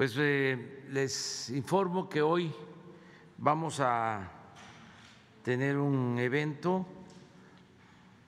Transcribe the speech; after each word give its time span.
Pues 0.00 0.14
eh, 0.16 0.86
les 0.92 1.50
informo 1.50 2.08
que 2.08 2.22
hoy 2.22 2.50
vamos 3.36 3.80
a 3.80 4.30
tener 5.44 5.76
un 5.76 6.18
evento 6.18 6.86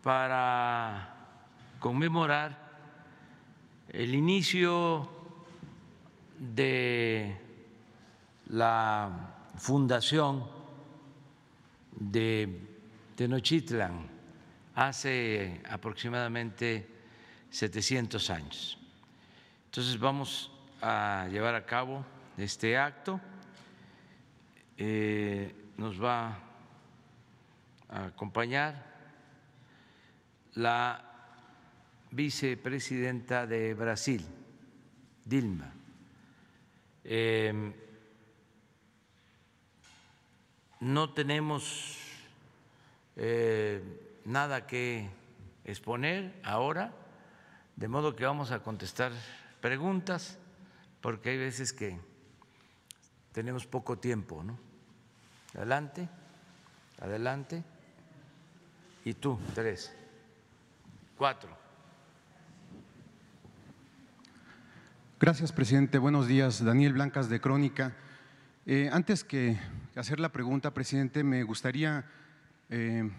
para 0.03 1.39
conmemorar 1.81 2.59
el 3.89 4.15
inicio 4.15 5.09
de 6.39 7.41
la 8.51 9.35
fundación 9.57 10.45
de 11.91 12.69
Tenochtitlan 13.17 14.11
hace 14.75 15.63
aproximadamente 15.71 16.87
700 17.49 18.29
años. 18.29 18.79
Entonces 19.71 19.99
vamos 19.99 20.52
a 20.83 21.29
llevar 21.31 21.55
a 21.55 21.65
cabo 21.65 22.05
este 22.37 22.77
acto. 22.77 23.21
Eh, 24.77 25.55
nos 25.77 26.03
va 26.03 26.39
a 27.89 28.07
acompañar 28.07 28.85
la 30.55 31.05
vicepresidenta 32.11 33.47
de 33.47 33.75
Brasil, 33.75 34.27
Dilma. 35.25 35.73
Eh, 37.05 37.73
no 40.81 41.15
tenemos 41.15 41.99
eh, 43.17 44.21
nada 44.25 44.67
que 44.67 45.09
exponer 45.65 46.35
ahora, 46.43 46.93
de 47.77 47.87
modo 47.87 48.17
que 48.17 48.25
vamos 48.25 48.51
a 48.51 48.65
contestar 48.65 49.13
preguntas, 49.61 50.39
porque 51.03 51.31
hay 51.31 51.39
veces 51.39 51.73
que 51.73 51.99
tenemos 53.33 53.67
poco 53.67 53.99
tiempo, 53.99 54.43
¿no? 54.45 54.59
Adelante, 55.55 56.09
adelante. 57.01 57.63
Y 59.05 59.15
tú, 59.15 59.39
tres, 59.55 59.93
cuatro. 61.19 61.51
Gracias, 65.19 65.53
presidente. 65.53 65.99
Buenos 65.99 66.29
días. 66.29 66.65
Daniel 66.65 66.93
Blancas 66.93 67.29
de 67.29 67.41
Crónica. 67.41 67.95
Eh, 68.65 68.89
antes 68.93 69.25
que 69.25 69.59
hacer 69.97 70.21
la 70.21 70.31
pregunta, 70.31 70.73
presidente, 70.73 71.25
me 71.25 71.43
gustaría 71.43 72.05
eh, 72.71 73.11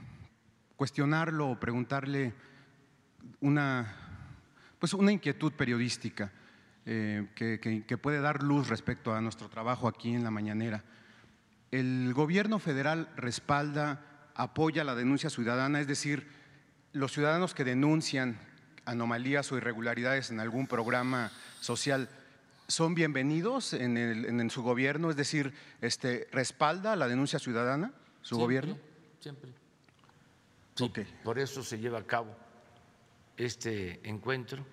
cuestionarlo 0.77 1.51
o 1.51 1.59
preguntarle 1.59 2.33
una, 3.41 3.94
pues 4.79 4.94
una 4.94 5.11
inquietud 5.11 5.51
periodística 5.51 6.31
eh, 6.85 7.27
que, 7.35 7.97
puede 7.97 8.19
dar 8.19 8.44
luz 8.44 8.67
respecto 8.67 9.13
a 9.13 9.21
nuestro 9.21 9.49
trabajo 9.49 9.88
aquí 9.88 10.13
en 10.13 10.23
la 10.23 10.31
mañanera. 10.31 10.83
El 11.71 12.13
gobierno 12.13 12.59
federal 12.59 13.09
respalda, 13.16 14.01
apoya 14.35 14.83
la 14.83 14.95
denuncia 14.95 15.29
ciudadana, 15.29 15.79
es 15.79 15.88
decir, 15.88 16.27
los 16.91 17.11
ciudadanos 17.11 17.53
que 17.53 17.63
denuncian 17.63 18.39
anomalías 18.85 19.51
o 19.51 19.57
irregularidades 19.57 20.29
en 20.29 20.39
algún 20.39 20.67
programa 20.67 21.31
social 21.61 22.09
son 22.67 22.95
bienvenidos 22.95 23.73
en, 23.73 24.50
su 24.50 24.63
gobierno, 24.63 25.09
es 25.09 25.15
decir, 25.15 25.53
este, 25.81 26.27
respalda 26.31 26.95
la 26.95 27.07
denuncia 27.07 27.39
ciudadana 27.39 27.91
su 28.21 28.38
gobierno. 28.38 28.77
Siempre. 29.19 29.51
Sí, 30.75 30.91
Por 31.23 31.39
eso 31.39 31.63
se 31.63 31.77
lleva 31.77 32.00
a 32.00 32.03
cabo 32.03 32.35
este 33.38 34.00
encuentro, 34.07 34.65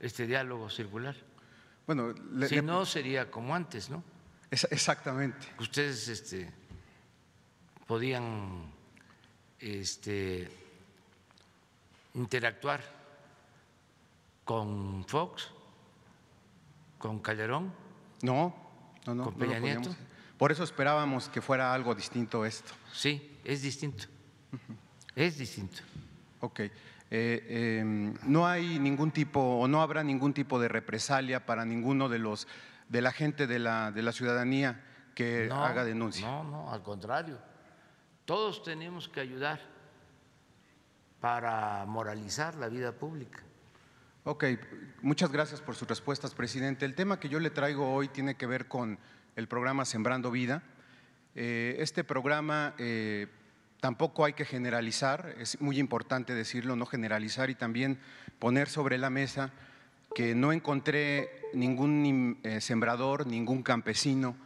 este 0.00 0.26
diálogo 0.26 0.68
circular. 0.68 1.16
Bueno, 1.88 2.14
si 2.46 2.60
no 2.60 2.84
sería 2.84 3.30
como 3.30 3.54
antes, 3.54 3.88
¿no? 3.88 4.04
exactamente. 4.50 5.46
Ustedes 5.58 6.08
este, 6.08 6.52
podían 7.86 8.70
este, 9.58 10.50
interactuar 12.12 12.82
con 14.44 15.02
Fox, 15.06 15.48
con 16.98 17.20
Calderón. 17.20 17.72
No, 18.20 18.54
no, 19.06 19.14
no. 19.14 19.24
Con 19.24 19.34
Peña 19.36 19.58
Nieto. 19.58 19.96
Por 20.36 20.52
eso 20.52 20.64
esperábamos 20.64 21.30
que 21.30 21.40
fuera 21.40 21.72
algo 21.72 21.94
distinto 21.94 22.44
esto. 22.44 22.74
Sí, 22.92 23.38
es 23.44 23.62
distinto. 23.62 24.04
Es 25.16 25.38
distinto. 25.38 25.80
Ok. 26.40 26.60
Eh, 27.10 27.78
em, 27.80 28.14
no 28.24 28.46
hay 28.46 28.78
ningún 28.78 29.10
tipo 29.10 29.40
o 29.40 29.66
no 29.66 29.80
habrá 29.80 30.04
ningún 30.04 30.34
tipo 30.34 30.60
de 30.60 30.68
represalia 30.68 31.46
para 31.46 31.64
ninguno 31.64 32.08
de 32.08 32.18
los 32.18 32.46
de 32.88 33.02
la 33.02 33.12
gente 33.12 33.46
de 33.46 33.58
la, 33.58 33.92
de 33.92 34.02
la 34.02 34.12
ciudadanía 34.12 34.84
que 35.14 35.50
haga 35.52 35.84
denuncia. 35.84 36.26
No, 36.26 36.44
no, 36.44 36.72
al 36.72 36.82
contrario. 36.82 37.38
Todos 38.24 38.62
tenemos 38.62 39.08
que 39.08 39.20
ayudar 39.20 39.60
para 41.20 41.84
moralizar 41.86 42.54
la 42.54 42.68
vida 42.68 42.92
pública. 42.92 43.42
Ok, 44.24 44.44
muchas 45.02 45.32
gracias 45.32 45.60
por 45.60 45.74
sus 45.74 45.88
respuestas, 45.88 46.34
presidente. 46.34 46.84
El 46.84 46.94
tema 46.94 47.18
que 47.18 47.28
yo 47.28 47.40
le 47.40 47.50
traigo 47.50 47.92
hoy 47.92 48.08
tiene 48.08 48.36
que 48.36 48.46
ver 48.46 48.68
con 48.68 48.98
el 49.36 49.48
programa 49.48 49.84
Sembrando 49.84 50.30
Vida. 50.30 50.62
Eh, 51.34 51.76
este 51.78 52.04
programa 52.04 52.74
eh, 52.78 53.28
tampoco 53.80 54.24
hay 54.24 54.32
que 54.32 54.44
generalizar, 54.44 55.34
es 55.38 55.60
muy 55.60 55.78
importante 55.78 56.34
decirlo, 56.34 56.76
no 56.76 56.86
generalizar 56.86 57.50
y 57.50 57.54
también 57.54 57.98
poner 58.38 58.68
sobre 58.68 58.98
la 58.98 59.10
mesa 59.10 59.52
que 60.14 60.34
no 60.34 60.52
encontré 60.52 61.42
ningún 61.52 62.40
eh, 62.42 62.60
sembrador, 62.60 63.26
ningún 63.26 63.62
campesino 63.62 64.36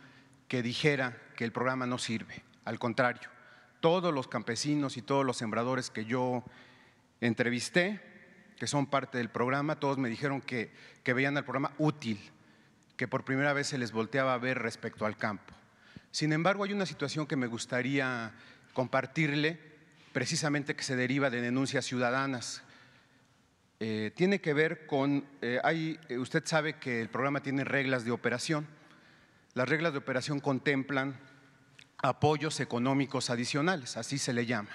que 0.49 0.63
dijera 0.63 1.17
que 1.37 1.45
el 1.45 1.53
programa 1.53 1.87
no 1.87 1.99
sirve. 1.99 2.43
Al 2.65 2.79
contrario, 2.79 3.29
todos 3.81 4.13
los 4.13 4.29
campesinos 4.29 4.97
y 4.97 5.03
todos 5.03 5.25
los 5.25 5.37
sembradores 5.37 5.91
que 5.91 6.05
yo 6.05 6.45
entrevisté, 7.21 8.01
que 8.59 8.67
son 8.67 8.87
parte 8.87 9.19
del 9.19 9.31
programa, 9.31 9.81
todos 9.81 9.99
me 9.99 10.09
dijeron 10.09 10.41
que, 10.41 10.73
veían 11.05 11.37
el 11.37 11.45
programa 11.45 11.75
útil, 11.79 12.21
que 12.97 13.09
por 13.09 13.25
primera 13.25 13.53
vez 13.53 13.69
se 13.69 13.79
les 13.79 13.93
volteaba 13.93 14.35
a 14.35 14.39
ver 14.39 14.59
respecto 14.59 15.07
al 15.07 15.17
campo. 15.17 15.55
Sin 16.11 16.33
embargo, 16.33 16.65
hay 16.65 16.73
una 16.73 16.87
situación 16.87 17.27
que 17.27 17.37
me 17.37 17.47
gustaría 17.47 18.33
compartirle, 18.73 19.59
precisamente 20.13 20.77
que 20.77 20.85
se 20.85 20.97
deriva 20.97 21.31
de 21.31 21.41
denuncias 21.41 21.85
ciudadanas. 21.85 22.63
Eh, 23.81 24.13
tiene 24.15 24.41
que 24.41 24.55
ver 24.55 24.87
con, 24.87 25.27
eh, 25.41 25.61
hay, 25.65 25.99
eh, 26.09 26.19
usted 26.19 26.45
sabe 26.47 26.75
que 26.75 27.01
el 27.01 27.09
programa 27.09 27.43
tiene 27.43 27.65
reglas 27.65 28.05
de 28.05 28.13
operación. 28.13 28.67
Las 29.55 29.69
reglas 29.69 29.93
de 29.93 29.99
operación 29.99 30.41
contemplan 30.41 31.19
apoyos 31.99 32.61
económicos 32.61 33.31
adicionales, 33.31 33.97
así 33.97 34.19
se 34.19 34.33
le 34.33 34.47
llama. 34.47 34.71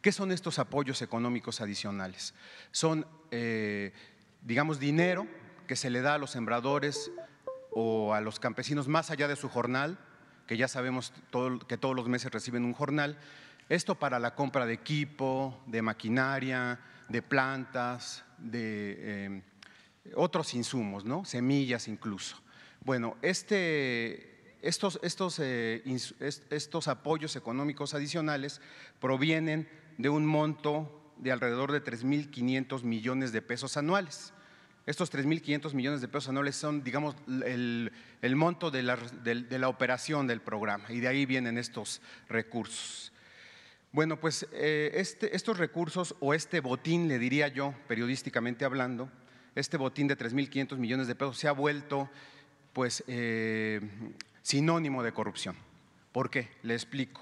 ¿Qué 0.00 0.12
son 0.12 0.32
estos 0.32 0.58
apoyos 0.58 1.02
económicos 1.02 1.60
adicionales? 1.60 2.34
Son, 2.72 3.06
digamos, 4.40 4.80
dinero 4.80 5.28
que 5.68 5.76
se 5.76 5.90
le 5.90 6.00
da 6.00 6.14
a 6.14 6.18
los 6.18 6.32
sembradores 6.32 7.12
o 7.70 8.14
a 8.14 8.20
los 8.20 8.40
campesinos 8.40 8.88
más 8.88 9.10
allá 9.10 9.28
de 9.28 9.36
su 9.36 9.48
jornal, 9.48 9.98
que 10.46 10.56
ya 10.56 10.68
sabemos 10.68 11.12
que 11.68 11.78
todos 11.78 11.96
los 11.96 12.08
meses 12.08 12.32
reciben 12.32 12.64
un 12.64 12.74
jornal, 12.74 13.18
esto 13.68 13.94
para 13.94 14.18
la 14.18 14.34
compra 14.34 14.66
de 14.66 14.74
equipo, 14.74 15.62
de 15.66 15.82
maquinaria, 15.82 16.78
de 17.08 17.22
plantas, 17.22 18.24
de 18.38 18.96
eh, 18.98 19.42
otros 20.14 20.54
insumos, 20.54 21.04
semillas 21.28 21.88
incluso. 21.88 22.36
Bueno, 22.84 23.16
este, 23.22 24.58
eh, 24.60 25.84
estos 26.50 26.88
apoyos 26.88 27.36
económicos 27.36 27.94
adicionales 27.94 28.60
provienen 29.00 29.68
de 29.98 30.08
un 30.08 30.26
monto 30.26 31.12
de 31.18 31.32
alrededor 31.32 31.70
de 31.70 31.82
3.500 31.82 32.82
millones 32.82 33.32
de 33.32 33.42
pesos 33.42 33.76
anuales. 33.76 34.32
Estos 34.84 35.12
3.500 35.12 35.74
millones 35.74 36.00
de 36.00 36.08
pesos 36.08 36.28
anuales 36.28 36.56
son, 36.56 36.82
digamos, 36.82 37.14
el, 37.44 37.92
monto 38.34 38.70
de 38.70 38.82
la, 38.82 39.68
operación 39.68 40.26
del 40.26 40.40
programa 40.40 40.90
y 40.90 41.00
de 41.00 41.08
ahí 41.08 41.24
vienen 41.24 41.56
estos 41.56 42.02
recursos. 42.28 43.12
Bueno, 43.92 44.18
pues 44.18 44.48
eh, 44.52 44.90
este, 44.94 45.36
estos 45.36 45.58
recursos 45.58 46.16
o 46.18 46.34
este 46.34 46.60
botín, 46.60 47.06
le 47.06 47.18
diría 47.18 47.48
yo, 47.48 47.74
periodísticamente 47.86 48.64
hablando, 48.64 49.08
este 49.54 49.76
botín 49.76 50.08
de 50.08 50.16
3.500 50.16 50.78
millones 50.78 51.06
de 51.06 51.14
pesos 51.14 51.38
se 51.38 51.46
ha 51.46 51.52
vuelto 51.52 52.10
pues 52.72 53.04
eh, 53.06 53.80
sinónimo 54.42 55.02
de 55.02 55.12
corrupción. 55.12 55.56
¿Por 56.10 56.30
qué? 56.30 56.48
Le 56.62 56.74
explico. 56.74 57.20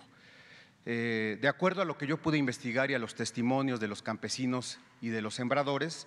Eh, 0.86 1.38
de 1.40 1.48
acuerdo 1.48 1.82
a 1.82 1.84
lo 1.84 1.98
que 1.98 2.06
yo 2.06 2.16
pude 2.16 2.38
investigar 2.38 2.90
y 2.90 2.94
a 2.94 2.98
los 2.98 3.14
testimonios 3.14 3.80
de 3.80 3.88
los 3.88 4.02
campesinos 4.02 4.78
y 5.00 5.08
de 5.08 5.22
los 5.22 5.34
sembradores, 5.34 6.06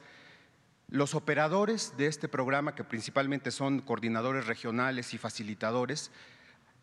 los 0.90 1.16
operadores 1.16 1.96
de 1.98 2.08
este 2.08 2.28
programa, 2.28 2.76
que 2.76 2.84
principalmente 2.84 3.52
son 3.52 3.82
coordinadores 3.82 4.48
regionales 4.48 5.14
y 5.14 5.18
facilitadores, 5.18 6.12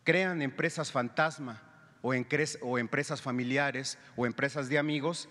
crean 0.03 0.41
empresas 0.41 0.91
fantasma 0.91 1.61
o, 2.01 2.13
empresas 2.13 3.21
familiares 3.21 3.97
o 4.15 4.25
empresas 4.25 4.69
de 4.69 4.79
amigos 4.79 5.29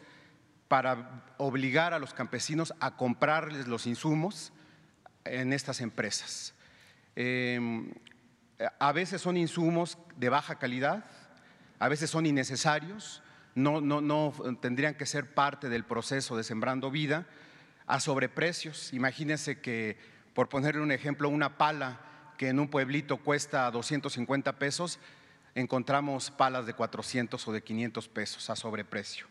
para 0.69 1.25
obligar 1.37 1.93
a 1.93 1.99
los 1.99 2.15
campesinos 2.15 2.73
a 2.81 2.97
comprarles 2.97 3.67
los 3.67 3.87
insumos 3.87 4.53
en 5.25 5.53
estas 5.53 5.81
empresas. 5.81 6.55
Em, 7.17 7.93
a 8.79 8.93
veces 8.93 9.21
son 9.21 9.37
insumos 9.37 9.99
de 10.17 10.29
baja 10.29 10.59
calidad, 10.59 11.05
a 11.79 11.89
veces 11.89 12.11
son 12.11 12.27
innecesarios, 12.27 13.23
no, 13.55 13.81
no, 13.81 14.01
no 14.01 14.33
tendrían 14.61 14.95
que 14.95 15.07
ser 15.07 15.35
parte 15.35 15.69
del 15.69 15.85
proceso 15.85 16.37
de 16.37 16.45
Sembrando 16.45 16.91
Vida, 16.91 17.27
a 17.91 17.99
sobreprecios. 17.99 18.93
Imagínense 18.93 19.61
que, 19.61 19.99
por 20.33 20.49
ponerle 20.49 20.81
un 20.81 20.93
ejemplo, 20.93 21.29
una 21.29 21.59
pala 21.59 22.01
que 22.39 22.49
en 22.49 22.61
un 22.61 22.69
pueblito 22.69 23.17
cuesta 23.19 23.71
250 23.71 24.59
pesos, 24.59 25.01
encontramos 25.57 26.31
palas 26.31 26.67
de 26.67 26.75
400 26.75 27.49
o 27.49 27.53
de 27.53 27.63
500 27.63 28.09
pesos 28.09 28.49
a 28.49 28.57
sobreprecio. 28.57 29.27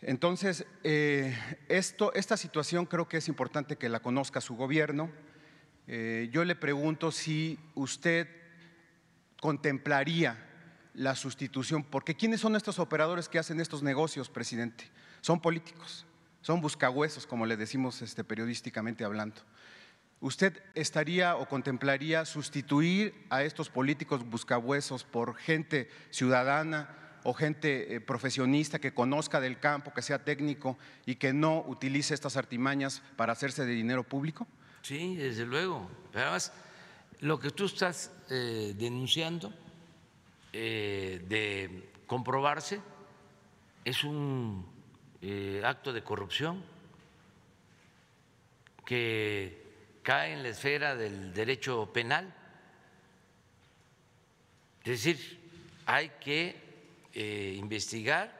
Entonces, 0.00 0.64
eh, 0.84 1.36
esto, 1.68 2.12
esta 2.14 2.36
situación 2.36 2.86
creo 2.86 3.08
que 3.08 3.16
es 3.16 3.26
importante 3.26 3.76
que 3.76 3.88
la 3.88 3.98
conozca 3.98 4.40
su 4.40 4.54
gobierno. 4.54 5.10
Eh, 5.88 6.28
yo 6.32 6.44
le 6.44 6.54
pregunto 6.54 7.10
si 7.10 7.58
usted 7.74 8.28
contemplaría 9.40 10.46
la 10.94 11.16
sustitución, 11.16 11.82
porque 11.82 12.14
¿quiénes 12.14 12.40
son 12.40 12.54
estos 12.54 12.78
operadores 12.78 13.28
que 13.28 13.40
hacen 13.40 13.60
estos 13.60 13.82
negocios, 13.82 14.28
presidente? 14.28 14.88
Son 15.20 15.40
políticos, 15.40 16.06
son 16.42 16.60
buscahuesos, 16.60 17.26
como 17.26 17.46
le 17.46 17.56
decimos 17.56 18.02
este, 18.02 18.24
periodísticamente 18.24 19.04
hablando. 19.04 19.42
¿Usted 20.20 20.60
estaría 20.74 21.36
o 21.36 21.48
contemplaría 21.48 22.24
sustituir 22.24 23.14
a 23.30 23.44
estos 23.44 23.70
políticos 23.70 24.28
buscahuesos 24.28 25.04
por 25.04 25.36
gente 25.36 25.88
ciudadana 26.10 26.88
o 27.22 27.34
gente 27.34 27.94
eh, 27.94 28.00
profesionista 28.00 28.80
que 28.80 28.94
conozca 28.94 29.40
del 29.40 29.60
campo, 29.60 29.92
que 29.94 30.02
sea 30.02 30.24
técnico 30.24 30.76
y 31.06 31.16
que 31.16 31.32
no 31.32 31.60
utilice 31.66 32.14
estas 32.14 32.36
artimañas 32.36 33.02
para 33.16 33.32
hacerse 33.32 33.64
de 33.64 33.72
dinero 33.72 34.02
público? 34.02 34.48
Sí, 34.82 35.16
desde 35.16 35.46
luego. 35.46 35.88
Pero 36.10 36.24
además, 36.24 36.52
lo 37.20 37.38
que 37.38 37.50
tú 37.50 37.66
estás 37.66 38.10
eh, 38.30 38.74
denunciando 38.76 39.52
eh, 40.52 41.24
de 41.28 41.92
comprobarse 42.06 42.80
es 43.84 44.02
un 44.02 44.77
acto 45.64 45.92
de 45.92 46.02
corrupción 46.02 46.62
que 48.84 50.00
cae 50.02 50.32
en 50.32 50.42
la 50.42 50.48
esfera 50.48 50.96
del 50.96 51.34
derecho 51.34 51.92
penal. 51.92 52.34
Es 54.82 55.04
decir, 55.04 55.38
hay 55.84 56.08
que 56.20 56.56
eh, 57.12 57.54
investigar 57.58 58.32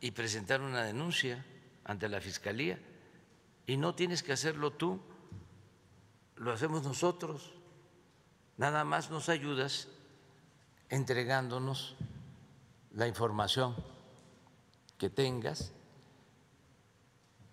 y 0.00 0.12
presentar 0.12 0.60
una 0.60 0.84
denuncia 0.84 1.44
ante 1.84 2.08
la 2.08 2.20
Fiscalía. 2.20 2.78
Y 3.66 3.76
no 3.76 3.94
tienes 3.94 4.22
que 4.22 4.32
hacerlo 4.32 4.72
tú, 4.72 5.00
lo 6.36 6.52
hacemos 6.52 6.84
nosotros. 6.84 7.52
Nada 8.56 8.84
más 8.84 9.10
nos 9.10 9.28
ayudas 9.28 9.88
entregándonos 10.88 11.96
la 12.94 13.08
información 13.08 13.74
que 14.98 15.10
tengas 15.10 15.72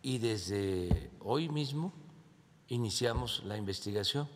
y 0.03 0.17
desde 0.19 1.09
hoy 1.21 1.49
mismo 1.49 1.93
iniciamos 2.67 3.41
la 3.45 3.57
investigación. 3.57 4.29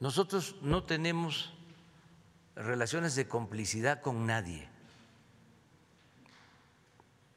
Nosotros 0.00 0.56
no 0.60 0.84
tenemos 0.84 1.52
relaciones 2.54 3.16
de 3.16 3.26
complicidad 3.26 4.02
con 4.02 4.26
nadie. 4.26 4.68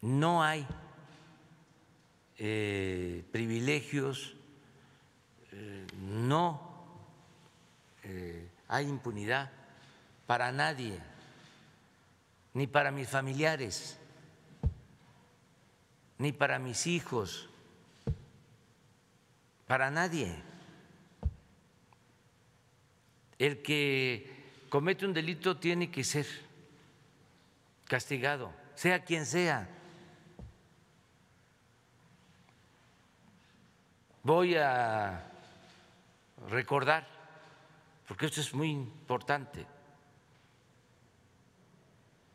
No 0.02 0.44
hay 0.44 0.68
eh, 2.38 3.24
privilegios, 3.32 4.36
eh, 5.54 5.88
no 5.98 6.60
eh, 8.04 8.50
hay 8.68 8.88
impunidad 8.88 9.50
para 10.28 10.52
nadie, 10.52 11.00
ni 12.54 12.68
para 12.68 12.92
mis 12.92 13.08
familiares, 13.08 13.98
ni 16.22 16.32
para 16.32 16.60
mis 16.60 16.86
hijos 16.86 17.50
para 19.66 19.90
nadie. 19.90 20.36
El 23.40 23.64
que 23.64 24.30
comete 24.70 25.08
un 25.08 25.14
delito 25.14 25.58
tiene 25.58 25.90
que 25.90 26.04
ser 26.04 26.28
castigado, 27.86 28.54
sea 28.76 29.04
quien 29.04 29.26
sea. 29.26 29.68
Voy 34.22 34.56
a 34.58 35.26
recordar, 36.52 37.08
porque 38.08 38.28
esto 38.28 38.42
es 38.42 38.54
muy 38.54 38.70
importante, 38.70 39.66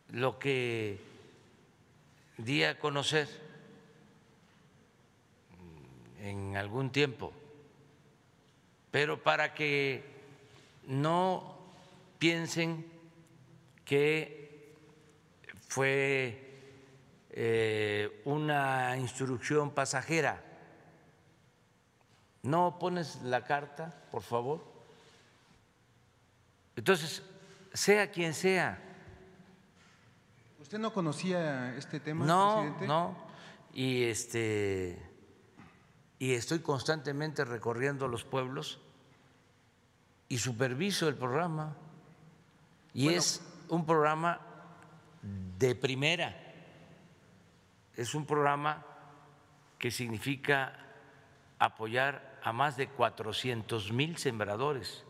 lo 0.09 0.41
que 0.41 0.99
di 2.37 2.65
a 2.65 2.81
conocer 2.81 3.46
en 6.27 6.57
algún 6.57 6.91
tiempo, 6.91 7.33
pero 8.91 9.23
para 9.23 9.55
que 9.55 10.05
no 10.87 11.57
piensen 12.19 12.85
que 13.85 14.75
fue 15.69 16.59
eh, 17.31 18.23
una 18.25 18.97
instrucción 18.97 19.71
pasajera. 19.71 20.43
¿No 22.43 22.79
pones 22.79 23.23
la 23.23 23.45
carta, 23.45 23.95
por 24.11 24.23
favor? 24.23 24.65
Entonces, 26.77 27.23
sea 27.73 28.11
quien 28.11 28.35
sea. 28.35 28.83
¿Usted 30.61 30.79
no 30.79 30.93
conocía 30.93 31.75
este 31.77 32.01
tema, 32.01 32.25
no, 32.25 32.55
presidente? 32.55 32.87
No, 32.87 33.17
y 33.73 34.05
este 34.05 35.16
y 36.19 36.35
estoy 36.35 36.61
constantemente 36.61 37.45
recorriendo 37.45 38.09
los 38.09 38.25
pueblos 38.25 38.81
y 40.29 40.39
superviso 40.39 41.09
el 41.09 41.15
programa. 41.15 41.77
Y 42.95 43.11
es 43.11 43.43
un 43.69 43.85
programa 43.85 44.41
de 45.59 45.75
primera, 45.75 46.35
es 47.95 48.15
un 48.15 48.25
programa 48.25 48.85
que 49.79 49.91
significa 49.91 50.79
apoyar 51.59 52.39
a 52.43 52.53
más 52.53 52.77
de 52.77 52.89
400 52.89 53.93
mil 53.93 54.17
sembradores. 54.17 55.05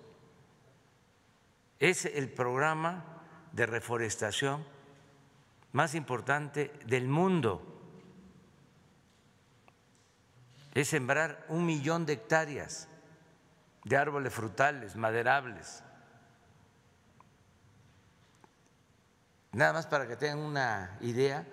Es 1.78 2.06
el 2.06 2.30
programa 2.30 3.04
de 3.52 3.66
reforestación 3.66 4.64
más 5.72 5.94
importante 5.94 6.72
del 6.86 7.06
mundo 7.06 7.75
es 10.76 10.88
sembrar 10.88 11.42
un 11.48 11.64
millón 11.64 12.04
de 12.04 12.12
hectáreas 12.12 12.86
de 13.84 13.96
árboles 13.96 14.34
frutales, 14.34 14.94
maderables. 14.94 15.82
Nada 19.52 19.72
más 19.72 19.86
para 19.86 20.06
que 20.06 20.16
tengan 20.16 20.40
una 20.40 20.98
idea, 21.00 21.46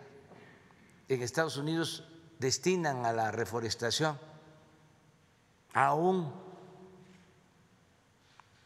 en 1.08 1.22
Estados 1.22 1.56
Unidos 1.56 2.06
destinan 2.38 3.06
a 3.06 3.14
la 3.14 3.32
reforestación, 3.32 4.20
aún 5.74 6.34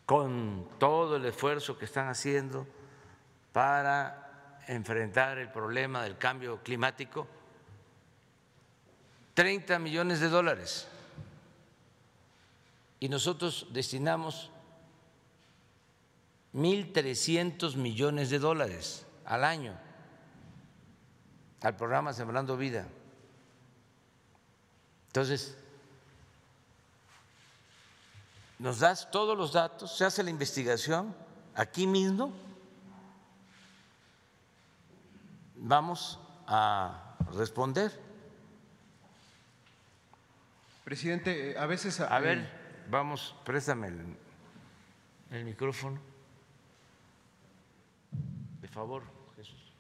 con 0.08 0.68
todo 0.80 1.18
el 1.18 1.26
esfuerzo 1.26 1.78
que 1.78 1.86
están 1.86 2.08
haciendo 2.08 2.66
para 3.54 4.60
enfrentar 4.68 5.38
el 5.38 5.52
problema 5.52 6.02
del 6.02 6.18
cambio 6.18 6.64
climático, 6.64 7.28
30 9.38 9.78
millones 9.78 10.20
de 10.20 10.30
dólares 10.30 10.88
y 13.00 13.08
nosotros 13.08 13.68
destinamos 13.70 14.50
1.300 16.56 17.76
millones 17.76 18.32
de 18.32 18.40
dólares 18.40 19.06
al 19.26 19.44
año 19.44 19.78
al 21.62 21.76
programa 21.76 22.14
Sembrando 22.14 22.58
Vida. 22.58 22.88
Entonces, 25.06 25.56
nos 28.58 28.80
das 28.80 29.12
todos 29.12 29.38
los 29.38 29.54
datos, 29.54 29.96
se 29.96 30.04
hace 30.04 30.24
la 30.24 30.32
investigación 30.32 31.16
aquí 31.54 31.86
mismo, 31.86 32.34
vamos 35.58 36.18
a 36.48 37.16
responder. 37.36 38.07
Presidente, 40.88 41.52
eh, 41.52 41.58
a 41.58 41.66
veces... 41.66 42.00
A 42.00 42.18
ver, 42.20 42.38
eh, 42.38 42.50
vamos, 42.90 43.36
préstame 43.44 43.90
el, 45.32 45.44
micrófono. 45.44 46.00
De 48.62 48.70
favor, 48.70 49.04
Jesús. 49.36 49.74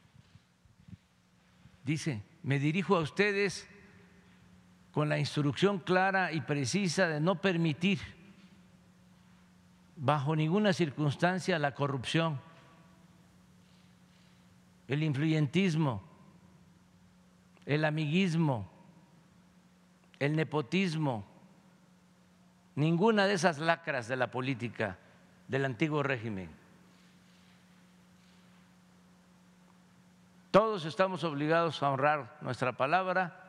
Dice, 1.85 2.21
me 2.43 2.59
dirijo 2.59 2.97
a 2.97 2.99
ustedes 2.99 3.69
con 4.91 5.07
la 5.07 5.17
instrucción 5.17 5.79
clara 5.79 6.33
y 6.33 6.41
precisa 6.41 7.07
de 7.07 7.21
no 7.21 7.39
permitir 7.39 7.99
bajo 9.95 10.35
ninguna 10.35 10.73
circunstancia 10.73 11.57
la 11.57 11.73
corrupción, 11.73 12.41
el 14.89 15.03
influyentismo, 15.03 16.03
el 17.65 17.85
amiguismo, 17.85 18.76
el 20.19 20.35
nepotismo, 20.35 21.25
ninguna 22.75 23.25
de 23.25 23.33
esas 23.33 23.59
lacras 23.59 24.07
de 24.07 24.15
la 24.15 24.31
política 24.31 24.97
del 25.47 25.65
antiguo 25.65 26.03
régimen. 26.03 26.49
Todos 30.51 30.85
estamos 30.85 31.23
obligados 31.23 31.83
a 31.83 31.91
honrar 31.91 32.37
nuestra 32.41 32.73
palabra 32.73 33.47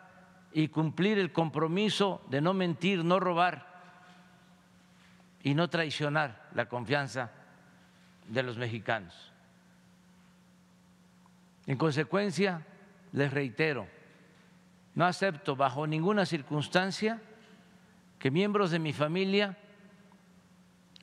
y 0.52 0.68
cumplir 0.68 1.18
el 1.18 1.32
compromiso 1.32 2.22
de 2.28 2.40
no 2.40 2.54
mentir, 2.54 3.04
no 3.04 3.20
robar 3.20 3.66
y 5.42 5.54
no 5.54 5.68
traicionar 5.68 6.48
la 6.54 6.68
confianza 6.68 7.30
de 8.26 8.42
los 8.42 8.58
mexicanos. 8.58 9.32
En 11.66 11.76
consecuencia, 11.76 12.66
les 13.12 13.32
reitero, 13.32 13.86
no 14.98 15.06
acepto 15.06 15.54
bajo 15.54 15.86
ninguna 15.86 16.26
circunstancia 16.26 17.22
que 18.18 18.32
miembros 18.32 18.72
de 18.72 18.80
mi 18.80 18.92
familia 18.92 19.56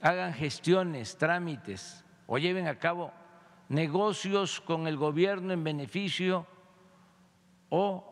hagan 0.01 0.33
gestiones, 0.33 1.17
trámites 1.17 2.03
o 2.27 2.37
lleven 2.37 2.67
a 2.67 2.77
cabo 2.77 3.13
negocios 3.69 4.59
con 4.59 4.87
el 4.87 4.97
gobierno 4.97 5.53
en 5.53 5.63
beneficio 5.63 6.45
o 7.69 8.03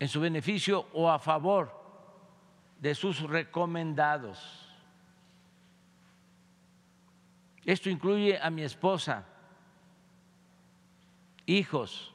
en 0.00 0.08
su 0.08 0.20
beneficio 0.20 0.88
o 0.92 1.08
a 1.08 1.20
favor 1.20 1.72
de 2.80 2.92
sus 2.96 3.20
recomendados. 3.20 4.68
Esto 7.64 7.88
incluye 7.88 8.36
a 8.36 8.50
mi 8.50 8.62
esposa, 8.62 9.24
hijos, 11.46 12.12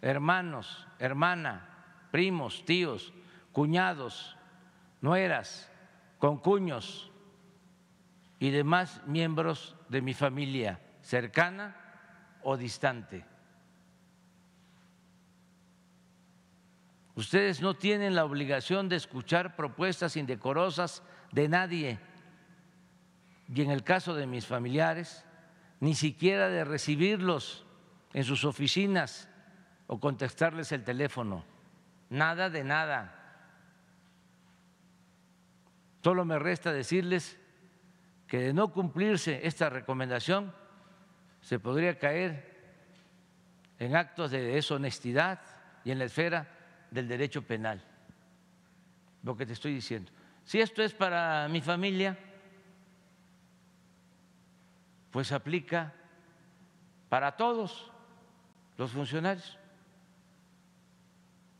hermanos, 0.00 0.86
hermana, 0.98 1.68
primos, 2.12 2.64
tíos, 2.64 3.12
cuñados, 3.50 4.36
nueras, 5.00 5.68
concuños 6.18 7.10
y 8.38 8.50
demás 8.50 9.02
miembros 9.06 9.74
de 9.88 10.02
mi 10.02 10.14
familia 10.14 10.80
cercana 11.00 11.74
o 12.44 12.56
distante. 12.56 13.24
Ustedes 17.14 17.60
no 17.60 17.74
tienen 17.74 18.14
la 18.14 18.24
obligación 18.24 18.88
de 18.88 18.96
escuchar 18.96 19.56
propuestas 19.56 20.16
indecorosas 20.16 21.02
de 21.32 21.48
nadie 21.48 21.98
y 23.54 23.62
en 23.62 23.70
el 23.70 23.84
caso 23.84 24.14
de 24.14 24.26
mis 24.26 24.46
familiares, 24.46 25.24
ni 25.80 25.94
siquiera 25.94 26.48
de 26.48 26.64
recibirlos 26.64 27.66
en 28.12 28.24
sus 28.24 28.44
oficinas 28.44 29.28
o 29.86 29.98
contestarles 29.98 30.72
el 30.72 30.84
teléfono. 30.84 31.51
Nada 32.12 32.50
de 32.50 32.62
nada. 32.62 33.10
Solo 36.04 36.26
me 36.26 36.38
resta 36.38 36.70
decirles 36.70 37.38
que 38.26 38.38
de 38.38 38.52
no 38.52 38.70
cumplirse 38.70 39.46
esta 39.46 39.70
recomendación, 39.70 40.54
se 41.40 41.58
podría 41.58 41.98
caer 41.98 42.52
en 43.78 43.96
actos 43.96 44.30
de 44.30 44.42
deshonestidad 44.42 45.40
y 45.84 45.90
en 45.90 46.00
la 46.00 46.04
esfera 46.04 46.48
del 46.90 47.08
derecho 47.08 47.40
penal. 47.40 47.82
Lo 49.22 49.34
que 49.34 49.46
te 49.46 49.54
estoy 49.54 49.72
diciendo. 49.72 50.12
Si 50.44 50.60
esto 50.60 50.82
es 50.82 50.92
para 50.92 51.48
mi 51.48 51.62
familia, 51.62 52.18
pues 55.10 55.32
aplica 55.32 55.94
para 57.08 57.38
todos 57.38 57.90
los 58.76 58.90
funcionarios, 58.90 59.58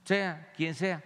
sea 0.05 0.53
quien 0.57 0.75
sea. 0.75 1.03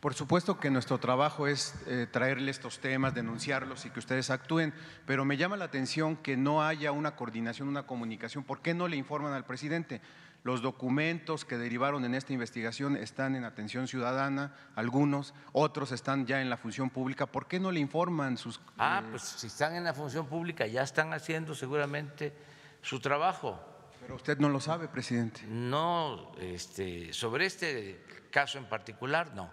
Por 0.00 0.14
supuesto 0.14 0.58
que 0.58 0.70
nuestro 0.70 0.96
trabajo 0.96 1.46
es 1.46 1.74
eh, 1.86 2.06
traerle 2.10 2.50
estos 2.50 2.78
temas, 2.78 3.14
denunciarlos 3.14 3.84
y 3.84 3.90
que 3.90 3.98
ustedes 3.98 4.30
actúen, 4.30 4.72
pero 5.04 5.26
me 5.26 5.36
llama 5.36 5.58
la 5.58 5.66
atención 5.66 6.16
que 6.16 6.38
no 6.38 6.62
haya 6.62 6.90
una 6.90 7.16
coordinación, 7.16 7.68
una 7.68 7.86
comunicación. 7.86 8.42
¿Por 8.42 8.62
qué 8.62 8.72
no 8.72 8.88
le 8.88 8.96
informan 8.96 9.34
al 9.34 9.44
presidente? 9.44 10.00
Los 10.42 10.62
documentos 10.62 11.44
que 11.44 11.58
derivaron 11.58 12.06
en 12.06 12.14
esta 12.14 12.32
investigación 12.32 12.96
están 12.96 13.36
en 13.36 13.44
atención 13.44 13.88
ciudadana, 13.88 14.54
algunos, 14.74 15.34
otros 15.52 15.92
están 15.92 16.24
ya 16.24 16.40
en 16.40 16.48
la 16.48 16.56
función 16.56 16.88
pública. 16.88 17.26
¿Por 17.26 17.46
qué 17.46 17.60
no 17.60 17.70
le 17.70 17.80
informan 17.80 18.38
sus... 18.38 18.58
Ah, 18.78 19.02
pues 19.10 19.20
si 19.22 19.48
están 19.48 19.74
en 19.74 19.84
la 19.84 19.92
función 19.92 20.26
pública 20.26 20.66
ya 20.66 20.80
están 20.80 21.12
haciendo 21.12 21.54
seguramente 21.54 22.32
su 22.80 23.00
trabajo. 23.00 23.69
Pero 24.00 24.14
usted 24.14 24.38
no 24.38 24.48
lo 24.48 24.60
sabe, 24.60 24.88
presidente. 24.88 25.42
No, 25.46 26.32
este, 26.40 27.12
sobre 27.12 27.46
este 27.46 28.02
caso 28.30 28.58
en 28.58 28.66
particular, 28.66 29.34
no. 29.34 29.50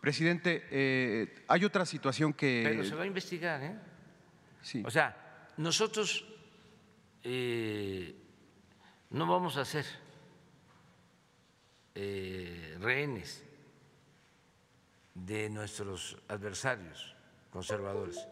Presidente, 0.00 0.66
eh, 0.70 1.44
hay 1.48 1.64
otra 1.64 1.84
situación 1.84 2.32
que... 2.32 2.62
Pero 2.64 2.84
se 2.84 2.94
va 2.94 3.02
a 3.02 3.06
investigar, 3.06 3.62
¿eh? 3.62 3.76
Sí. 4.62 4.82
O 4.86 4.90
sea, 4.90 5.50
nosotros 5.56 6.24
eh, 7.22 8.14
no 9.10 9.26
vamos 9.26 9.56
a 9.56 9.64
ser 9.64 9.84
eh, 11.94 12.76
rehenes 12.80 13.44
de 15.14 15.50
nuestros 15.50 16.16
adversarios 16.28 17.14
conservadores. 17.50 18.26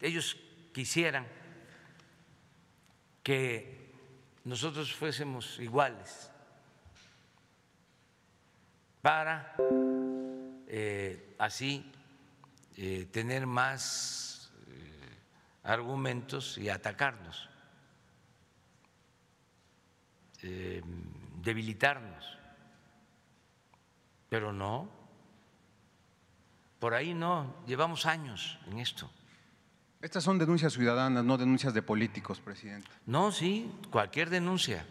Ellos 0.00 0.36
quisieran 0.72 1.26
que 3.22 3.92
nosotros 4.44 4.92
fuésemos 4.92 5.58
iguales 5.60 6.30
para 9.00 9.54
eh, 10.66 11.34
así 11.38 11.92
eh, 12.76 13.06
tener 13.12 13.46
más 13.46 14.52
eh, 14.68 15.18
argumentos 15.64 16.58
y 16.58 16.68
atacarnos, 16.68 17.48
debilitarnos. 21.40 22.38
Pero 24.28 24.52
no, 24.52 24.90
por 26.80 26.94
ahí 26.94 27.14
no, 27.14 27.62
llevamos 27.64 28.06
años 28.06 28.58
en 28.66 28.78
esto. 28.80 29.08
Estas 30.02 30.24
son 30.24 30.36
denuncias 30.36 30.72
ciudadanas, 30.72 31.24
no 31.24 31.38
denuncias 31.38 31.72
de 31.74 31.80
políticos, 31.80 32.40
presidente. 32.40 32.90
No, 33.06 33.30
sí, 33.30 33.70
cualquier 33.88 34.30
denuncia. 34.30 34.84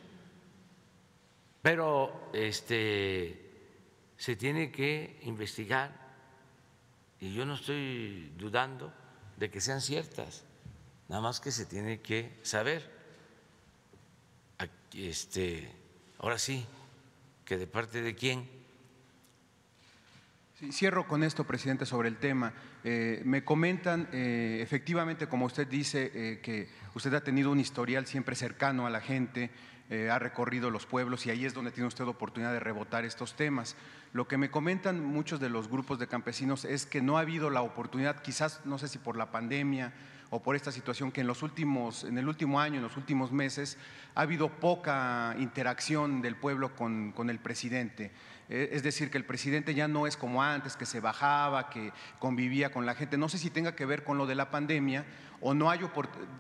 Pero 1.62 2.32
este 2.34 3.50
se 4.16 4.38
tiene 4.38 4.72
que 4.72 5.20
investigar 5.24 5.92
y 7.20 7.34
yo 7.34 7.46
no 7.46 7.56
estoy 7.56 8.32
dudando 8.38 8.94
de 9.36 9.50
que 9.50 9.60
sean 9.60 9.82
ciertas, 9.82 10.46
nada 11.10 11.22
más 11.22 11.42
que 11.42 11.52
se 11.52 11.66
tiene 11.66 12.00
que 12.00 12.40
saber. 12.44 12.90
Este, 14.94 15.72
ahora 16.20 16.40
sí, 16.40 16.66
que 17.44 17.58
de 17.58 17.68
parte 17.68 18.02
de 18.02 18.16
quién. 18.16 18.50
cierro 20.72 21.06
con 21.06 21.24
esto, 21.24 21.44
presidente, 21.44 21.86
sobre 21.86 22.08
el 22.08 22.18
tema. 22.18 22.54
Eh, 22.84 23.22
me 23.26 23.44
comentan, 23.44 24.08
eh, 24.12 24.60
efectivamente, 24.62 25.28
como 25.28 25.46
usted 25.46 25.68
dice, 25.68 26.12
eh, 26.14 26.40
que 26.42 26.68
usted 26.96 27.14
ha 27.14 27.24
tenido 27.24 27.52
un 27.52 27.60
historial 27.60 28.08
siempre 28.08 28.36
cercano 28.36 28.88
a 28.88 28.90
la 28.90 29.02
gente, 29.02 29.50
ha 30.10 30.20
recorrido 30.20 30.70
los 30.70 30.86
pueblos 30.86 31.26
y 31.26 31.32
ahí 31.32 31.44
es 31.44 31.54
donde 31.54 31.72
tiene 31.72 31.86
usted 31.86 32.06
oportunidad 32.06 32.54
de 32.54 32.62
rebotar 32.62 33.04
estos 33.04 33.36
temas. 33.36 33.76
Lo 34.14 34.26
que 34.26 34.38
me 34.38 34.50
comentan 34.50 35.04
muchos 35.04 35.42
de 35.42 35.50
los 35.50 35.68
grupos 35.68 36.00
de 36.00 36.08
campesinos 36.08 36.64
es 36.64 36.86
que 36.86 37.02
no 37.02 37.18
ha 37.18 37.22
habido 37.22 37.50
la 37.50 37.62
oportunidad, 37.62 38.22
quizás 38.22 38.62
no 38.64 38.78
sé 38.78 38.88
si 38.88 39.00
por 39.00 39.18
la 39.18 39.32
pandemia 39.32 39.92
o 40.32 40.42
por 40.42 40.56
esta 40.56 40.72
situación 40.72 41.12
que 41.12 41.22
en 41.22 41.28
los 41.28 41.44
últimos, 41.44 42.06
en 42.06 42.18
el 42.18 42.28
último 42.28 42.62
año, 42.62 42.78
en 42.78 42.84
los 42.84 42.96
últimos 42.96 43.34
meses, 43.34 43.78
ha 44.16 44.22
habido 44.22 44.50
poca 44.50 45.36
interacción 45.38 46.22
del 46.22 46.38
pueblo 46.38 46.74
con, 46.74 47.30
el 47.30 47.40
presidente. 47.40 48.12
E, 48.52 48.70
es 48.74 48.84
decir, 48.84 49.10
que 49.10 49.18
el 49.18 49.24
presidente 49.24 49.74
ya 49.74 49.88
no 49.88 50.06
es 50.06 50.18
como 50.18 50.44
antes, 50.44 50.76
que 50.76 50.86
se 50.86 51.00
bajaba, 51.00 51.70
que 51.70 51.94
convivía 52.20 52.70
con 52.72 52.86
la 52.86 52.94
gente. 52.94 53.18
No 53.18 53.30
sé 53.30 53.38
si 53.38 53.50
tenga 53.50 53.76
que 53.76 53.86
ver 53.86 54.04
con 54.04 54.18
lo 54.18 54.26
de 54.26 54.36
la 54.36 54.52
pandemia 54.52 55.06
o 55.40 55.54
no 55.54 55.70
hay 55.70 55.80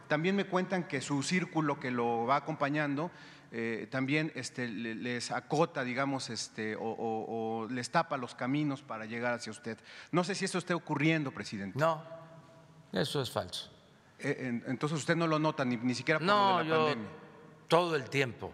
También 0.09 0.35
me 0.35 0.45
cuentan 0.45 0.83
que 0.83 0.99
su 0.99 1.23
círculo 1.23 1.79
que 1.79 1.89
lo 1.89 2.25
va 2.25 2.35
acompañando 2.35 3.11
eh, 3.53 3.87
también 3.89 4.31
este, 4.35 4.67
les 4.67 5.31
acota, 5.31 5.83
digamos, 5.83 6.29
este, 6.29 6.75
o, 6.79 7.67
les 7.69 7.89
tapa 7.89 8.17
los 8.17 8.35
caminos 8.35 8.81
para 8.81 9.05
llegar 9.05 9.33
hacia 9.33 9.51
usted. 9.51 9.77
No 10.11 10.23
sé 10.23 10.35
si 10.35 10.45
eso 10.45 10.57
esté 10.57 10.73
ocurriendo, 10.73 11.31
presidente. 11.31 11.79
No, 11.79 12.03
eso 12.91 13.21
es 13.21 13.31
falso. 13.31 13.69
Eh, 14.19 14.61
entonces 14.67 14.97
usted 14.99 15.15
no 15.15 15.27
lo 15.27 15.39
nota 15.39 15.65
ni, 15.65 15.77
ni 15.77 15.95
siquiera 15.95 16.19
por 16.19 16.27
no, 16.27 16.59
la 16.59 16.63
yo 16.63 16.95
Todo 17.67 17.95
el 17.95 18.09
tiempo 18.09 18.53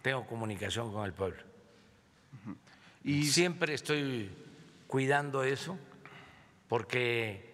tengo 0.00 0.26
comunicación 0.26 0.92
con 0.92 1.04
el 1.04 1.12
pueblo. 1.12 1.51
Y 3.04 3.26
siempre 3.26 3.74
estoy 3.74 4.30
cuidando 4.86 5.42
eso 5.42 5.78
porque 6.68 7.50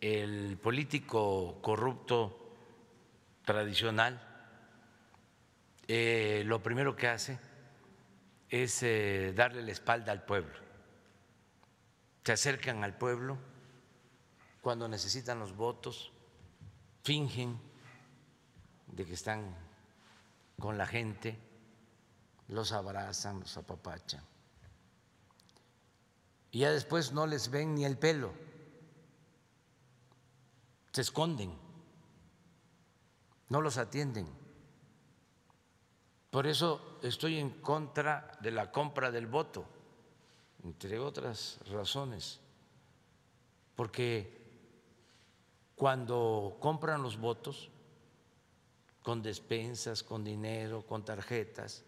el 0.00 0.58
político 0.58 1.58
corrupto 1.60 2.54
tradicional 3.44 4.22
eh, 5.88 6.42
lo 6.46 6.62
primero 6.62 6.96
que 6.96 7.08
hace 7.08 7.38
es 8.48 8.82
eh, 8.82 9.32
darle 9.34 9.62
la 9.62 9.72
espalda 9.72 10.12
al 10.12 10.24
pueblo. 10.24 10.54
Se 12.24 12.32
acercan 12.32 12.82
al 12.82 12.96
pueblo 12.96 13.38
cuando 14.60 14.88
necesitan 14.88 15.38
los 15.38 15.54
votos, 15.56 16.12
fingen 17.04 17.58
de 18.86 19.04
que 19.04 19.14
están 19.14 19.54
con 20.58 20.76
la 20.76 20.86
gente, 20.86 21.38
los 22.48 22.72
abrazan, 22.72 23.40
los 23.40 23.56
apapachan. 23.56 24.24
Y 26.56 26.60
ya 26.60 26.70
después 26.70 27.12
no 27.12 27.26
les 27.26 27.50
ven 27.50 27.74
ni 27.74 27.84
el 27.84 27.98
pelo, 27.98 28.32
se 30.90 31.02
esconden, 31.02 31.52
no 33.50 33.60
los 33.60 33.76
atienden. 33.76 34.26
Por 36.30 36.46
eso 36.46 36.98
estoy 37.02 37.36
en 37.36 37.50
contra 37.60 38.32
de 38.40 38.52
la 38.52 38.72
compra 38.72 39.10
del 39.10 39.26
voto, 39.26 39.66
entre 40.64 40.98
otras 40.98 41.58
razones, 41.70 42.40
porque 43.74 44.40
cuando 45.74 46.56
compran 46.58 47.02
los 47.02 47.18
votos, 47.18 47.68
con 49.02 49.20
despensas, 49.20 50.02
con 50.02 50.24
dinero, 50.24 50.86
con 50.86 51.04
tarjetas, 51.04 51.84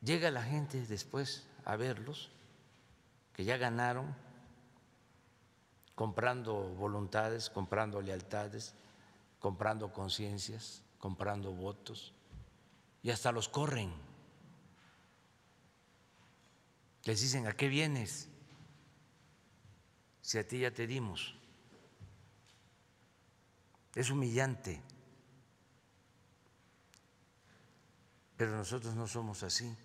llega 0.00 0.30
la 0.30 0.44
gente 0.44 0.86
después 0.86 1.48
a 1.64 1.74
verlos, 1.74 2.30
que 3.34 3.44
ya 3.44 3.56
ganaron, 3.56 4.14
comprando 5.94 6.54
voluntades, 6.74 7.50
comprando 7.50 8.00
lealtades, 8.00 8.74
comprando 9.38 9.92
conciencias, 9.92 10.82
comprando 10.98 11.52
votos, 11.52 12.14
y 13.02 13.10
hasta 13.10 13.32
los 13.32 13.48
corren. 13.48 13.92
Les 17.04 17.20
dicen, 17.20 17.46
¿a 17.46 17.52
qué 17.52 17.68
vienes? 17.68 18.28
Si 20.22 20.38
a 20.38 20.48
ti 20.48 20.60
ya 20.60 20.70
te 20.70 20.86
dimos. 20.86 21.34
Es 23.94 24.10
humillante. 24.10 24.80
Pero 28.36 28.56
nosotros 28.56 28.94
no 28.94 29.06
somos 29.06 29.42
así. 29.42 29.76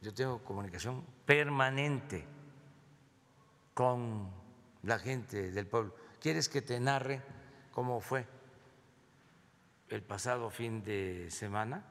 Yo 0.00 0.12
tengo 0.12 0.42
comunicación 0.42 1.06
permanente 1.32 2.26
con 3.72 4.30
la 4.82 4.98
gente 4.98 5.50
del 5.50 5.66
pueblo. 5.66 5.94
¿Quieres 6.20 6.50
que 6.50 6.60
te 6.60 6.78
narre 6.78 7.22
cómo 7.70 8.02
fue 8.02 8.26
el 9.88 10.02
pasado 10.02 10.50
fin 10.50 10.82
de 10.82 11.30
semana? 11.30 11.86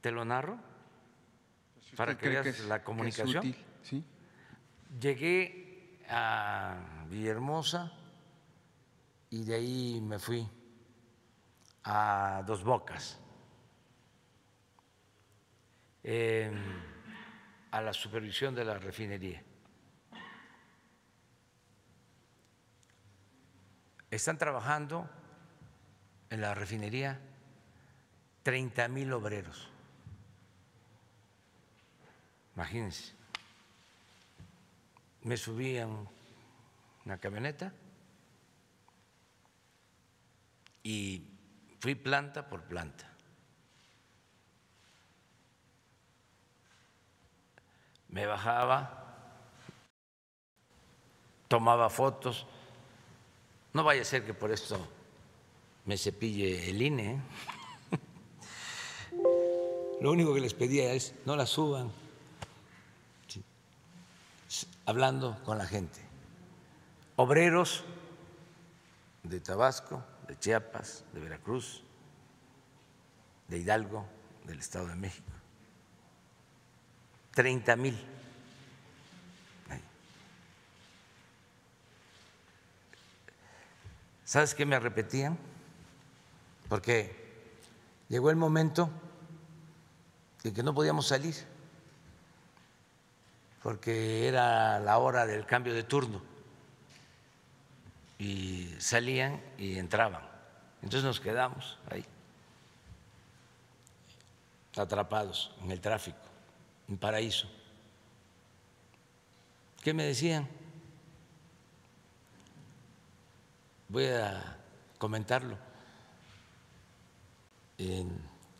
¿Te 0.00 0.10
lo 0.10 0.24
narro? 0.24 0.58
Para 1.96 2.18
que 2.18 2.28
veas 2.28 2.58
la 2.66 2.82
comunicación. 2.82 3.54
¿Sí? 3.84 4.04
Llegué 4.98 6.02
a 6.08 7.04
Villahermosa 7.08 7.92
y 9.30 9.44
de 9.44 9.54
ahí 9.54 10.00
me 10.02 10.18
fui 10.18 10.44
a 11.84 12.42
Dos 12.44 12.64
Bocas, 12.64 13.20
a 17.70 17.80
la 17.80 17.92
supervisión 17.92 18.54
de 18.54 18.64
la 18.64 18.78
refinería. 18.78 19.42
Están 24.10 24.38
trabajando 24.38 25.08
en 26.30 26.40
la 26.40 26.54
refinería 26.54 27.20
30 28.42 28.88
mil 28.88 29.12
obreros. 29.12 29.68
Imagínense. 32.56 33.14
Me 35.22 35.36
subí 35.36 35.78
una 37.04 37.18
camioneta 37.18 37.72
y 40.82 41.24
fui 41.78 41.94
planta 41.94 42.48
por 42.48 42.64
planta. 42.64 43.09
Me 48.10 48.26
bajaba, 48.26 49.00
tomaba 51.48 51.88
fotos. 51.90 52.46
No 53.72 53.84
vaya 53.84 54.02
a 54.02 54.04
ser 54.04 54.24
que 54.24 54.34
por 54.34 54.50
esto 54.50 54.78
me 55.84 55.96
cepille 55.96 56.70
el 56.70 56.82
INE. 56.82 57.12
¿eh? 57.12 57.20
Lo 60.00 60.10
único 60.10 60.34
que 60.34 60.40
les 60.40 60.54
pedía 60.54 60.92
es 60.92 61.14
no 61.24 61.36
la 61.36 61.46
suban, 61.46 61.92
hablando 64.86 65.38
con 65.44 65.58
la 65.58 65.66
gente. 65.66 66.00
Obreros 67.16 67.84
de 69.22 69.40
Tabasco, 69.40 70.02
de 70.26 70.38
Chiapas, 70.38 71.04
de 71.12 71.20
Veracruz, 71.20 71.82
de 73.48 73.58
Hidalgo, 73.58 74.06
del 74.44 74.58
Estado 74.58 74.88
de 74.88 74.96
México. 74.96 75.30
30 77.34 77.76
mil. 77.76 78.06
¿Sabes 84.24 84.54
qué 84.54 84.64
me 84.64 84.78
repetían? 84.78 85.36
Porque 86.68 87.16
llegó 88.08 88.30
el 88.30 88.36
momento 88.36 88.88
de 90.44 90.52
que 90.52 90.62
no 90.62 90.72
podíamos 90.72 91.08
salir, 91.08 91.34
porque 93.60 94.28
era 94.28 94.78
la 94.78 94.98
hora 94.98 95.26
del 95.26 95.46
cambio 95.46 95.74
de 95.74 95.82
turno 95.82 96.22
y 98.20 98.72
salían 98.78 99.40
y 99.58 99.78
entraban. 99.78 100.22
Entonces 100.82 101.02
nos 101.02 101.18
quedamos 101.18 101.78
ahí, 101.90 102.04
atrapados 104.76 105.54
en 105.64 105.72
el 105.72 105.80
tráfico, 105.80 106.29
en 106.90 106.98
paraíso. 106.98 107.48
¿Qué 109.82 109.94
me 109.94 110.04
decían? 110.04 110.46
Voy 113.88 114.06
a 114.06 114.58
comentarlo. 114.98 115.56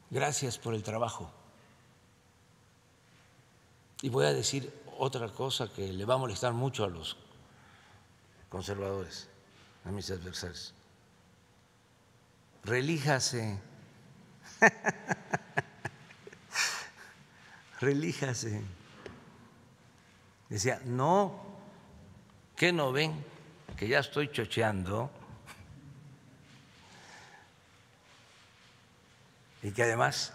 gracias 0.08 0.56
por 0.58 0.74
el 0.74 0.82
trabajo. 0.82 1.30
Y 4.02 4.08
voy 4.08 4.24
a 4.24 4.32
decir 4.32 4.72
otra 4.98 5.28
cosa 5.28 5.70
que 5.70 5.92
le 5.92 6.04
va 6.06 6.14
a 6.14 6.18
molestar 6.18 6.52
mucho 6.54 6.84
a 6.84 6.88
los 6.88 7.16
conservadores 8.48 9.28
a 9.84 9.90
mis 9.90 10.10
adversarios. 10.10 10.72
Relíjase. 12.64 13.60
Relíjase. 17.80 18.62
Decía, 20.48 20.80
no, 20.84 21.40
que 22.56 22.72
no 22.72 22.92
ven 22.92 23.24
que 23.76 23.88
ya 23.88 24.00
estoy 24.00 24.30
chocheando 24.30 25.10
y 29.62 29.70
que 29.70 29.82
además 29.82 30.34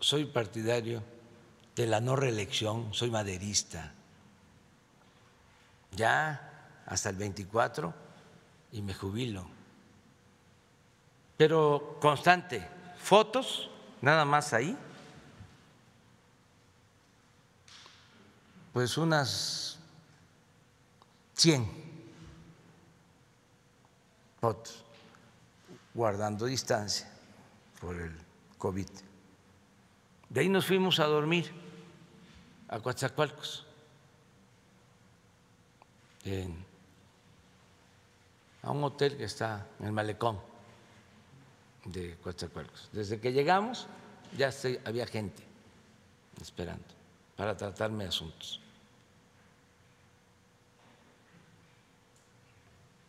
soy 0.00 0.26
partidario 0.26 1.02
de 1.74 1.86
la 1.86 2.00
no 2.00 2.16
reelección, 2.16 2.92
soy 2.92 3.10
maderista. 3.10 3.94
Ya 5.92 6.82
hasta 6.86 7.08
el 7.08 7.16
24 7.16 7.94
y 8.72 8.82
me 8.82 8.92
jubilo. 8.92 9.48
Pero 11.36 11.96
constante, 12.00 12.68
fotos, 12.98 13.70
nada 14.02 14.24
más 14.24 14.52
ahí, 14.52 14.76
pues 18.78 18.96
unas 18.96 19.76
100 21.34 21.66
fotos, 24.40 24.84
guardando 25.92 26.46
distancia 26.46 27.10
por 27.80 27.96
el 27.96 28.16
COVID. 28.56 28.86
De 30.28 30.40
ahí 30.40 30.48
nos 30.48 30.64
fuimos 30.64 31.00
a 31.00 31.06
dormir 31.06 31.50
a 32.68 32.78
Coatzacoalcos. 32.78 33.66
A 38.62 38.70
un 38.70 38.84
hotel 38.84 39.16
que 39.16 39.24
está 39.24 39.66
en 39.80 39.86
el 39.86 39.92
malecón 39.92 40.38
de 41.84 42.16
Coatzacoalcos. 42.22 42.90
Desde 42.92 43.18
que 43.18 43.32
llegamos 43.32 43.88
ya 44.36 44.52
había 44.84 45.04
gente 45.08 45.42
esperando 46.40 46.86
para 47.34 47.56
tratarme 47.56 48.04
asuntos. 48.04 48.67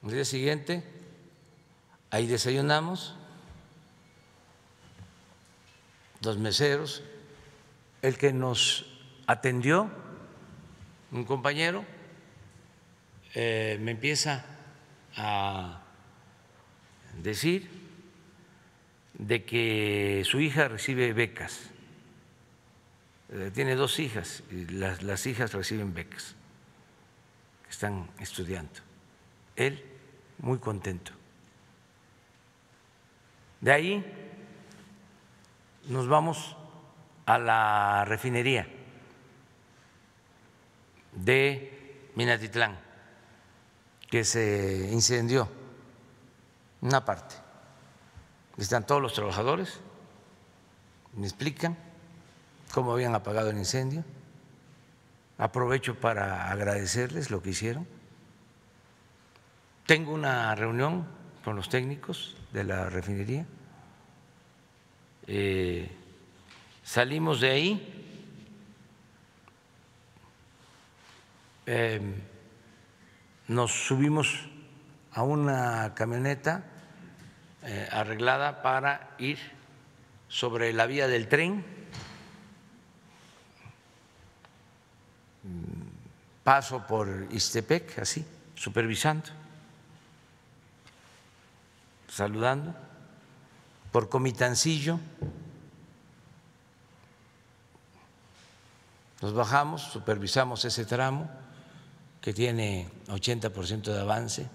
El 0.01 0.11
día 0.11 0.23
siguiente, 0.23 0.81
ahí 2.09 2.25
desayunamos, 2.25 3.15
dos 6.21 6.37
meseros, 6.37 7.03
el 8.01 8.17
que 8.17 8.31
nos 8.31 8.85
atendió, 9.27 9.91
un 11.11 11.25
compañero, 11.25 11.83
eh, 13.35 13.77
me 13.81 13.91
empieza 13.91 14.45
a 15.17 15.81
decir 17.21 17.69
de 19.15 19.43
que 19.43 20.23
su 20.25 20.39
hija 20.39 20.69
recibe 20.69 21.11
becas. 21.11 21.59
Eh, 23.31 23.51
tiene 23.53 23.75
dos 23.75 23.99
hijas 23.99 24.43
y 24.49 24.65
las, 24.67 25.03
las 25.03 25.25
hijas 25.25 25.51
reciben 25.51 25.93
becas, 25.93 26.35
que 27.65 27.69
están 27.69 28.09
estudiando. 28.19 28.79
Él 29.57 29.88
muy 30.39 30.59
contento. 30.59 31.11
De 33.61 33.71
ahí 33.71 34.05
nos 35.87 36.07
vamos 36.07 36.55
a 37.25 37.37
la 37.37 38.05
refinería 38.05 38.67
de 41.13 42.11
Minatitlán, 42.15 42.79
que 44.09 44.23
se 44.23 44.89
incendió 44.91 45.49
una 46.81 47.03
parte. 47.03 47.35
Están 48.57 48.85
todos 48.85 49.01
los 49.01 49.13
trabajadores, 49.13 49.79
me 51.15 51.25
explican 51.25 51.77
cómo 52.73 52.93
habían 52.93 53.15
apagado 53.15 53.49
el 53.49 53.57
incendio. 53.57 54.03
Aprovecho 55.37 55.99
para 55.99 56.49
agradecerles 56.51 57.31
lo 57.31 57.41
que 57.41 57.51
hicieron 57.51 57.98
tengo 59.89 60.13
una 60.13 60.53
reunión 60.53 61.03
con 61.43 61.55
los 61.55 61.67
técnicos 61.67 62.37
de 62.53 62.63
la 62.63 62.91
refinería. 62.91 63.43
Eh, 65.25 65.89
salimos 66.83 67.41
de 67.41 67.49
ahí. 67.49 68.05
Em, 71.65 72.21
nos 73.47 73.87
subimos 73.87 74.47
a 75.11 75.23
una 75.23 75.95
camioneta 75.95 76.65
eh, 77.63 77.89
arreglada 77.91 78.61
para 78.61 79.15
ir 79.17 79.39
sobre 80.27 80.71
la 80.71 80.85
vía 80.85 81.07
del 81.07 81.27
tren, 81.27 81.65
mm, 85.41 86.43
paso 86.43 86.85
por 86.85 87.25
Istepec, 87.31 87.97
así, 87.97 88.23
supervisando 88.53 89.38
saludando, 92.19 92.75
por 93.93 94.09
Comitancillo. 94.09 94.99
Nos 99.21 99.33
bajamos, 99.33 99.83
supervisamos 99.83 100.65
ese 100.65 100.83
tramo 100.83 101.29
que 102.19 102.33
tiene 102.33 102.89
80% 103.07 103.93
de 103.93 104.01
avance. 104.01 104.49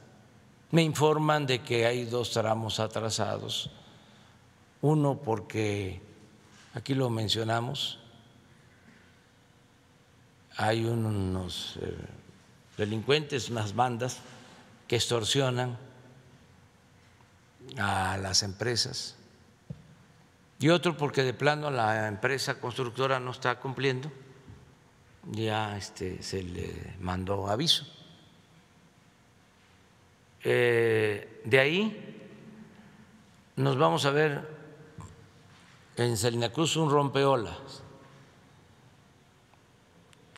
Me 0.73 0.83
informan 0.83 1.47
de 1.47 1.63
que 1.63 1.87
hay 1.87 2.05
dos 2.05 2.33
tramos 2.33 2.81
atrasados. 2.81 3.71
Uno 4.83 5.17
porque, 5.17 6.03
aquí 6.75 6.95
lo 6.95 7.09
mencionamos, 7.09 7.99
hay 10.59 10.85
unos 10.85 11.79
eh, 11.81 11.97
delincuentes, 12.77 13.49
unas 13.49 13.75
bandas 13.75 14.19
que 14.87 14.97
extorsionan 14.97 15.79
a 17.79 18.17
las 18.19 18.43
empresas 18.43 19.17
y 20.59 20.69
otro 20.71 20.97
porque 20.97 21.23
de 21.23 21.35
plano 21.35 21.71
la 21.71 22.09
empresa 22.09 22.61
constructora 22.61 23.21
no 23.21 23.33
está 23.33 23.59
cumpliendo, 23.61 24.11
ya 25.31 25.77
este, 25.77 26.23
se 26.23 26.43
le 26.43 26.95
mandó 27.01 27.49
aviso. 27.49 27.85
Eh, 30.43 31.43
de 31.45 31.59
ahí 31.59 32.29
nos 33.57 33.77
vamos 33.77 34.05
a 34.05 34.11
ver 34.11 34.49
en 35.97 36.17
Salina 36.17 36.51
Cruz 36.51 36.77
un 36.77 36.91
rompeolas 36.91 37.83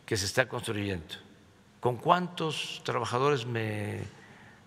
que 0.04 0.16
se 0.16 0.26
está 0.26 0.48
construyendo. 0.48 1.14
¿Con 1.80 1.98
cuántos 1.98 2.80
trabajadores 2.84 3.46
me 3.46 4.02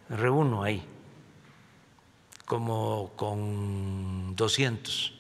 reúno 0.10 0.64
ahí? 0.64 0.86
Como 2.50 3.12
con 3.16 4.36
200 4.36 5.14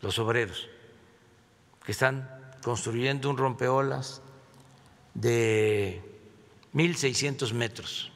los 0.00 0.18
obreros 0.18 0.68
que 1.84 1.92
están 1.92 2.28
construyendo 2.60 3.30
un 3.30 3.38
rompeolas 3.38 4.20
de 5.14 6.02
1.600 6.74 7.52
metros 7.52 8.10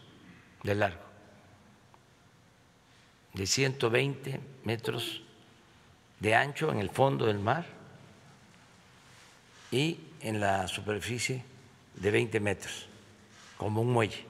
de 0.65 0.75
largo, 0.75 1.05
de 3.35 3.47
120 3.47 4.41
metros 4.65 5.23
de 6.19 6.35
ancho 6.35 6.73
en 6.73 6.81
el 6.81 6.91
fondo 6.91 7.27
del 7.27 7.39
mar 7.39 7.67
y 9.71 10.01
en 10.23 10.41
la 10.41 10.67
superficie 10.67 11.45
de 11.95 12.11
20 12.11 12.41
metros, 12.41 12.89
como 13.57 13.83
un 13.83 13.93
muelle. 13.93 14.27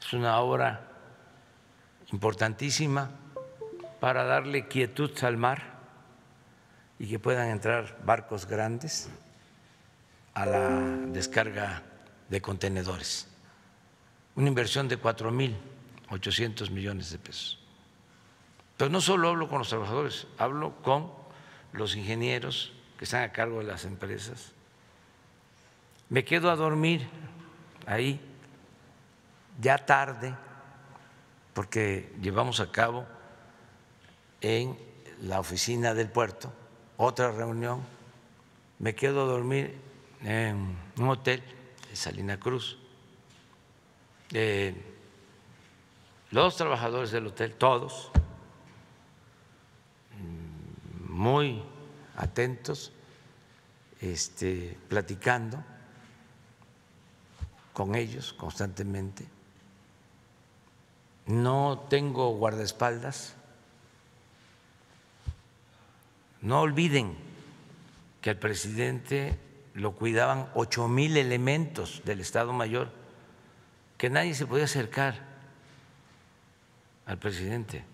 Es 0.00 0.10
una 0.14 0.40
obra 0.40 0.92
importantísima 2.14 3.10
para 3.98 4.22
darle 4.22 4.68
quietud 4.68 5.10
al 5.22 5.36
mar 5.36 5.74
y 6.98 7.08
que 7.08 7.18
puedan 7.18 7.48
entrar 7.48 7.98
barcos 8.04 8.46
grandes 8.46 9.10
a 10.32 10.46
la 10.46 10.68
descarga 11.08 11.82
de 12.28 12.40
contenedores. 12.40 13.26
Una 14.36 14.46
inversión 14.46 14.86
de 14.86 14.96
cuatro 14.96 15.32
mil 15.32 15.56
ochocientos 16.10 16.70
millones 16.70 17.10
de 17.10 17.18
pesos. 17.18 17.58
Pero 18.76 18.90
no 18.90 19.00
solo 19.00 19.30
hablo 19.30 19.48
con 19.48 19.58
los 19.58 19.68
trabajadores, 19.68 20.28
hablo 20.38 20.76
con 20.82 21.10
los 21.72 21.96
ingenieros 21.96 22.72
que 22.96 23.06
están 23.06 23.24
a 23.24 23.32
cargo 23.32 23.58
de 23.58 23.64
las 23.64 23.84
empresas. 23.84 24.52
Me 26.10 26.24
quedo 26.24 26.48
a 26.50 26.56
dormir 26.56 27.08
ahí 27.86 28.20
ya 29.60 29.78
tarde 29.78 30.34
porque 31.54 32.12
llevamos 32.20 32.60
a 32.60 32.70
cabo 32.70 33.06
en 34.40 34.76
la 35.22 35.40
oficina 35.40 35.94
del 35.94 36.10
puerto 36.10 36.52
otra 36.96 37.32
reunión, 37.32 37.82
me 38.78 38.94
quedo 38.94 39.22
a 39.22 39.26
dormir 39.26 39.76
en 40.22 40.76
un 40.98 41.08
hotel 41.08 41.42
de 41.88 41.96
Salina 41.96 42.38
Cruz. 42.38 42.78
los 46.30 46.56
trabajadores 46.56 47.10
del 47.12 47.28
hotel, 47.28 47.54
todos, 47.54 48.10
muy 51.08 51.62
atentos, 52.16 52.92
este, 54.00 54.76
platicando 54.88 55.62
con 57.72 57.94
ellos 57.94 58.32
constantemente 58.32 59.26
no 61.26 61.86
tengo 61.88 62.34
guardaespaldas. 62.36 63.34
No 66.40 66.60
olviden 66.60 67.16
que 68.20 68.30
al 68.30 68.36
presidente 68.36 69.38
lo 69.74 69.92
cuidaban 69.92 70.48
ocho 70.54 70.88
mil 70.88 71.16
elementos 71.16 72.02
del 72.04 72.20
Estado 72.20 72.52
Mayor, 72.52 72.90
que 73.96 74.10
nadie 74.10 74.34
se 74.34 74.46
podía 74.46 74.64
acercar 74.64 75.20
al 77.06 77.18
presidente. 77.18 77.84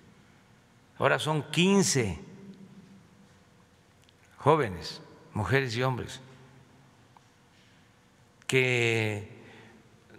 Ahora 0.98 1.18
son 1.18 1.42
15 1.50 2.18
jóvenes, 4.38 5.00
mujeres 5.32 5.76
y 5.76 5.82
hombres, 5.82 6.20
que 8.46 9.28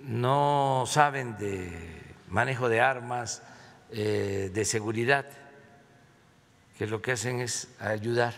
no 0.02 0.86
saben 0.88 1.38
de 1.38 2.01
manejo 2.32 2.70
de 2.70 2.80
armas, 2.80 3.44
eh, 3.91 4.50
de 4.54 4.65
seguridad, 4.65 5.26
que 6.78 6.88
lo 6.88 7.02
que 7.02 7.12
hacen 7.12 7.41
es 7.41 7.67
ayudar 7.80 8.34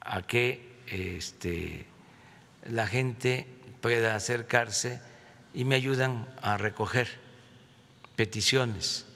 a 0.00 0.22
que 0.22 0.76
este, 0.86 1.86
la 2.70 2.86
gente 2.86 3.48
pueda 3.80 4.14
acercarse 4.14 5.00
y 5.54 5.64
me 5.64 5.76
ayudan 5.76 6.28
a 6.42 6.58
recoger 6.58 7.08
peticiones, 8.16 9.06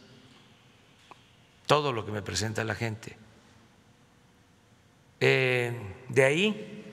todo 1.67 1.93
lo 1.93 2.07
que 2.07 2.13
me 2.13 2.23
presenta 2.23 2.65
la 2.65 2.75
gente. 2.75 3.17
Eh, 5.21 5.79
de 6.09 6.25
ahí, 6.25 6.85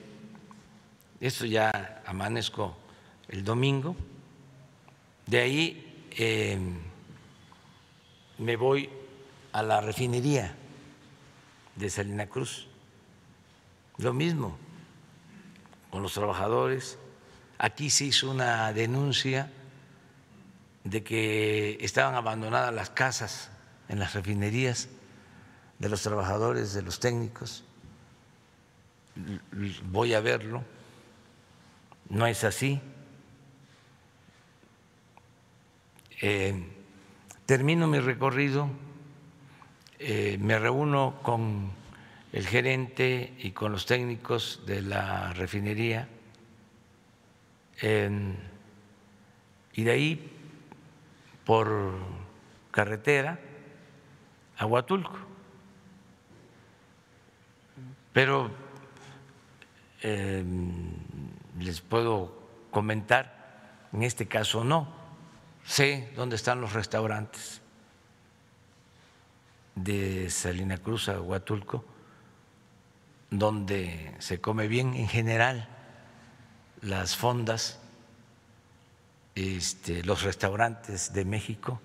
esto 1.20 1.46
ya 1.46 2.02
amanezco 2.04 2.76
el 3.28 3.44
domingo, 3.44 3.96
de 5.26 5.40
ahí 5.40 5.85
eh, 6.16 6.58
me 8.38 8.56
voy 8.56 8.90
a 9.52 9.62
la 9.62 9.80
refinería 9.80 10.54
de 11.76 11.90
Salina 11.90 12.26
Cruz. 12.26 12.68
Lo 13.98 14.12
mismo 14.12 14.58
con 15.90 16.02
los 16.02 16.14
trabajadores. 16.14 16.98
Aquí 17.58 17.88
se 17.90 18.06
hizo 18.06 18.30
una 18.30 18.72
denuncia 18.72 19.50
de 20.84 21.02
que 21.02 21.78
estaban 21.80 22.14
abandonadas 22.14 22.72
las 22.74 22.90
casas 22.90 23.50
en 23.88 23.98
las 23.98 24.14
refinerías 24.14 24.88
de 25.78 25.88
los 25.88 26.02
trabajadores, 26.02 26.74
de 26.74 26.82
los 26.82 27.00
técnicos. 27.00 27.64
Voy 29.90 30.14
a 30.14 30.20
verlo. 30.20 30.62
No 32.08 32.26
es 32.26 32.44
así. 32.44 32.80
Eh, 36.20 36.54
termino 37.44 37.86
mi 37.86 38.00
recorrido, 38.00 38.68
eh, 39.98 40.38
me 40.40 40.58
reúno 40.58 41.20
con 41.22 41.70
el 42.32 42.46
gerente 42.46 43.34
y 43.38 43.50
con 43.50 43.72
los 43.72 43.86
técnicos 43.86 44.62
de 44.66 44.82
la 44.82 45.32
refinería 45.34 46.08
y 47.82 49.82
de 49.82 49.90
ahí 49.90 50.32
por 51.44 51.92
carretera 52.70 53.38
a 54.56 54.66
Huatulco. 54.66 55.18
Pero 58.12 58.50
em, 60.00 60.92
les 61.58 61.82
puedo 61.82 62.34
comentar, 62.70 63.88
en 63.92 64.02
este 64.02 64.26
caso 64.26 64.64
no, 64.64 65.05
sé 65.66 66.12
dónde 66.16 66.36
están 66.36 66.60
los 66.60 66.72
restaurantes 66.72 67.60
de 69.74 70.30
Salina 70.30 70.78
Cruz 70.78 71.08
a 71.08 71.20
Huatulco 71.20 71.84
donde 73.30 74.14
se 74.18 74.40
come 74.40 74.68
bien 74.68 74.94
en 74.94 75.08
general, 75.08 75.68
las 76.80 77.16
fondas, 77.16 77.78
este, 79.34 80.02
los 80.04 80.22
restaurantes 80.22 81.12
de 81.12 81.24
México 81.24 81.80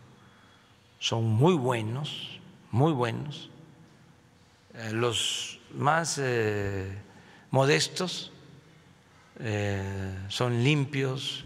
son 0.99 1.25
muy 1.25 1.55
buenos, 1.55 2.39
muy 2.71 2.93
buenos. 2.93 3.49
Eh, 4.75 4.91
los 4.93 5.59
más 5.73 6.19
eh, 6.21 6.97
modestos 7.49 8.31
eh, 9.39 10.15
son 10.29 10.63
limpios. 10.63 11.45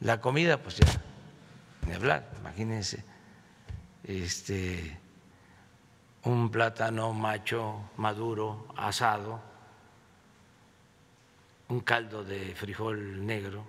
La 0.00 0.20
comida, 0.20 0.62
pues 0.62 0.76
ya, 0.76 0.86
ni 1.86 1.94
hablar, 1.94 2.30
imagínense. 2.40 3.04
Este, 4.04 4.98
un 6.24 6.50
plátano 6.50 7.12
macho 7.12 7.90
maduro, 7.96 8.68
asado, 8.76 9.40
un 11.68 11.80
caldo 11.80 12.24
de 12.24 12.54
frijol 12.54 13.24
negro, 13.24 13.64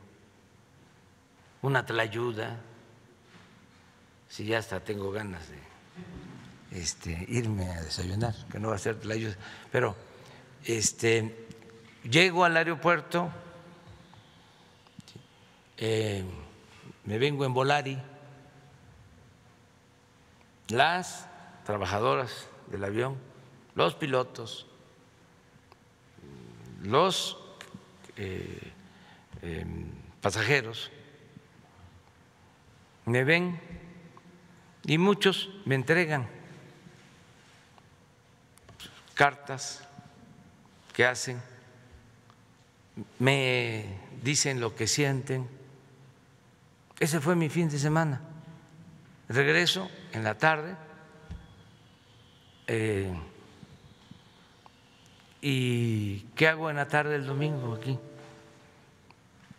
una 1.62 1.86
tlayuda, 1.86 2.60
si 4.28 4.45
ya 4.45 4.60
hasta 4.60 4.80
tengo 4.80 5.12
ganas 5.12 5.47
de 5.49 6.80
este, 6.80 7.26
irme 7.30 7.69
a 7.69 7.82
desayunar, 7.82 8.36
que 8.52 8.60
no 8.60 8.69
va 8.69 8.76
a 8.76 8.80
ser 8.80 8.99
tlayuda, 8.99 9.36
pero 9.71 9.95
este, 10.65 11.47
llego 12.04 12.43
al 12.43 12.58
aeropuerto, 12.58 13.32
eh, 15.78 16.23
me 17.05 17.17
vengo 17.17 17.45
en 17.45 17.53
Volari, 17.53 17.99
las 20.69 21.27
trabajadoras 21.65 22.47
del 22.67 22.83
avión, 22.83 23.17
los 23.75 23.95
pilotos, 23.95 24.67
los 26.81 27.37
eh, 28.17 28.71
em, 29.41 29.89
pasajeros, 30.21 30.91
me 33.05 33.23
ven 33.23 33.59
y 34.85 34.97
muchos 34.97 35.49
me 35.65 35.75
entregan 35.75 36.27
cartas 39.13 39.87
que 40.93 41.05
hacen, 41.05 41.41
me 43.19 43.99
dicen 44.21 44.59
lo 44.59 44.75
que 44.75 44.87
sienten. 44.87 45.62
Ese 46.99 47.19
fue 47.19 47.36
mi 47.36 47.49
fin 47.49 47.69
de 47.69 47.79
semana. 47.79 48.21
Regreso 49.29 49.89
en 50.12 50.23
la 50.23 50.38
tarde 50.38 50.75
eh, 52.67 53.13
¿Y 55.45 56.19
qué 56.36 56.47
hago 56.47 56.69
en 56.69 56.77
la 56.77 56.88
tarde 56.88 57.12
del 57.12 57.25
domingo 57.25 57.73
aquí? 57.73 57.99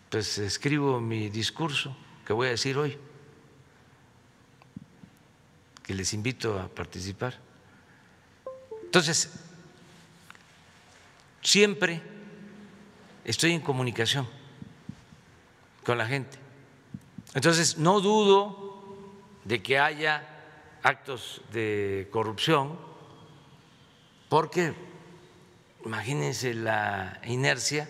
Pues 0.09 0.39
escribo 0.39 0.99
mi 0.99 1.29
discurso 1.29 1.95
que 2.27 2.33
voy 2.33 2.47
a 2.47 2.51
decir 2.53 2.79
hoy, 2.79 2.97
que 5.83 5.93
les 5.93 6.15
invito 6.15 6.59
a 6.59 6.69
participar. 6.69 7.39
Entonces, 8.83 9.31
siempre 11.43 12.01
estoy 13.23 13.53
en 13.53 13.61
comunicación 13.61 14.27
con 15.85 15.99
la 15.99 16.07
gente. 16.07 16.44
Entonces, 17.35 17.79
no 17.79 18.01
dudo 18.01 18.83
de 19.45 19.63
que 19.63 19.79
haya 19.79 20.27
actos 20.83 21.43
de 21.53 22.09
corrupción 22.11 22.79
porque 24.29 24.75
imagínense 25.85 26.55
la 26.55 27.21
inercia, 27.25 27.89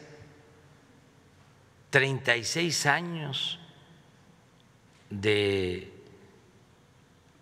36 1.91 2.87
años 2.87 3.61
de 5.11 5.93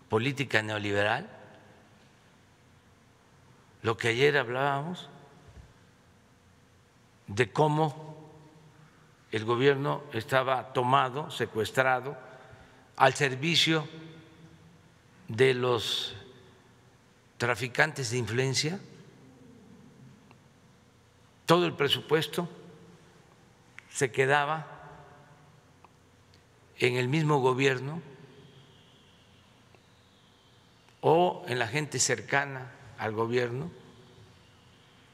política 0.09 0.61
neoliberal, 0.61 1.27
lo 3.81 3.97
que 3.97 4.09
ayer 4.09 4.37
hablábamos 4.37 5.09
de 7.27 7.51
cómo 7.51 8.12
el 9.33 9.43
gobierno 9.43 10.03
estaba 10.13 10.71
tomado, 10.71 11.29
secuestrado, 11.29 12.15
al 12.95 13.13
servicio 13.13 13.85
de 15.27 15.53
los 15.53 16.15
traficantes 17.37 18.11
de 18.11 18.17
influencia 18.19 18.79
todo 21.45 21.65
el 21.65 21.73
presupuesto 21.73 22.47
se 23.89 24.11
quedaba 24.11 24.65
en 26.79 26.95
el 26.95 27.07
mismo 27.07 27.39
gobierno 27.39 28.01
o 31.01 31.43
en 31.47 31.59
la 31.59 31.67
gente 31.67 31.99
cercana 31.99 32.71
al 32.97 33.11
gobierno, 33.11 33.69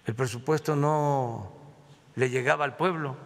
el 0.06 0.14
presupuesto 0.14 0.76
no 0.76 1.52
le 2.16 2.30
llegaba 2.30 2.64
al 2.64 2.78
pueblo, 2.78 3.18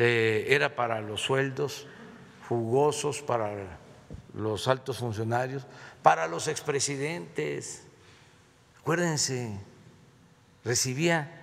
eh, 0.00 0.54
era 0.54 0.76
para 0.76 1.00
los 1.00 1.22
sueldos 1.22 1.88
jugosos, 2.48 3.20
para 3.20 3.80
los 4.32 4.68
altos 4.68 4.98
funcionarios, 4.98 5.66
para 6.04 6.28
los 6.28 6.46
expresidentes. 6.46 7.82
Acuérdense, 8.78 9.58
recibía 10.64 11.42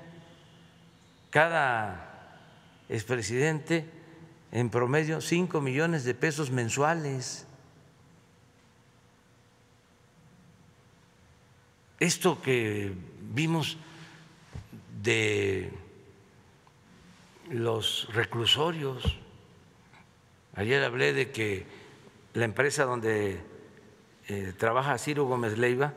cada 1.32 2.40
expresidente 2.88 3.90
en 4.54 4.70
promedio 4.70 5.20
5 5.20 5.60
millones 5.60 6.06
de 6.06 6.14
pesos 6.14 6.50
mensuales. 6.50 7.46
Esto 12.00 12.42
que 12.42 12.94
vimos 13.34 13.78
de 15.04 15.74
los 17.50 18.08
reclusorios, 18.14 19.18
ayer 20.56 20.84
hablé 20.84 21.14
de 21.14 21.32
que 21.32 21.66
la 22.34 22.46
empresa 22.46 22.86
donde 22.86 23.40
eh, 24.28 24.54
trabaja 24.58 24.98
Ciro 24.98 25.26
Gómez 25.26 25.58
Leiva 25.58 25.94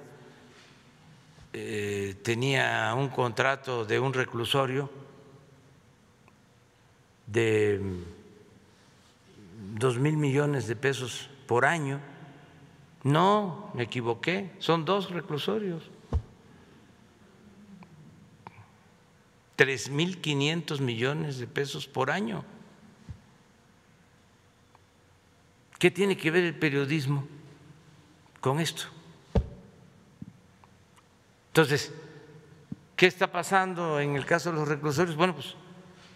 eh, 1.53 2.17
tenía 2.23 2.95
un 2.95 3.09
contrato 3.09 3.85
de 3.85 3.99
un 3.99 4.13
reclusorio 4.13 4.91
de 7.27 7.81
dos 9.75 9.99
mil 9.99 10.17
millones 10.17 10.67
de 10.67 10.77
pesos 10.77 11.31
por 11.47 11.65
año. 11.65 12.01
No, 13.05 13.71
me 13.75 13.85
equivoqué, 13.85 14.51
son 14.59 14.85
dos 14.85 15.11
reclusorios. 15.11 15.91
3.500 19.59 20.81
millones 20.81 21.39
de 21.39 21.49
pesos 21.49 21.89
por 21.89 22.13
año. 22.13 22.45
¿Qué 25.79 25.91
tiene 25.91 26.17
que 26.17 26.31
ver 26.31 26.45
el 26.45 26.57
periodismo 26.57 27.27
con 28.41 28.61
esto? 28.61 28.85
Entonces, 31.49 31.93
¿qué 32.95 33.07
está 33.07 33.31
pasando 33.31 33.99
en 33.99 34.15
el 34.15 34.25
caso 34.25 34.53
de 34.53 34.59
los 34.59 34.69
reclusorios? 34.69 35.17
Bueno, 35.17 35.35
pues 35.35 35.57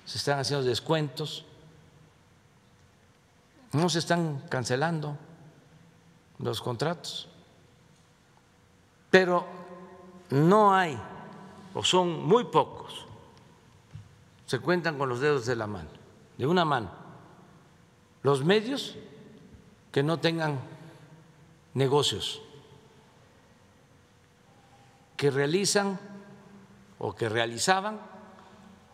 se 0.05 0.19
están 0.19 0.39
haciendo 0.39 0.65
descuentos, 0.65 1.45
no 3.73 3.89
se 3.89 3.99
están 3.99 4.41
cancelando 4.49 5.19
los 6.39 6.61
contratos, 6.61 7.29
pero 9.11 9.47
no 10.31 10.75
hay, 10.75 10.97
o 11.75 11.83
son 11.83 12.25
muy 12.25 12.45
pocos, 12.45 13.07
se 14.47 14.59
cuentan 14.59 14.99
con 14.99 15.09
los 15.09 15.21
dedos 15.21 15.47
de 15.47 15.57
la 15.57 15.67
mano, 15.67 15.89
de 16.37 16.47
una 16.47 16.65
mano, 16.65 16.91
los 18.23 18.45
medios 18.45 18.97
que 19.91 20.03
no 20.03 20.19
tengan 20.19 20.61
negocios, 21.75 22.43
que 25.17 25.31
realizan 25.31 25.99
o 26.99 27.15
que 27.15 27.29
realizaban 27.29 28.01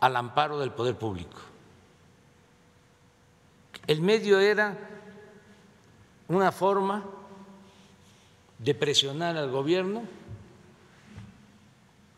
al 0.01 0.17
amparo 0.17 0.59
del 0.59 0.73
poder 0.73 0.97
público. 0.97 1.39
El 3.87 4.03
medio 4.03 4.39
era 4.39 4.77
una 6.29 6.53
forma 6.53 7.05
de 8.59 8.75
presionar 8.75 9.37
al 9.37 9.51
gobierno 9.51 10.03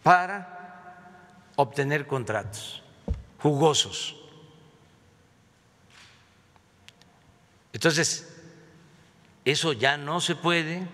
para 0.02 1.52
obtener 1.56 2.06
contratos 2.06 2.79
jugosos. 3.40 4.16
Entonces, 7.72 8.31
eso 9.44 9.72
ya 9.72 9.96
no 9.96 10.20
se 10.20 10.35
puede. 10.35 10.87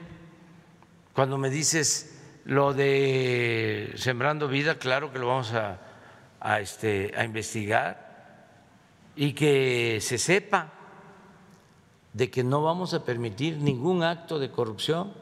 Cuando 1.13 1.39
me 1.39 1.51
dices 1.51 2.21
lo 2.45 2.75
de 2.75 3.93
Sembrando 3.97 4.49
Vida, 4.49 4.79
claro 4.79 5.13
que 5.13 5.19
lo 5.19 5.29
vamos 5.29 5.53
a, 5.53 6.61
este, 6.61 7.13
investigar 7.25 8.47
y 9.17 9.33
que 9.33 9.99
se 10.01 10.19
sepa 10.19 10.73
de 12.13 12.31
que 12.31 12.45
no 12.45 12.63
vamos 12.63 12.95
a 12.95 13.05
permitir 13.05 13.57
ningún 13.57 14.05
acto 14.05 14.39
de 14.39 14.51
corrupción. 14.51 15.13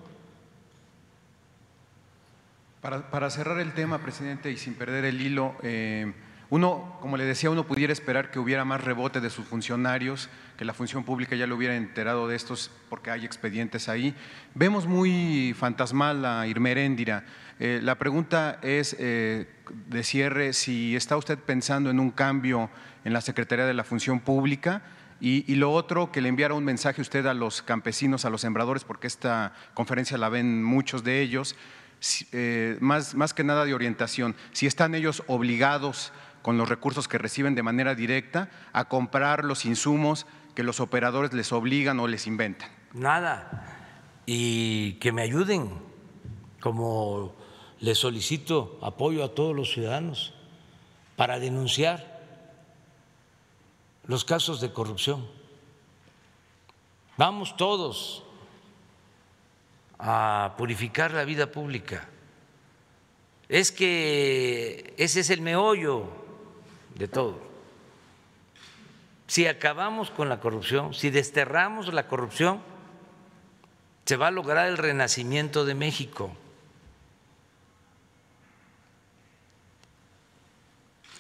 Para, 2.83 3.11
para 3.11 3.31
cerrar 3.31 3.59
el 3.61 3.73
tema, 3.73 4.03
presidente, 4.03 4.51
y 4.51 4.59
sin 4.59 4.75
perder 4.75 5.07
el 5.07 5.21
hilo, 5.23 5.55
eh, 5.63 6.13
uno, 6.50 6.98
como 7.00 7.16
le 7.16 7.24
decía, 7.24 7.50
uno 7.50 7.66
pudiera 7.66 7.92
esperar 7.92 8.30
que 8.30 8.38
hubiera 8.38 8.64
más 8.64 8.83
rebote 8.83 9.20
de 9.20 9.30
sus 9.30 9.46
funcionarios, 9.46 10.28
que 10.57 10.64
la 10.64 10.74
función 10.74 11.04
pública 11.04 11.37
ya 11.37 11.46
lo 11.46 11.57
hubiera 11.57 11.76
enterado 11.76 12.28
de 12.28 12.37
estos 12.37 12.70
porque 12.88 13.11
hay 13.11 13.24
expedientes 13.24 13.88
ahí. 13.88 14.14
Vemos 14.54 14.87
muy 14.87 15.54
fantasmal 15.59 16.24
a 16.24 16.46
Irmeréndira. 16.46 17.24
Eh, 17.59 17.80
la 17.83 17.96
pregunta 17.98 18.59
es 18.62 18.96
eh, 18.98 19.48
de 19.88 20.02
cierre 20.02 20.52
si 20.52 20.96
está 20.96 21.16
usted 21.16 21.38
pensando 21.38 21.90
en 21.90 21.98
un 21.98 22.11
cambio 22.11 22.68
en 23.04 23.12
la 23.12 23.20
Secretaría 23.20 23.66
de 23.66 23.74
la 23.74 23.85
Función 23.85 24.20
Pública 24.20 24.83
y, 25.20 25.54
lo 25.54 25.72
otro, 25.72 26.12
que 26.12 26.20
le 26.20 26.28
enviara 26.28 26.52
un 26.52 26.64
mensaje 26.64 27.00
usted 27.00 27.24
a 27.26 27.33
los 27.33 27.62
campesinos, 27.62 28.26
a 28.26 28.30
los 28.30 28.42
sembradores, 28.42 28.85
porque 28.85 29.07
esta 29.07 29.54
conferencia 29.72 30.18
la 30.18 30.28
ven 30.28 30.62
muchos 30.62 31.02
de 31.02 31.22
ellos, 31.22 31.57
eh, 32.33 32.76
más, 32.80 33.14
más 33.14 33.33
que 33.33 33.42
nada 33.42 33.64
de 33.64 33.72
orientación, 33.72 34.37
si 34.52 34.66
están 34.66 34.94
ellos 34.94 35.22
obligados 35.26 36.12
con 36.44 36.59
los 36.59 36.68
recursos 36.68 37.09
que 37.09 37.16
reciben 37.16 37.54
de 37.54 37.62
manera 37.62 37.94
directa 37.94 38.50
a 38.74 38.85
comprar 38.85 39.46
los 39.46 39.64
insumos 39.64 40.26
que 40.54 40.62
los 40.62 40.78
operadores 40.78 41.33
les 41.33 41.50
obligan 41.52 41.98
o 42.00 42.07
les 42.07 42.26
inventan. 42.26 42.68
Nada. 42.92 43.64
Y 44.26 44.92
que 45.00 45.11
me 45.11 45.22
ayuden, 45.22 45.70
como 46.61 47.35
les 47.80 47.96
solicito 47.96 48.78
apoyo 48.83 49.24
a 49.24 49.35
todos 49.35 49.57
los 49.57 49.72
ciudadanos 49.72 50.35
para 51.16 51.38
denunciar 51.38 52.20
los 54.07 54.26
casos 54.26 54.61
de 54.61 54.70
corrupción. 54.70 55.26
Vamos 57.16 57.57
todos 57.57 58.22
a 59.98 60.57
purificar 60.59 61.14
la 61.14 61.24
vida 61.24 61.50
pública. 61.50 62.07
Es 63.48 63.72
que 63.72 64.92
ese 64.98 65.20
es 65.20 65.30
el 65.30 65.40
meollo 65.40 66.24
de 66.94 67.09
todo. 67.09 67.38
Si 69.26 69.46
acabamos 69.46 70.11
con 70.11 70.28
la 70.28 70.40
corrupción, 70.40 70.94
si 70.94 71.11
desterramos 71.11 71.92
la 71.92 72.07
corrupción, 72.07 72.61
se 74.04 74.16
va 74.16 74.28
a 74.28 74.30
lograr 74.30 74.68
el 74.68 74.76
renacimiento 74.76 75.64
de 75.64 75.74
México. 75.74 76.37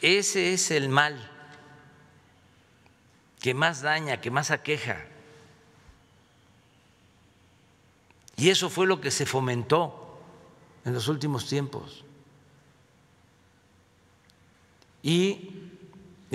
Ese 0.02 0.52
es 0.52 0.70
el 0.70 0.90
mal 0.90 1.30
que 3.40 3.54
más 3.54 3.80
daña, 3.80 4.20
que 4.20 4.30
más 4.30 4.50
aqueja. 4.50 5.04
Y 8.36 8.50
eso 8.50 8.68
fue 8.68 8.86
lo 8.86 9.00
que 9.00 9.10
se 9.10 9.26
fomentó 9.26 10.18
en 10.84 10.92
los 10.92 11.08
últimos 11.08 11.46
tiempos. 11.48 12.04
Y 15.02 15.63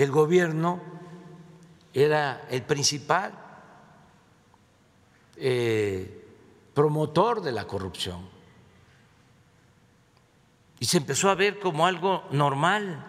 el 0.02 0.10
gobierno 0.10 0.80
era 1.92 2.46
el 2.50 2.62
principal 2.62 3.32
eh, 5.36 6.24
promotor 6.72 7.42
de 7.42 7.52
la 7.52 7.66
corrupción. 7.66 8.28
Y 10.78 10.86
se 10.86 10.96
empezó 10.96 11.28
a 11.28 11.34
ver 11.34 11.58
como 11.58 11.86
algo 11.86 12.24
normal 12.30 13.04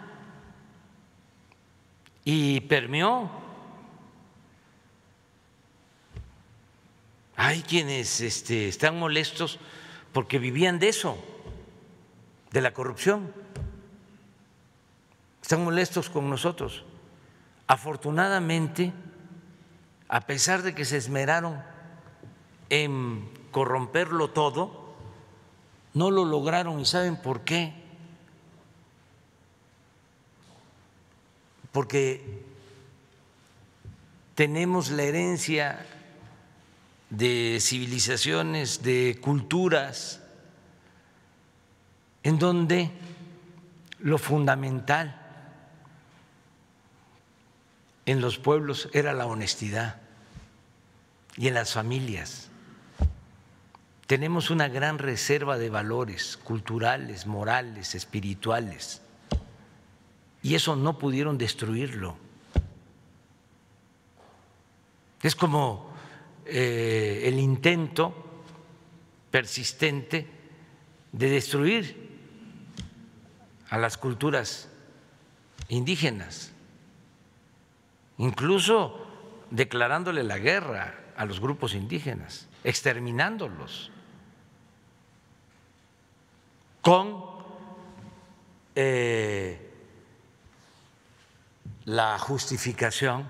y 2.25 2.59
permeó. 2.61 3.31
Hay 7.37 7.61
quienes 7.61 8.19
este, 8.19 8.67
están 8.67 8.99
molestos 8.99 9.59
porque 10.11 10.39
vivían 10.39 10.79
de 10.79 10.89
eso, 10.89 11.17
de 12.51 12.61
la 12.61 12.73
corrupción 12.73 13.33
están 15.51 15.65
molestos 15.65 16.09
con 16.09 16.29
nosotros. 16.29 16.85
Afortunadamente, 17.67 18.93
a 20.07 20.21
pesar 20.21 20.61
de 20.61 20.73
que 20.73 20.85
se 20.85 20.95
esmeraron 20.95 21.61
en 22.69 23.29
corromperlo 23.51 24.29
todo, 24.29 24.95
no 25.93 26.09
lo 26.09 26.23
lograron 26.23 26.79
y 26.79 26.85
saben 26.85 27.17
por 27.17 27.41
qué. 27.41 27.73
Porque 31.73 32.45
tenemos 34.35 34.89
la 34.89 35.03
herencia 35.03 35.85
de 37.09 37.57
civilizaciones, 37.59 38.83
de 38.83 39.19
culturas, 39.21 40.21
en 42.23 42.39
donde 42.39 42.89
lo 43.99 44.17
fundamental 44.17 45.20
en 48.05 48.21
los 48.21 48.37
pueblos 48.37 48.89
era 48.93 49.13
la 49.13 49.25
honestidad 49.25 50.01
y 51.37 51.47
en 51.47 51.53
las 51.53 51.73
familias. 51.73 52.49
Tenemos 54.07 54.49
una 54.49 54.67
gran 54.67 54.97
reserva 54.97 55.57
de 55.57 55.69
valores 55.69 56.37
culturales, 56.37 57.25
morales, 57.25 57.95
espirituales, 57.95 59.01
y 60.43 60.55
eso 60.55 60.75
no 60.75 60.97
pudieron 60.97 61.37
destruirlo. 61.37 62.17
Es 65.21 65.35
como 65.35 65.93
eh, 66.45 67.21
el 67.25 67.39
intento 67.39 68.43
persistente 69.29 70.27
de 71.11 71.29
destruir 71.29 72.09
a 73.69 73.77
las 73.77 73.97
culturas 73.97 74.67
indígenas 75.69 76.51
incluso 78.17 79.07
declarándole 79.49 80.23
la 80.23 80.37
guerra 80.37 80.95
a 81.15 81.25
los 81.25 81.39
grupos 81.39 81.73
indígenas, 81.73 82.47
exterminándolos, 82.63 83.91
con 86.81 87.23
eh, 88.75 89.71
la 91.85 92.17
justificación 92.17 93.27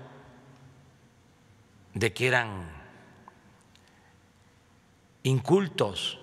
de 1.94 2.12
que 2.12 2.28
eran 2.28 2.70
incultos, 5.22 6.18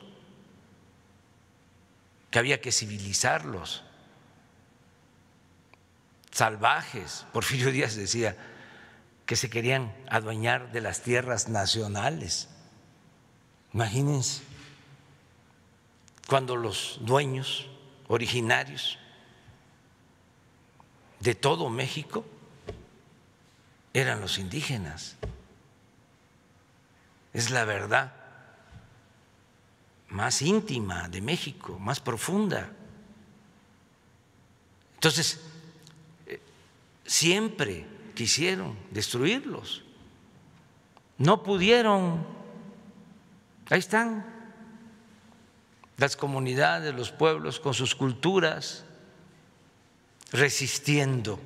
que 2.32 2.40
había 2.40 2.62
que 2.62 2.72
civilizarlos. 2.72 3.84
salvajes. 6.32 7.26
Porfirio 7.34 7.72
Díaz 7.72 7.96
decía 7.96 8.38
que 9.30 9.36
se 9.36 9.48
querían 9.48 9.94
adueñar 10.10 10.72
de 10.72 10.82
las 10.82 11.04
tierras 11.04 11.50
nacionales. 11.50 12.50
Imagínense 13.76 14.42
cuando 16.28 16.56
los 16.56 16.98
dueños 17.02 17.68
originarios 18.08 18.98
de 21.20 21.36
todo 21.36 21.70
México 21.70 22.26
eran 23.94 24.20
los 24.20 24.40
indígenas. 24.40 25.16
Es 27.32 27.52
la 27.52 27.66
verdad 27.66 28.12
más 30.08 30.42
íntima 30.42 31.08
de 31.08 31.22
México, 31.22 31.78
más 31.78 32.00
profunda. 32.00 32.72
Entonces, 34.96 35.40
eh, 36.26 36.42
siempre 37.06 37.99
quisieron 38.20 38.78
destruirlos. 38.92 39.82
No 41.18 41.42
pudieron. 41.42 42.28
Ahí 43.70 43.80
están 43.80 44.26
las 45.96 46.18
comunidades, 46.18 46.94
los 46.94 47.12
pueblos 47.12 47.62
con 47.62 47.74
sus 47.74 47.96
culturas, 47.96 48.84
resistiendo 50.34 51.40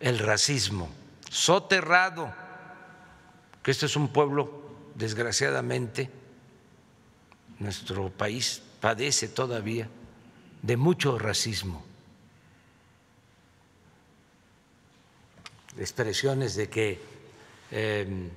el 0.00 0.18
racismo, 0.18 0.88
soterrado, 1.30 2.34
que 3.62 3.70
este 3.70 3.86
es 3.86 3.94
un 3.94 4.08
pueblo, 4.08 4.50
desgraciadamente, 4.96 6.10
nuestro 7.60 8.10
país 8.10 8.60
padece 8.80 9.28
todavía 9.28 9.88
de 10.62 10.76
mucho 10.76 11.20
racismo. 11.20 11.85
Expresiones 15.78 16.54
de 16.54 16.68
que 16.68 17.00
em, 17.70 18.30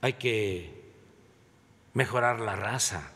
hay 0.00 0.12
que 0.14 0.78
mejorar 1.94 2.40
la 2.40 2.56
raza. 2.56 3.12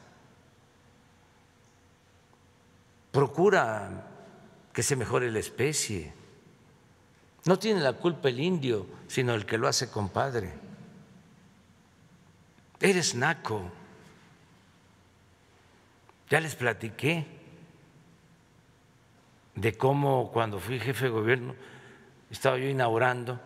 Procura 3.10 4.06
que 4.72 4.82
se 4.82 4.96
mejore 4.96 5.30
la 5.30 5.38
especie. 5.38 6.12
No 7.44 7.58
tiene 7.58 7.80
la 7.80 7.94
culpa 7.94 8.28
el 8.28 8.40
indio, 8.40 8.86
sino 9.08 9.34
el 9.34 9.46
que 9.46 9.58
lo 9.58 9.68
hace 9.68 9.90
compadre. 9.90 10.52
Eres 12.80 13.14
naco. 13.14 13.70
Ya 16.30 16.40
les 16.40 16.54
platiqué 16.54 17.26
de 19.54 19.76
cómo 19.76 20.30
cuando 20.32 20.58
fui 20.58 20.80
jefe 20.80 21.04
de 21.04 21.10
gobierno 21.10 21.54
estaba 22.32 22.58
yo 22.58 22.66
inaugurando 22.66 23.38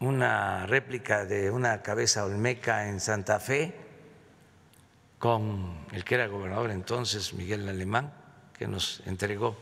una 0.00 0.66
réplica 0.66 1.24
de 1.24 1.50
una 1.50 1.82
cabeza 1.82 2.24
olmeca 2.24 2.88
en 2.88 3.00
Santa 3.00 3.38
Fe 3.38 3.74
con 5.18 5.86
el 5.92 6.04
que 6.04 6.16
era 6.16 6.26
gobernador 6.26 6.70
entonces, 6.70 7.34
Miguel 7.34 7.68
Alemán, 7.68 8.12
que 8.58 8.66
nos 8.66 9.02
entregó 9.06 9.56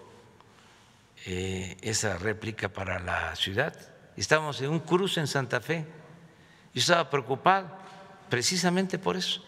eh, 1.26 1.76
esa 1.82 2.16
réplica 2.16 2.68
para 2.68 2.98
la 2.98 3.34
ciudad. 3.36 3.76
Estábamos 4.16 4.60
en 4.60 4.70
un 4.70 4.80
cruce 4.80 5.20
en 5.20 5.26
Santa 5.26 5.60
Fe. 5.60 5.84
Yo 6.72 6.80
estaba 6.80 7.10
preocupado 7.10 7.68
precisamente 8.30 8.98
por 8.98 9.16
eso. 9.16 9.44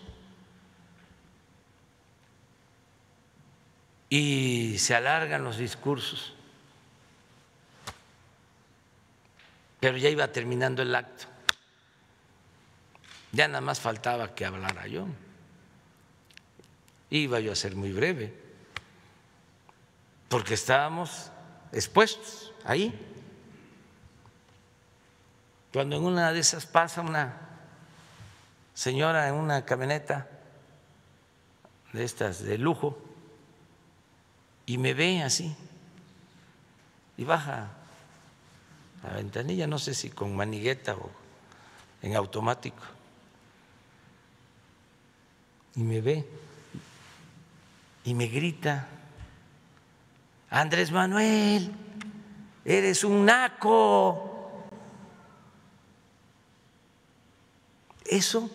y 4.09 4.79
se 4.79 4.95
alargan 4.95 5.45
los 5.45 5.59
discursos. 5.59 6.35
Pero 9.87 9.99
ya 9.99 10.09
iba 10.09 10.27
terminando 10.27 10.83
el 10.83 10.93
acto. 10.93 11.27
Ya 13.31 13.47
nada 13.47 13.61
más 13.61 13.79
faltaba 13.79 14.35
que 14.35 14.45
hablara 14.45 14.89
yo. 14.89 15.07
Iba 17.09 17.39
yo 17.39 17.53
a 17.53 17.55
ser 17.55 17.77
muy 17.77 17.93
breve, 17.93 18.35
porque 20.29 20.55
estábamos 20.55 21.31
expuestos 21.71 22.53
ahí. 22.65 22.93
Cuando 25.73 25.95
en 25.95 26.03
una 26.03 26.33
de 26.33 26.41
esas 26.41 26.67
pasa 26.67 27.01
una 27.01 27.39
señora 28.75 29.29
en 29.29 29.35
una 29.35 29.65
camioneta 29.65 30.29
de 31.93 32.03
estas 32.03 32.43
de 32.43 32.59
lujo, 32.59 33.01
y 34.67 34.79
me 34.79 34.95
ve 34.95 35.23
así 35.23 35.57
y 37.17 37.23
baja 37.23 37.76
la 39.07 39.15
ventanilla, 39.15 39.67
no 39.67 39.79
sé 39.79 39.95
si 39.95 40.11
con 40.11 40.35
manigueta 40.35 40.95
o 40.95 41.11
en 42.03 42.17
automático, 42.17 42.83
y 45.77 45.83
me 45.83 46.01
ve 46.01 46.27
y 48.05 48.15
me 48.15 48.27
grita, 48.29 48.87
Andrés 50.49 50.93
Manuel, 50.93 51.73
eres 52.65 53.03
un 53.03 53.25
naco. 53.25 54.33
Eso 58.05 58.49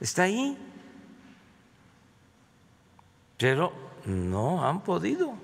está 0.00 0.22
ahí. 0.22 0.56
Pero 3.36 3.72
no 4.04 4.64
han 4.64 4.82
podido 4.82 5.34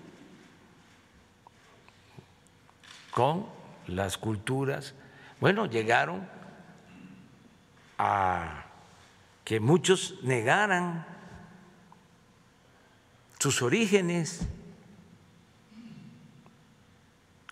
con 3.10 3.55
las 3.86 4.18
culturas. 4.18 4.94
Bueno, 5.40 5.66
llegaron 5.66 6.28
a 7.98 8.66
que 9.44 9.60
muchos 9.60 10.16
negaran 10.22 11.06
sus 13.38 13.62
orígenes. 13.62 14.46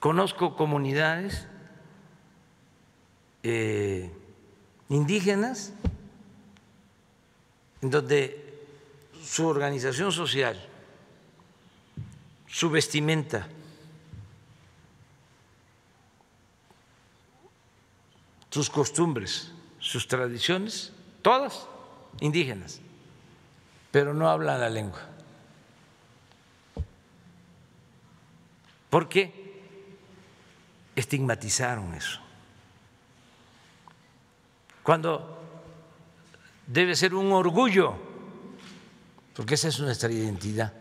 Conozco 0.00 0.56
comunidades 0.56 1.46
eh, 3.42 4.10
indígenas 4.88 5.72
en 7.80 7.90
donde 7.90 8.40
su 9.22 9.46
organización 9.46 10.12
social 10.12 10.60
su 12.54 12.70
vestimenta, 12.70 13.48
sus 18.54 18.70
costumbres, 18.70 19.50
sus 19.80 20.06
tradiciones, 20.06 20.92
todas 21.22 21.66
indígenas, 22.20 22.80
pero 23.90 24.14
no 24.14 24.30
hablan 24.30 24.60
la 24.60 24.70
lengua. 24.70 25.00
¿Por 28.90 29.08
qué? 29.08 29.58
Estigmatizaron 30.94 31.94
eso. 31.94 32.20
Cuando 34.84 35.36
debe 36.64 36.94
ser 36.94 37.12
un 37.16 37.32
orgullo, 37.32 37.96
porque 39.34 39.54
esa 39.54 39.66
es 39.66 39.80
nuestra 39.80 40.12
identidad. 40.12 40.72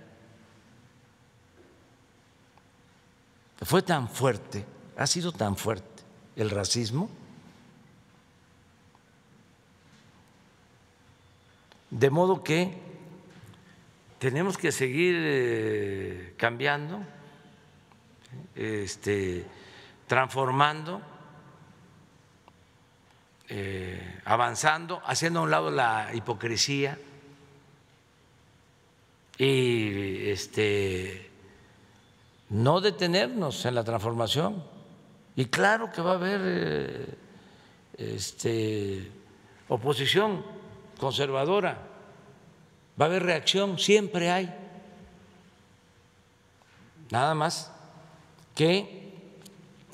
Fue 3.64 3.82
tan 3.82 4.08
fuerte, 4.08 4.64
ha 4.96 5.08
sido 5.08 5.32
tan 5.32 5.58
fuerte 5.58 6.04
el 6.36 6.52
racismo, 6.52 7.23
de 11.94 12.10
modo 12.10 12.44
que 12.44 12.74
tenemos 14.18 14.58
que 14.58 14.72
seguir 14.72 15.16
eh, 15.16 16.34
cambiando, 16.38 17.04
este, 18.56 19.46
transformando, 20.08 21.02
eh, 23.48 24.20
avanzando, 24.26 25.04
haciendo 25.06 25.42
a 25.42 25.44
un 25.44 25.52
lado 25.52 25.70
la 25.70 26.10
hipocresía 26.16 26.98
y 29.38 30.30
este, 30.30 31.30
no 32.50 32.82
detenernos 32.82 33.66
en 33.66 33.76
la 33.76 33.84
transformación. 33.84 34.64
Y 35.36 35.46
claro 35.46 35.92
que 35.92 36.02
va 36.02 36.14
a 36.14 36.16
haber 36.16 36.42
eh, 36.44 37.06
este, 37.98 39.12
oposición 39.70 40.63
conservadora, 41.04 41.78
va 43.00 43.06
a 43.06 43.10
haber 43.10 43.24
reacción, 43.24 43.78
siempre 43.78 44.32
hay. 44.32 44.54
Nada 47.12 47.36
más 47.36 47.70
que 48.56 49.12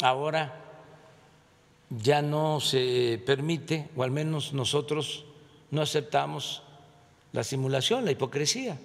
ahora 0.03 0.53
ya 1.89 2.21
no 2.21 2.59
se 2.59 3.19
permite, 3.25 3.89
o 3.95 4.03
al 4.03 4.11
menos 4.11 4.53
nosotros 4.53 5.25
no 5.71 5.81
aceptamos 5.81 6.61
la 7.33 7.43
simulación, 7.43 8.05
la 8.05 8.11
hipocresía. 8.11 8.77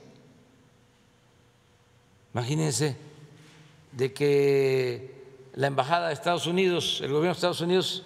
Imagínense 2.33 2.97
de 3.93 4.15
que 4.15 5.25
la 5.57 5.67
Embajada 5.67 6.09
de 6.09 6.15
Estados 6.15 6.47
Unidos, 6.47 7.01
el 7.03 7.13
gobierno 7.13 7.35
de 7.35 7.39
Estados 7.39 7.61
Unidos, 7.61 8.03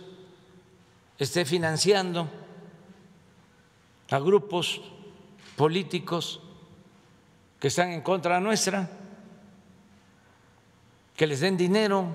esté 1.21 1.45
financiando 1.45 2.29
a 4.11 4.19
grupos 4.19 4.81
políticos 5.57 6.41
que 7.61 7.69
están 7.69 7.91
en 7.93 8.01
contra 8.01 8.41
nuestra, 8.41 8.89
que 11.17 11.27
les 11.27 11.41
den 11.41 11.57
dinero 11.57 12.07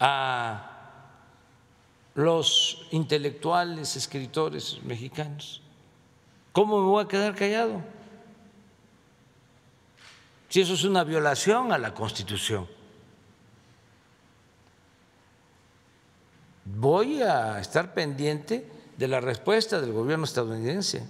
a 0.00 0.70
los 2.14 2.86
intelectuales, 2.90 3.96
escritores 3.96 4.82
mexicanos. 4.82 5.62
¿Cómo 6.52 6.80
me 6.80 6.86
voy 6.86 7.04
a 7.04 7.08
quedar 7.08 7.34
callado? 7.34 7.82
Si 10.48 10.60
eso 10.60 10.74
es 10.74 10.84
una 10.84 11.04
violación 11.04 11.72
a 11.72 11.78
la 11.78 11.94
Constitución. 11.94 12.68
Voy 16.64 17.22
a 17.22 17.60
estar 17.60 17.92
pendiente 17.92 18.66
de 18.96 19.08
la 19.08 19.20
respuesta 19.20 19.80
del 19.80 19.92
gobierno 19.92 20.24
estadounidense, 20.24 21.06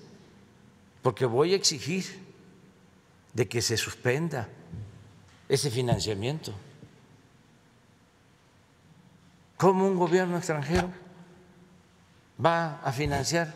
porque 1.03 1.27
voy 1.27 1.53
a 1.53 1.57
exigir 1.57 2.05
de 3.33 3.49
que 3.49 3.63
se 3.63 3.77
suspenda 3.77 4.49
ese 5.49 5.71
financiamiento. 5.71 6.53
¿Cómo 9.57 9.87
un 9.87 9.97
gobierno 9.97 10.37
extranjero 10.37 10.91
va 12.45 12.81
a 12.83 12.93
financiar 12.93 13.55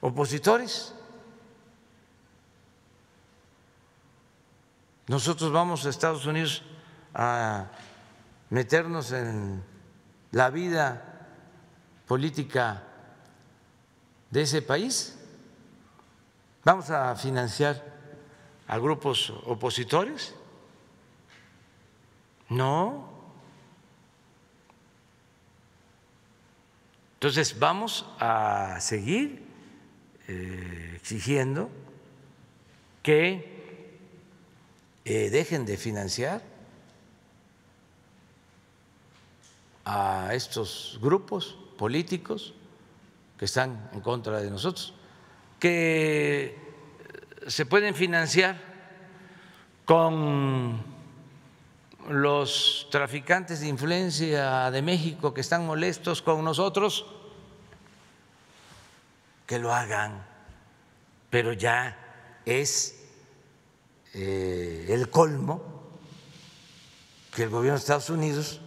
opositores? 0.00 0.94
Nosotros 5.08 5.50
vamos 5.52 5.86
a 5.86 5.90
Estados 5.90 6.26
Unidos 6.26 6.62
a 7.14 7.66
meternos 8.50 9.12
en 9.12 9.62
la 10.32 10.50
vida 10.50 11.28
política 12.06 12.82
de 14.30 14.42
ese 14.42 14.62
país. 14.62 15.18
Vamos 16.64 16.90
a 16.90 17.14
financiar 17.16 17.82
a 18.66 18.78
grupos 18.78 19.30
opositores. 19.46 20.34
No, 22.48 23.12
Entonces 27.22 27.56
vamos 27.56 28.04
a 28.18 28.80
seguir 28.80 29.44
eh, 30.26 30.94
exigiendo 30.96 31.70
que 33.00 33.62
eh, 35.04 35.30
dejen 35.30 35.64
de 35.64 35.76
financiar 35.76 36.42
a 39.84 40.30
estos 40.32 40.98
grupos 41.00 41.56
políticos 41.76 42.54
que 43.38 43.46
están 43.46 43.90
en 43.92 44.00
contra 44.00 44.40
de 44.40 44.50
nosotros, 44.50 44.94
que 45.58 46.58
se 47.46 47.66
pueden 47.66 47.94
financiar 47.94 48.60
con 49.84 50.82
los 52.08 52.88
traficantes 52.90 53.60
de 53.60 53.68
influencia 53.68 54.70
de 54.70 54.82
México 54.82 55.32
que 55.34 55.40
están 55.40 55.66
molestos 55.66 56.22
con 56.22 56.44
nosotros, 56.44 57.06
que 59.46 59.58
lo 59.58 59.74
hagan, 59.74 60.24
pero 61.30 61.52
ya 61.52 61.96
es 62.44 63.02
eh, 64.14 64.86
el 64.88 65.10
colmo 65.10 65.72
que 67.34 67.44
el 67.44 67.50
gobierno 67.50 67.78
de 67.78 67.80
Estados 67.80 68.10
Unidos, 68.10 68.60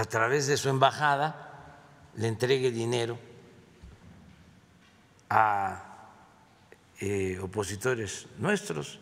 a 0.00 0.04
través 0.04 0.46
de 0.46 0.56
su 0.56 0.68
embajada, 0.68 1.78
le 2.16 2.28
entregue 2.28 2.70
dinero 2.70 3.18
a 5.28 6.08
eh, 7.00 7.38
opositores 7.40 8.26
nuestros 8.38 8.98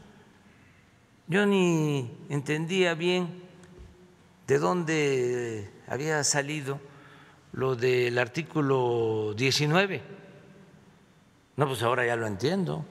yo 1.29 1.45
ni 1.45 2.11
entendía 2.31 2.95
bien 2.95 3.43
de 4.47 4.59
dónde 4.59 5.71
había 5.87 6.25
salido 6.25 6.81
lo 7.53 7.77
del 7.77 8.17
artículo 8.17 9.35
19. 9.37 10.01
No, 11.57 11.67
pues 11.67 11.83
ahora 11.83 12.07
ya 12.07 12.17
lo 12.17 12.27
entiendo. 12.27 12.83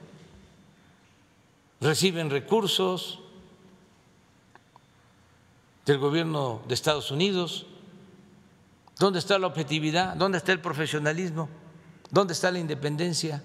Reciben 1.80 2.30
recursos 2.30 3.18
del 5.84 5.98
gobierno 5.98 6.62
de 6.68 6.74
Estados 6.74 7.10
Unidos. 7.10 7.66
¿Dónde 8.98 9.18
está 9.18 9.38
la 9.38 9.46
objetividad? 9.46 10.16
¿Dónde 10.16 10.38
está 10.38 10.52
el 10.52 10.60
profesionalismo? 10.60 11.48
¿Dónde 12.10 12.32
está 12.32 12.50
la 12.50 12.58
independencia? 12.58 13.42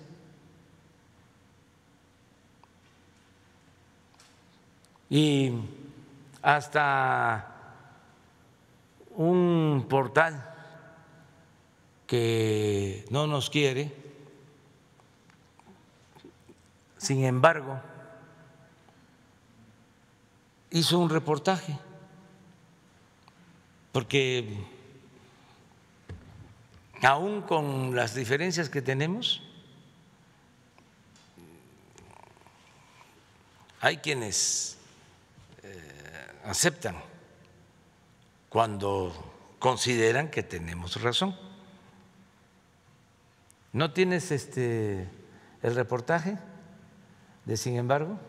y 5.14 5.52
hasta 6.42 7.56
un 9.16 9.86
portal 9.88 10.56
que 12.08 13.06
no 13.12 13.28
nos 13.28 13.52
quiere, 13.52 13.96
sin 16.98 17.26
embargo, 17.26 17.80
hizo 20.72 20.98
un 20.98 21.12
reportaje, 21.12 21.78
porque 23.92 24.66
aún 27.06 27.42
con 27.42 27.96
las 27.96 28.16
diferencias 28.16 28.70
que 28.70 28.82
tenemos, 28.82 29.42
hay 33.82 33.98
quienes 33.98 34.78
aceptan 36.46 36.96
cuando 38.50 39.56
consideran 39.60 40.30
que 40.30 40.44
tenemos 40.44 41.02
razón. 41.02 41.36
¿No 43.72 43.92
tienes 43.92 44.32
este 44.32 45.08
el 45.62 45.76
reportaje 45.76 46.38
de 47.46 47.58
sin 47.58 47.78
embargo? 47.78 48.20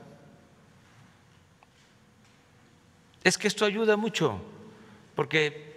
Es 3.23 3.37
que 3.37 3.49
esto 3.49 3.65
ayuda 3.65 3.97
mucho, 3.97 4.41
porque 5.15 5.74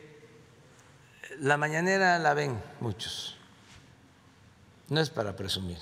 la 1.40 1.58
mañanera 1.58 2.20
la 2.20 2.34
ven 2.34 2.62
muchos. 2.80 3.38
No 4.90 5.02
es 5.02 5.10
para 5.10 5.36
presumir. 5.36 5.78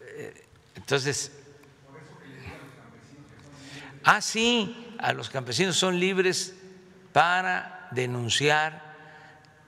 Eh, 0.00 0.46
entonces, 0.76 1.32
Ah, 4.04 4.20
sí, 4.20 4.94
a 4.98 5.12
los 5.12 5.30
campesinos 5.30 5.76
son 5.76 6.00
libres 6.00 6.54
para 7.12 7.88
denunciar, 7.92 8.82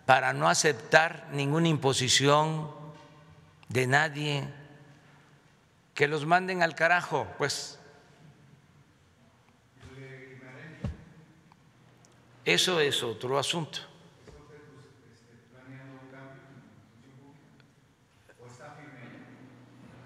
para 0.07 0.33
no 0.33 0.49
aceptar 0.49 1.29
ninguna 1.31 1.69
imposición 1.69 2.71
de 3.69 3.87
nadie, 3.87 4.49
que 5.95 6.09
los 6.09 6.27
manden 6.27 6.63
al 6.63 6.75
carajo, 6.75 7.29
pues. 7.39 7.79
Eso 12.45 12.81
es 12.81 13.03
otro 13.03 13.39
asunto. 13.39 13.79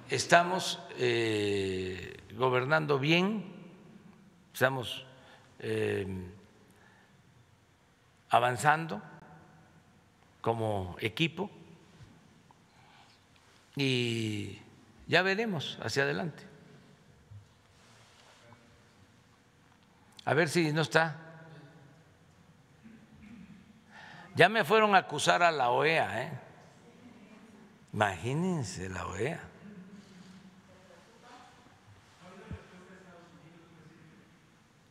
Estamos 0.09 0.78
eh, 0.97 2.16
gobernando 2.34 2.99
bien 2.99 3.59
estamos 4.59 5.07
em, 5.61 6.32
avanzando 8.28 9.01
como 10.41 10.97
equipo 10.99 11.49
y 13.76 14.59
ya 15.07 15.22
veremos 15.22 15.78
hacia 15.80 16.03
adelante. 16.03 16.43
A 20.24 20.34
ver 20.34 20.49
si 20.49 20.72
no 20.72 20.82
está. 20.82 21.28
Ya 24.39 24.49
me 24.49 24.64
fueron 24.64 24.95
a 24.95 24.99
acusar 24.99 25.43
a 25.43 25.51
la 25.51 25.70
OEA, 25.70 26.22
¿eh? 26.22 26.32
Imagínense 27.93 28.89
la 28.89 29.05
OEA. 29.05 29.41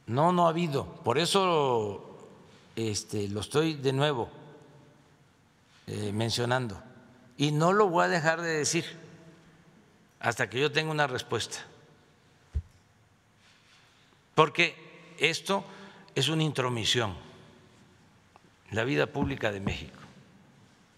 No, 0.08 0.34
no 0.34 0.48
ha 0.48 0.50
habido. 0.50 0.86
Por 1.02 1.18
eso 1.18 2.28
este, 2.76 3.30
lo 3.30 3.40
estoy 3.40 3.76
de 3.76 3.94
nuevo 3.94 4.30
eh, 5.88 6.12
mencionando. 6.12 6.84
Y 7.38 7.52
no 7.52 7.72
lo 7.72 7.88
voy 7.88 8.04
a 8.04 8.10
dejar 8.10 8.42
de 8.42 8.50
decir, 8.50 9.00
hasta 10.20 10.50
que 10.50 10.60
yo 10.60 10.74
tenga 10.74 10.92
una 10.92 11.08
respuesta. 11.08 11.60
Porque 14.36 14.76
esto 15.18 15.64
es 16.16 16.28
una 16.28 16.44
intromisión 16.44 17.27
la 18.72 18.84
vida 18.84 19.08
pública 19.08 19.52
de 19.52 19.60
México. 19.60 20.00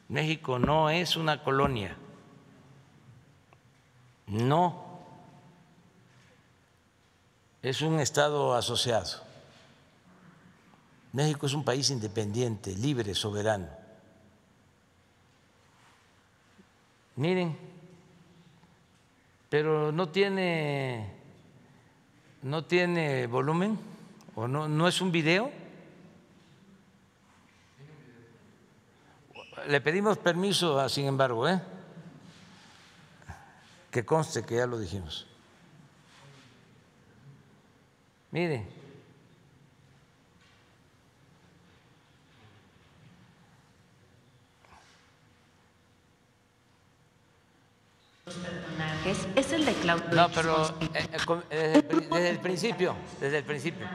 México 0.07 0.57
no 0.57 0.89
es 0.89 1.15
una 1.15 1.43
colonia, 1.43 1.95
no 4.27 4.99
es 7.61 7.81
un 7.81 7.99
Estado 7.99 8.55
asociado. 8.55 9.23
México 11.11 11.45
es 11.47 11.53
un 11.53 11.63
país 11.63 11.89
independiente, 11.89 12.75
libre, 12.75 13.13
soberano. 13.15 13.67
Miren, 17.15 17.57
pero 19.49 19.91
no 19.91 20.09
tiene 20.09 21.11
no 22.41 22.63
tiene 22.63 23.27
volumen 23.27 23.77
o 24.35 24.47
no, 24.47 24.69
no 24.69 24.87
es 24.87 25.01
un 25.01 25.11
video. 25.11 25.51
Le 29.67 29.81
pedimos 29.81 30.17
permiso, 30.17 30.87
sin 30.89 31.05
embargo, 31.05 31.47
¿eh? 31.47 31.61
que 33.91 34.05
conste 34.05 34.43
que 34.43 34.55
ya 34.57 34.67
lo 34.67 34.77
dijimos. 34.77 35.25
Miren. 38.31 38.79
es 49.35 49.51
el 49.51 49.65
de 49.65 49.73
Claudio. 49.73 50.09
No, 50.13 50.29
pero 50.29 50.69
eh, 50.93 51.09
eh, 51.49 51.83
desde 52.11 52.29
el 52.29 52.39
principio, 52.39 52.95
desde 53.19 53.39
el 53.39 53.43
principio. 53.43 53.87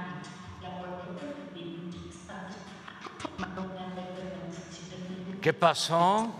¿Qué 5.44 5.52
pasó? 5.52 6.32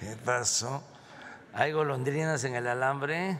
¿Qué 0.00 0.16
pasó? 0.24 0.82
¿Hay 1.52 1.72
golondrinas 1.72 2.42
en 2.44 2.54
el 2.54 2.66
alambre? 2.66 3.38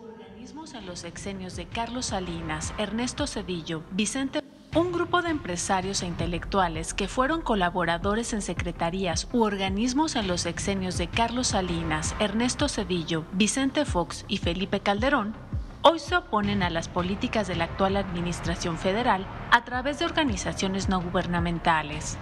Organismos 0.00 0.74
en 0.74 0.86
los 0.86 1.00
sexenios 1.00 1.56
de 1.56 1.66
Carlos 1.66 2.06
Salinas, 2.06 2.74
Ernesto 2.78 3.26
Cedillo, 3.26 3.82
Vicente 3.90 4.41
un 4.74 4.90
grupo 4.90 5.20
de 5.20 5.28
empresarios 5.28 6.02
e 6.02 6.06
intelectuales 6.06 6.94
que 6.94 7.06
fueron 7.06 7.42
colaboradores 7.42 8.32
en 8.32 8.40
secretarías 8.40 9.28
u 9.30 9.42
organismos 9.42 10.16
en 10.16 10.26
los 10.26 10.42
sexenios 10.42 10.96
de 10.96 11.08
Carlos 11.08 11.48
Salinas, 11.48 12.14
Ernesto 12.18 12.68
Cedillo, 12.68 13.24
Vicente 13.32 13.84
Fox 13.84 14.24
y 14.28 14.38
Felipe 14.38 14.80
Calderón, 14.80 15.34
hoy 15.82 15.98
se 15.98 16.16
oponen 16.16 16.62
a 16.62 16.70
las 16.70 16.88
políticas 16.88 17.48
de 17.48 17.56
la 17.56 17.64
actual 17.64 17.98
Administración 17.98 18.78
Federal 18.78 19.26
a 19.50 19.62
través 19.62 19.98
de 19.98 20.06
organizaciones 20.06 20.88
no 20.88 21.02
gubernamentales. 21.02 22.16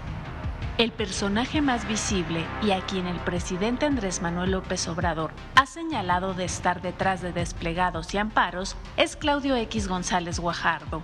El 0.76 0.90
personaje 0.90 1.60
más 1.60 1.86
visible 1.86 2.44
y 2.62 2.72
a 2.72 2.80
quien 2.80 3.06
el 3.06 3.18
presidente 3.18 3.86
Andrés 3.86 4.22
Manuel 4.22 4.52
López 4.52 4.88
Obrador 4.88 5.30
ha 5.54 5.66
señalado 5.66 6.34
de 6.34 6.46
estar 6.46 6.82
detrás 6.82 7.20
de 7.20 7.32
desplegados 7.32 8.12
y 8.14 8.18
amparos 8.18 8.76
es 8.96 9.14
Claudio 9.14 9.54
X 9.54 9.86
González 9.88 10.40
Guajardo, 10.40 11.02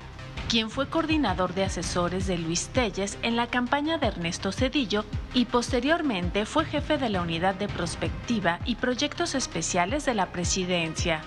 quien 0.48 0.70
fue 0.70 0.88
coordinador 0.88 1.54
de 1.54 1.64
asesores 1.64 2.26
de 2.26 2.38
Luis 2.38 2.68
Telles 2.68 3.18
en 3.22 3.36
la 3.36 3.48
campaña 3.48 3.98
de 3.98 4.06
Ernesto 4.06 4.52
Cedillo 4.52 5.04
y 5.34 5.46
posteriormente 5.46 6.46
fue 6.46 6.64
jefe 6.64 6.98
de 6.98 7.08
la 7.08 7.22
unidad 7.22 7.54
de 7.54 7.68
prospectiva 7.68 8.60
y 8.64 8.76
proyectos 8.76 9.34
especiales 9.34 10.04
de 10.04 10.14
la 10.14 10.26
presidencia. 10.26 11.22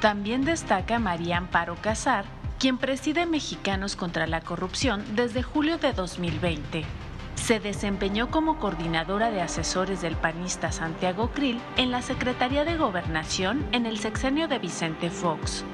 También 0.00 0.44
destaca 0.44 0.98
María 0.98 1.38
Amparo 1.38 1.76
Casar, 1.76 2.26
quien 2.58 2.76
preside 2.76 3.26
Mexicanos 3.26 3.96
contra 3.96 4.26
la 4.26 4.42
Corrupción 4.42 5.04
desde 5.14 5.42
julio 5.42 5.78
de 5.78 5.92
2020. 5.92 6.84
Se 7.36 7.60
desempeñó 7.60 8.30
como 8.30 8.58
coordinadora 8.58 9.30
de 9.30 9.40
asesores 9.40 10.02
del 10.02 10.16
panista 10.16 10.70
Santiago 10.72 11.30
Krill 11.30 11.60
en 11.76 11.90
la 11.90 12.02
Secretaría 12.02 12.64
de 12.64 12.76
Gobernación 12.76 13.66
en 13.72 13.86
el 13.86 13.98
sexenio 13.98 14.48
de 14.48 14.58
Vicente 14.58 15.10
Fox. 15.10 15.64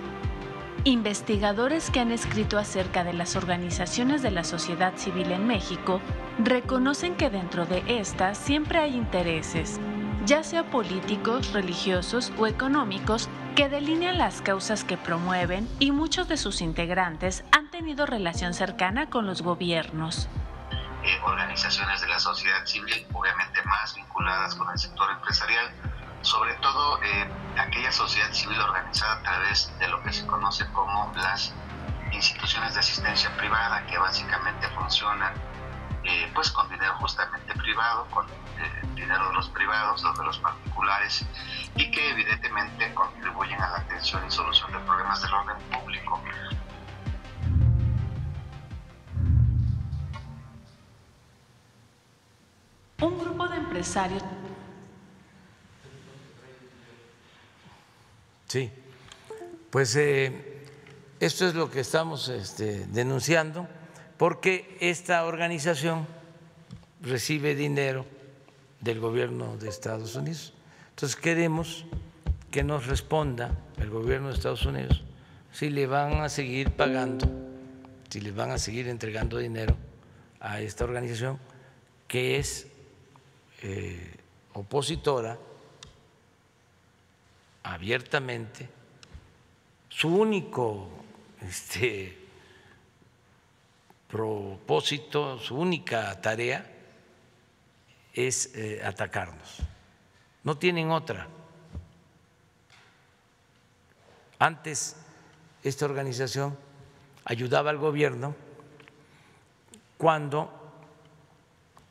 Investigadores 0.84 1.90
que 1.90 2.00
han 2.00 2.10
escrito 2.10 2.58
acerca 2.58 3.04
de 3.04 3.12
las 3.12 3.36
organizaciones 3.36 4.22
de 4.22 4.30
la 4.30 4.44
sociedad 4.44 4.96
civil 4.96 5.30
en 5.30 5.46
México 5.46 6.00
reconocen 6.38 7.16
que 7.16 7.28
dentro 7.28 7.66
de 7.66 7.82
estas 7.86 8.38
siempre 8.38 8.78
hay 8.78 8.96
intereses, 8.96 9.78
ya 10.24 10.42
sea 10.42 10.70
políticos, 10.70 11.52
religiosos 11.52 12.32
o 12.38 12.46
económicos, 12.46 13.28
que 13.56 13.68
delinean 13.68 14.16
las 14.16 14.40
causas 14.40 14.82
que 14.82 14.96
promueven 14.96 15.68
y 15.78 15.92
muchos 15.92 16.28
de 16.28 16.38
sus 16.38 16.62
integrantes 16.62 17.44
han 17.52 17.70
tenido 17.70 18.06
relación 18.06 18.54
cercana 18.54 19.10
con 19.10 19.26
los 19.26 19.42
gobiernos. 19.42 20.30
Organizaciones 21.24 22.00
de 22.00 22.08
la 22.08 22.18
sociedad 22.18 22.64
civil, 22.64 23.06
obviamente 23.12 23.62
más 23.64 23.94
vinculadas 23.96 24.54
con 24.54 24.70
el 24.70 24.78
sector 24.78 25.10
empresarial, 25.10 25.66
sobre 26.22 26.54
todo 26.54 27.00
aquella 27.56 27.92
sociedad 27.92 28.32
civil 28.32 28.60
organizada 28.60 29.14
a 29.14 29.22
través 29.22 29.72
de 29.78 29.88
lo 29.88 30.02
que 30.02 30.12
se 30.12 30.26
conoce 30.26 30.66
como 30.72 31.12
las 31.16 31.52
instituciones 32.12 32.74
de 32.74 32.80
asistencia 32.80 33.34
privada, 33.36 33.84
que 33.86 33.98
básicamente 33.98 34.68
funcionan 34.70 35.32
eh, 36.04 36.30
pues 36.34 36.50
con 36.50 36.68
dinero 36.68 36.94
justamente 36.96 37.54
privado, 37.54 38.06
con 38.10 38.26
eh, 38.26 38.82
dinero 38.94 39.28
de 39.28 39.34
los 39.34 39.48
privados, 39.50 40.02
de 40.02 40.24
los 40.24 40.38
particulares, 40.38 41.26
y 41.76 41.90
que 41.90 42.10
evidentemente 42.10 42.92
contribuyen 42.94 43.60
a 43.60 43.70
la 43.70 43.76
atención 43.78 44.26
y 44.26 44.30
solución 44.30 44.72
de 44.72 44.78
problemas 44.80 45.22
del 45.22 45.34
orden 45.34 45.56
público. 45.70 46.20
Un 53.00 53.18
grupo 53.18 53.48
de 53.48 53.56
empresarios 53.56 54.22
Sí, 58.50 58.68
pues 59.70 59.94
eh, 59.94 60.32
esto 61.20 61.46
es 61.46 61.54
lo 61.54 61.70
que 61.70 61.78
estamos 61.78 62.28
este, 62.28 62.84
denunciando, 62.88 63.68
porque 64.16 64.76
esta 64.80 65.24
organización 65.24 66.04
recibe 67.00 67.54
dinero 67.54 68.04
del 68.80 68.98
gobierno 68.98 69.56
de 69.56 69.68
Estados 69.68 70.16
Unidos. 70.16 70.52
Entonces 70.88 71.14
queremos 71.14 71.84
que 72.50 72.64
nos 72.64 72.88
responda 72.88 73.56
el 73.78 73.88
gobierno 73.88 74.30
de 74.30 74.34
Estados 74.34 74.66
Unidos 74.66 75.04
si 75.52 75.70
le 75.70 75.86
van 75.86 76.14
a 76.14 76.28
seguir 76.28 76.72
pagando, 76.72 77.30
si 78.08 78.20
le 78.20 78.32
van 78.32 78.50
a 78.50 78.58
seguir 78.58 78.88
entregando 78.88 79.38
dinero 79.38 79.76
a 80.40 80.60
esta 80.60 80.82
organización 80.82 81.38
que 82.08 82.40
es 82.40 82.66
eh, 83.62 84.16
opositora 84.54 85.38
abiertamente, 87.62 88.68
su 89.88 90.08
único 90.08 90.88
este, 91.40 92.16
propósito, 94.08 95.38
su 95.38 95.56
única 95.56 96.20
tarea 96.20 96.66
es 98.12 98.54
eh, 98.54 98.82
atacarnos. 98.84 99.58
No 100.42 100.56
tienen 100.58 100.90
otra. 100.90 101.28
Antes 104.38 104.96
esta 105.62 105.84
organización 105.84 106.56
ayudaba 107.24 107.70
al 107.70 107.78
gobierno 107.78 108.34
cuando 109.98 110.50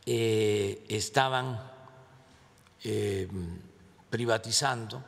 eh, 0.05 0.83
estaban 0.89 1.61
eh, 2.83 3.27
privatizando 4.09 5.03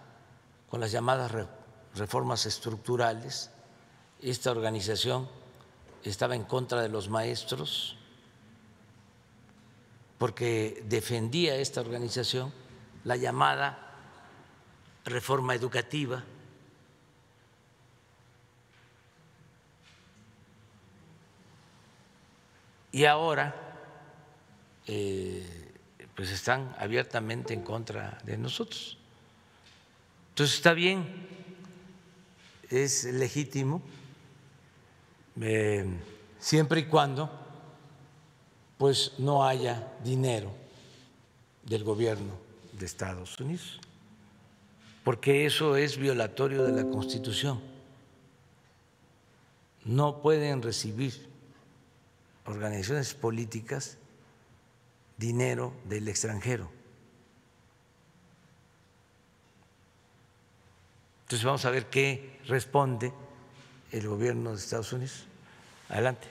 con 0.71 0.79
las 0.79 0.93
llamadas 0.93 1.31
reformas 1.95 2.45
estructurales 2.45 3.51
esta 4.21 4.51
organización 4.51 5.27
estaba 6.01 6.33
en 6.33 6.45
contra 6.45 6.81
de 6.81 6.87
los 6.87 7.09
maestros 7.09 7.97
porque 10.17 10.81
defendía 10.87 11.57
esta 11.57 11.81
organización 11.81 12.53
la 13.03 13.17
llamada 13.17 13.97
reforma 15.03 15.55
educativa. 15.55 16.23
Y 22.93 23.05
ahora, 23.05 23.55
eh, 24.85 25.73
pues 26.15 26.29
están 26.29 26.75
abiertamente 26.77 27.53
en 27.53 27.63
contra 27.63 28.19
de 28.23 28.37
nosotros. 28.37 29.00
Entonces 30.41 30.57
está 30.57 30.73
bien, 30.73 31.05
es 32.67 33.03
legítimo, 33.03 33.79
eh, 35.39 35.85
siempre 36.39 36.79
y 36.79 36.85
cuando 36.85 37.29
pues 38.79 39.11
no 39.19 39.45
haya 39.45 39.93
dinero 40.03 40.51
del 41.61 41.83
gobierno 41.83 42.33
de 42.73 42.87
Estados 42.87 43.39
Unidos, 43.39 43.79
porque 45.03 45.45
eso 45.45 45.75
es 45.75 45.97
violatorio 45.97 46.63
de 46.63 46.71
la 46.71 46.89
Constitución. 46.89 47.61
No 49.85 50.23
pueden 50.23 50.63
recibir 50.63 51.27
organizaciones 52.47 53.13
políticas 53.13 53.99
dinero 55.17 55.71
del 55.87 56.07
extranjero. 56.07 56.80
Entonces 61.31 61.45
vamos 61.45 61.63
a 61.63 61.69
ver 61.69 61.85
qué 61.85 62.41
responde 62.45 63.13
el 63.93 64.05
gobierno 64.05 64.49
de 64.49 64.57
Estados 64.57 64.91
Unidos. 64.91 65.23
Adelante. 65.87 66.27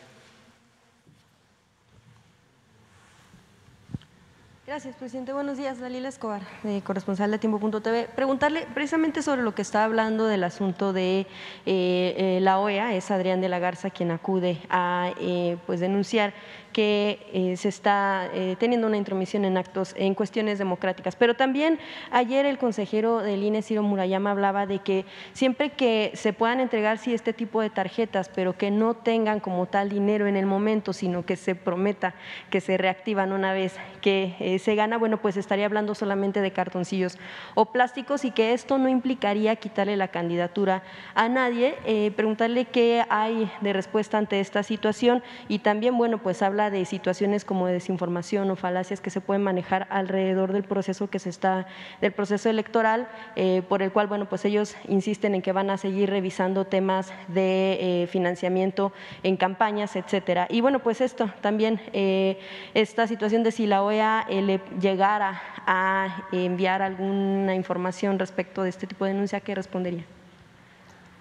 Gracias, 4.66 4.94
presidente. 4.96 5.32
Buenos 5.32 5.56
días, 5.56 5.80
Dalila 5.80 6.10
Escobar, 6.10 6.42
corresponsal 6.84 7.30
de 7.30 7.38
Tiempo.tv. 7.38 8.10
Preguntarle 8.14 8.68
precisamente 8.74 9.22
sobre 9.22 9.42
lo 9.42 9.54
que 9.54 9.62
está 9.62 9.84
hablando 9.84 10.26
del 10.26 10.44
asunto 10.44 10.92
de 10.92 11.20
eh, 11.20 11.26
eh, 11.64 12.38
la 12.42 12.58
OEA, 12.58 12.94
es 12.94 13.10
Adrián 13.10 13.40
de 13.40 13.48
la 13.48 13.58
Garza 13.58 13.88
quien 13.88 14.10
acude 14.10 14.60
a 14.68 15.14
eh, 15.18 15.56
pues 15.66 15.80
denunciar 15.80 16.34
que 16.72 17.18
eh, 17.32 17.56
se 17.56 17.68
está 17.68 18.28
eh, 18.32 18.56
teniendo 18.58 18.86
una 18.86 18.96
intromisión 18.96 19.44
en 19.44 19.56
actos, 19.56 19.94
en 19.96 20.14
cuestiones 20.14 20.58
democráticas. 20.58 21.16
Pero 21.16 21.34
también 21.34 21.78
ayer 22.10 22.46
el 22.46 22.58
consejero 22.58 23.18
del 23.18 23.42
INE, 23.42 23.62
Ciro 23.62 23.82
Murayama, 23.82 24.30
hablaba 24.30 24.66
de 24.66 24.78
que 24.78 25.04
siempre 25.32 25.70
que 25.70 26.12
se 26.14 26.32
puedan 26.32 26.60
entregar 26.60 26.98
sí 26.98 27.12
este 27.12 27.32
tipo 27.32 27.60
de 27.60 27.70
tarjetas, 27.70 28.28
pero 28.28 28.56
que 28.56 28.70
no 28.70 28.94
tengan 28.94 29.40
como 29.40 29.66
tal 29.66 29.88
dinero 29.88 30.26
en 30.26 30.36
el 30.36 30.46
momento, 30.46 30.92
sino 30.92 31.24
que 31.24 31.36
se 31.36 31.54
prometa 31.54 32.14
que 32.50 32.60
se 32.60 32.76
reactivan 32.76 33.32
una 33.32 33.52
vez 33.52 33.76
que 34.00 34.36
eh, 34.38 34.58
se 34.58 34.74
gana, 34.74 34.98
bueno, 34.98 35.20
pues 35.20 35.36
estaría 35.36 35.66
hablando 35.66 35.94
solamente 35.94 36.40
de 36.40 36.52
cartoncillos 36.52 37.18
o 37.54 37.66
plásticos 37.66 38.24
y 38.24 38.30
que 38.30 38.52
esto 38.52 38.78
no 38.78 38.88
implicaría 38.88 39.56
quitarle 39.56 39.96
la 39.96 40.08
candidatura 40.08 40.82
a 41.14 41.28
nadie. 41.28 41.74
preguntarle 42.16 42.66
qué 42.66 43.04
hay 43.08 43.50
de 43.60 43.72
respuesta 43.72 44.18
ante 44.18 44.40
esta 44.40 44.62
situación 44.62 45.22
y 45.48 45.60
también, 45.60 45.96
bueno, 45.96 46.18
pues 46.18 46.42
habla 46.42 46.59
de 46.68 46.84
situaciones 46.84 47.46
como 47.46 47.66
de 47.66 47.74
desinformación 47.74 48.50
o 48.50 48.56
falacias 48.56 49.00
que 49.00 49.08
se 49.08 49.22
pueden 49.22 49.42
manejar 49.42 49.86
alrededor 49.88 50.52
del 50.52 50.64
proceso 50.64 51.08
que 51.08 51.18
se 51.18 51.30
está, 51.30 51.66
del 52.02 52.12
proceso 52.12 52.50
electoral, 52.50 53.08
eh, 53.36 53.62
por 53.66 53.80
el 53.80 53.92
cual, 53.92 54.08
bueno, 54.08 54.28
pues 54.28 54.44
ellos 54.44 54.76
insisten 54.88 55.34
en 55.34 55.42
que 55.42 55.52
van 55.52 55.70
a 55.70 55.78
seguir 55.78 56.10
revisando 56.10 56.66
temas 56.66 57.12
de 57.28 58.02
eh, 58.02 58.06
financiamiento 58.08 58.92
en 59.22 59.36
campañas, 59.36 59.96
etcétera. 59.96 60.46
Y 60.50 60.60
bueno, 60.60 60.80
pues 60.80 61.00
esto 61.00 61.30
también, 61.40 61.80
eh, 61.92 62.38
esta 62.74 63.06
situación 63.06 63.42
de 63.42 63.52
si 63.52 63.66
la 63.66 63.82
OEA 63.82 64.26
le 64.28 64.60
llegara 64.80 65.40
a 65.66 66.26
enviar 66.32 66.82
alguna 66.82 67.54
información 67.54 68.18
respecto 68.18 68.62
de 68.64 68.70
este 68.70 68.86
tipo 68.86 69.04
de 69.04 69.12
denuncia, 69.12 69.40
¿qué 69.40 69.54
respondería? 69.54 70.04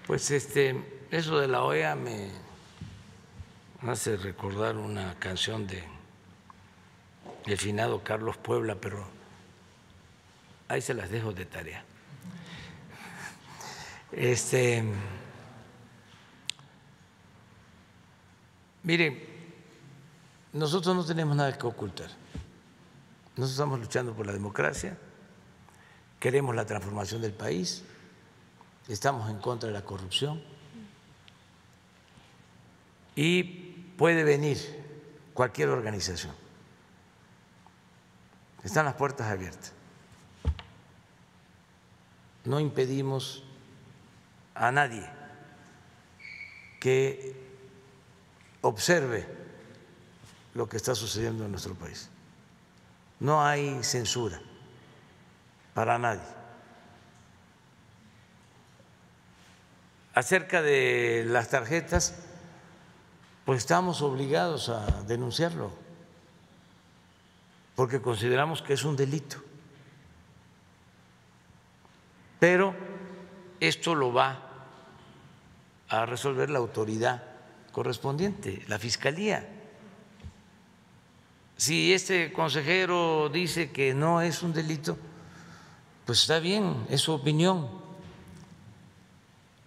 Pues 0.06 0.30
este, 0.32 0.74
eso 1.10 1.38
de 1.38 1.46
la 1.46 1.62
OEA 1.62 1.94
me 1.94 2.49
hace 3.86 4.16
recordar 4.16 4.76
una 4.76 5.18
canción 5.18 5.66
de 5.66 5.82
el 7.46 7.56
finado 7.56 8.02
Carlos 8.04 8.36
Puebla, 8.36 8.74
pero 8.74 9.06
ahí 10.68 10.80
se 10.82 10.94
las 10.94 11.10
dejo 11.10 11.32
de 11.32 11.46
tarea. 11.46 11.84
Este, 14.12 14.84
mire, 18.82 19.28
nosotros 20.52 20.94
no 20.94 21.04
tenemos 21.04 21.34
nada 21.34 21.56
que 21.56 21.66
ocultar. 21.66 22.10
Nosotros 23.36 23.52
estamos 23.52 23.80
luchando 23.80 24.12
por 24.12 24.26
la 24.26 24.32
democracia, 24.32 24.98
queremos 26.18 26.54
la 26.54 26.66
transformación 26.66 27.22
del 27.22 27.32
país, 27.32 27.84
estamos 28.88 29.30
en 29.30 29.38
contra 29.38 29.68
de 29.68 29.72
la 29.72 29.84
corrupción 29.84 30.42
y 33.16 33.69
puede 34.00 34.24
venir 34.24 34.56
cualquier 35.34 35.68
organización. 35.68 36.34
Están 38.64 38.86
las 38.86 38.94
puertas 38.94 39.26
abiertas. 39.26 39.74
No 42.46 42.60
impedimos 42.60 43.44
a 44.54 44.72
nadie 44.72 45.06
que 46.80 47.36
observe 48.62 49.28
lo 50.54 50.66
que 50.66 50.78
está 50.78 50.94
sucediendo 50.94 51.44
en 51.44 51.50
nuestro 51.50 51.74
país. 51.74 52.08
No 53.18 53.44
hay 53.44 53.84
censura 53.84 54.40
para 55.74 55.98
nadie. 55.98 56.24
Acerca 60.14 60.62
de 60.62 61.26
las 61.26 61.50
tarjetas, 61.50 62.29
pues 63.44 63.58
estamos 63.58 64.02
obligados 64.02 64.68
a 64.68 65.02
denunciarlo, 65.02 65.70
porque 67.74 68.00
consideramos 68.00 68.62
que 68.62 68.74
es 68.74 68.84
un 68.84 68.96
delito. 68.96 69.38
Pero 72.38 72.74
esto 73.60 73.94
lo 73.94 74.12
va 74.12 74.38
a 75.88 76.06
resolver 76.06 76.50
la 76.50 76.58
autoridad 76.58 77.22
correspondiente, 77.72 78.62
la 78.68 78.78
Fiscalía. 78.78 79.46
Si 81.56 81.92
este 81.92 82.32
consejero 82.32 83.28
dice 83.28 83.70
que 83.70 83.92
no 83.92 84.22
es 84.22 84.42
un 84.42 84.52
delito, 84.52 84.96
pues 86.06 86.22
está 86.22 86.38
bien, 86.38 86.86
es 86.88 87.02
su 87.02 87.12
opinión, 87.12 87.68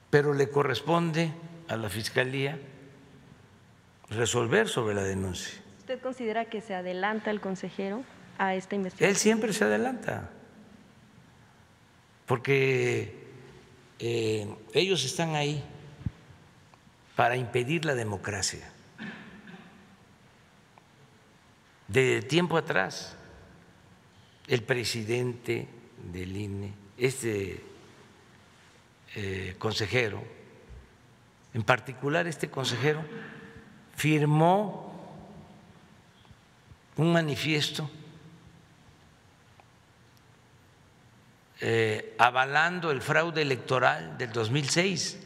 pero 0.09 0.33
le 0.33 0.49
corresponde 0.49 1.31
a 1.67 1.75
la 1.75 1.89
Fiscalía 1.89 2.59
resolver 4.09 4.67
sobre 4.67 4.95
la 4.95 5.03
denuncia. 5.03 5.61
¿Usted 5.79 5.99
considera 5.99 6.45
que 6.45 6.61
se 6.61 6.75
adelanta 6.75 7.31
el 7.31 7.41
consejero 7.41 8.03
a 8.37 8.55
esta 8.55 8.75
investigación? 8.75 9.09
Él 9.09 9.17
siempre 9.17 9.53
se 9.53 9.65
adelanta, 9.65 10.29
porque 12.25 13.27
eh, 13.99 14.47
ellos 14.73 15.03
están 15.03 15.35
ahí 15.35 15.63
para 17.15 17.35
impedir 17.35 17.85
la 17.85 17.95
democracia. 17.95 18.69
De 21.87 22.21
tiempo 22.21 22.57
atrás, 22.57 23.15
el 24.47 24.63
presidente 24.63 25.67
del 26.11 26.35
INE, 26.35 26.73
este 26.97 27.61
eh, 29.15 29.55
consejero, 29.59 30.23
en 31.53 31.63
particular 31.63 32.25
este 32.25 32.49
consejero, 32.49 33.03
firmó 33.95 34.93
un 36.97 37.11
manifiesto 37.11 37.89
eh, 41.65 42.13
avalando 42.19 42.91
el 42.91 43.01
fraude 43.01 43.41
electoral 43.41 44.17
del 44.17 44.33
2006. 44.33 45.17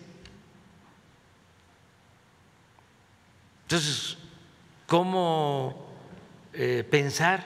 Entonces, 3.64 4.18
¿cómo 4.86 5.90
eh, 6.54 6.88
pensar 6.90 7.44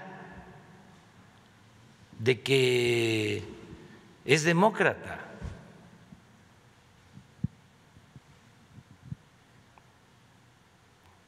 de 2.19 2.41
que 2.41 3.43
es 4.25 4.43
demócrata? 4.43 5.20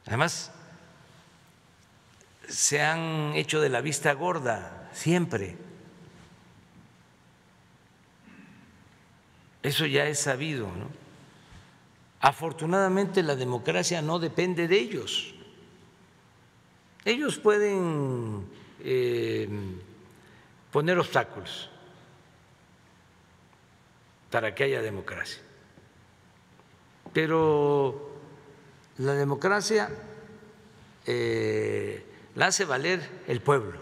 Además, 0.06 0.52
se 2.48 2.82
han 2.82 3.34
hecho 3.36 3.62
de 3.62 3.70
la 3.70 3.82
vista 3.82 4.14
gorda 4.14 4.90
siempre. 4.94 5.58
Eso 9.62 9.86
ya 9.86 10.06
es 10.06 10.20
sabido, 10.20 10.68
¿no? 10.68 10.90
Afortunadamente 12.20 13.24
la 13.24 13.36
democracia 13.36 14.02
no 14.02 14.20
depende 14.20 14.68
de 14.68 14.80
ellos. 14.80 15.34
Ellos 17.06 17.38
pueden 17.38 18.46
eh, 18.82 19.50
poner 20.72 20.98
obstáculos 21.00 21.70
para 24.32 24.56
que 24.56 24.64
haya 24.64 24.82
democracia. 24.82 25.42
Pero 27.12 28.13
la 28.98 29.14
democracia 29.14 29.90
eh, 31.06 32.06
la 32.36 32.48
hace 32.48 32.66
valer 32.66 33.24
el 33.28 33.42
pueblo, 33.42 33.80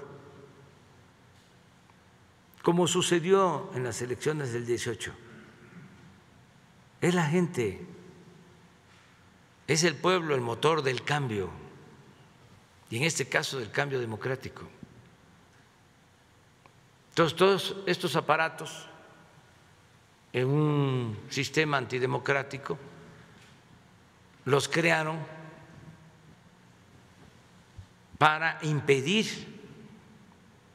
como 2.63 2.87
sucedió 2.87 3.69
en 3.75 3.83
las 3.83 4.01
elecciones 4.01 4.53
del 4.53 4.65
18. 4.65 5.13
Es 7.01 7.15
la 7.15 7.25
gente, 7.25 7.85
es 9.67 9.83
el 9.83 9.95
pueblo 9.95 10.35
el 10.35 10.41
motor 10.41 10.83
del 10.83 11.03
cambio, 11.03 11.49
y 12.89 12.97
en 12.97 13.03
este 13.03 13.27
caso 13.27 13.59
del 13.59 13.71
cambio 13.71 13.99
democrático. 13.99 14.67
Entonces, 17.09 17.37
todos 17.37 17.75
estos 17.85 18.15
aparatos 18.15 18.87
en 20.33 20.47
un 20.47 21.17
sistema 21.29 21.77
antidemocrático 21.77 22.77
los 24.45 24.67
crearon 24.67 25.19
para 28.17 28.59
impedir 28.61 29.25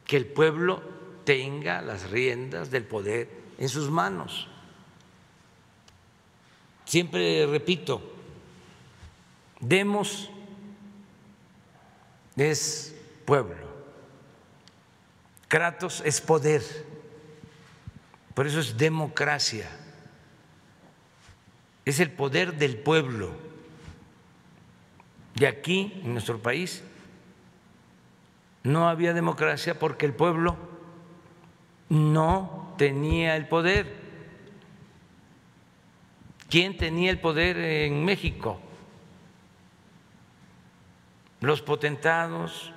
que 0.05 0.17
el 0.17 0.25
pueblo 0.25 0.81
tenga 1.23 1.81
las 1.81 2.09
riendas 2.09 2.71
del 2.71 2.83
poder 2.83 3.29
en 3.57 3.69
sus 3.69 3.89
manos. 3.89 4.47
Siempre 6.85 7.45
repito, 7.45 8.01
demos 9.59 10.29
es 12.37 12.95
pueblo, 13.25 13.67
Kratos 15.47 16.01
es 16.05 16.21
poder, 16.21 16.63
por 18.33 18.47
eso 18.47 18.59
es 18.59 18.77
democracia, 18.77 19.69
es 21.83 21.99
el 21.99 22.11
poder 22.11 22.57
del 22.57 22.77
pueblo. 22.77 23.46
Y 25.39 25.45
aquí, 25.45 26.01
en 26.03 26.13
nuestro 26.13 26.39
país, 26.39 26.83
no 28.63 28.89
había 28.89 29.13
democracia 29.13 29.77
porque 29.77 30.05
el 30.05 30.13
pueblo 30.13 30.57
no 31.89 32.73
tenía 32.77 33.35
el 33.35 33.47
poder. 33.47 33.95
¿Quién 36.49 36.75
tenía 36.75 37.11
el 37.11 37.19
poder 37.19 37.57
en 37.57 38.03
México? 38.03 38.59
Los 41.41 41.61
potentados, 41.61 42.73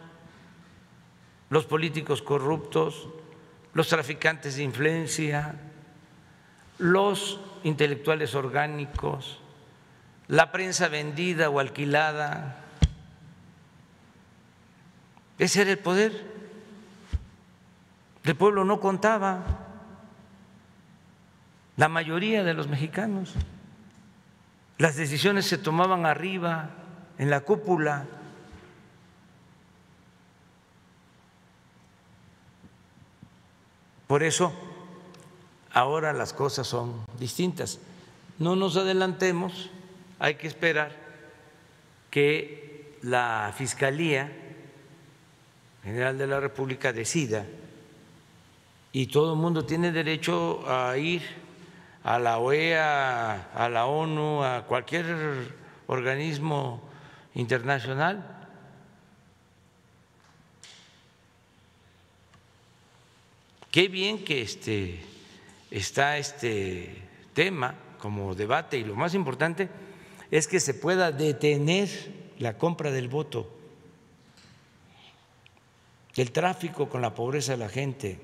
los 1.48 1.64
políticos 1.64 2.20
corruptos, 2.20 3.08
los 3.72 3.88
traficantes 3.88 4.56
de 4.56 4.64
influencia, 4.64 5.54
los 6.78 7.40
intelectuales 7.62 8.34
orgánicos, 8.34 9.39
la 10.30 10.52
prensa 10.52 10.86
vendida 10.86 11.50
o 11.50 11.58
alquilada. 11.58 12.56
Ese 15.38 15.62
era 15.62 15.72
el 15.72 15.78
poder. 15.78 16.24
El 18.22 18.36
pueblo 18.36 18.64
no 18.64 18.78
contaba. 18.78 19.42
La 21.76 21.88
mayoría 21.88 22.44
de 22.44 22.54
los 22.54 22.68
mexicanos. 22.68 23.34
Las 24.78 24.94
decisiones 24.94 25.46
se 25.46 25.58
tomaban 25.58 26.06
arriba, 26.06 26.70
en 27.18 27.28
la 27.28 27.40
cúpula. 27.40 28.06
Por 34.06 34.22
eso 34.22 34.52
ahora 35.72 36.12
las 36.12 36.32
cosas 36.32 36.68
son 36.68 37.04
distintas. 37.18 37.80
No 38.38 38.54
nos 38.54 38.76
adelantemos 38.76 39.70
hay 40.20 40.34
que 40.34 40.46
esperar 40.46 40.92
que 42.10 42.98
la 43.02 43.52
Fiscalía 43.56 44.30
General 45.82 46.18
de 46.18 46.26
la 46.26 46.38
República 46.38 46.92
decida 46.92 47.46
y 48.92 49.06
todo 49.06 49.32
el 49.32 49.38
mundo 49.38 49.64
tiene 49.64 49.92
derecho 49.92 50.62
a 50.70 50.96
ir 50.98 51.22
a 52.04 52.18
la 52.18 52.38
OEA, 52.38 53.50
a 53.54 53.68
la 53.70 53.86
ONU, 53.86 54.44
a 54.44 54.66
cualquier 54.66 55.06
organismo 55.86 56.82
internacional. 57.34 58.48
Qué 63.70 63.88
bien 63.88 64.22
que 64.22 64.42
este, 64.42 65.00
está 65.70 66.18
este 66.18 67.08
tema 67.32 67.74
como 67.98 68.34
debate 68.34 68.76
y 68.76 68.84
lo 68.84 68.96
más 68.96 69.14
importante 69.14 69.68
es 70.30 70.46
que 70.46 70.60
se 70.60 70.74
pueda 70.74 71.12
detener 71.12 71.88
la 72.38 72.56
compra 72.56 72.90
del 72.90 73.08
voto, 73.08 73.50
el 76.16 76.32
tráfico 76.32 76.88
con 76.88 77.02
la 77.02 77.14
pobreza 77.14 77.52
de 77.52 77.58
la 77.58 77.68
gente, 77.68 78.20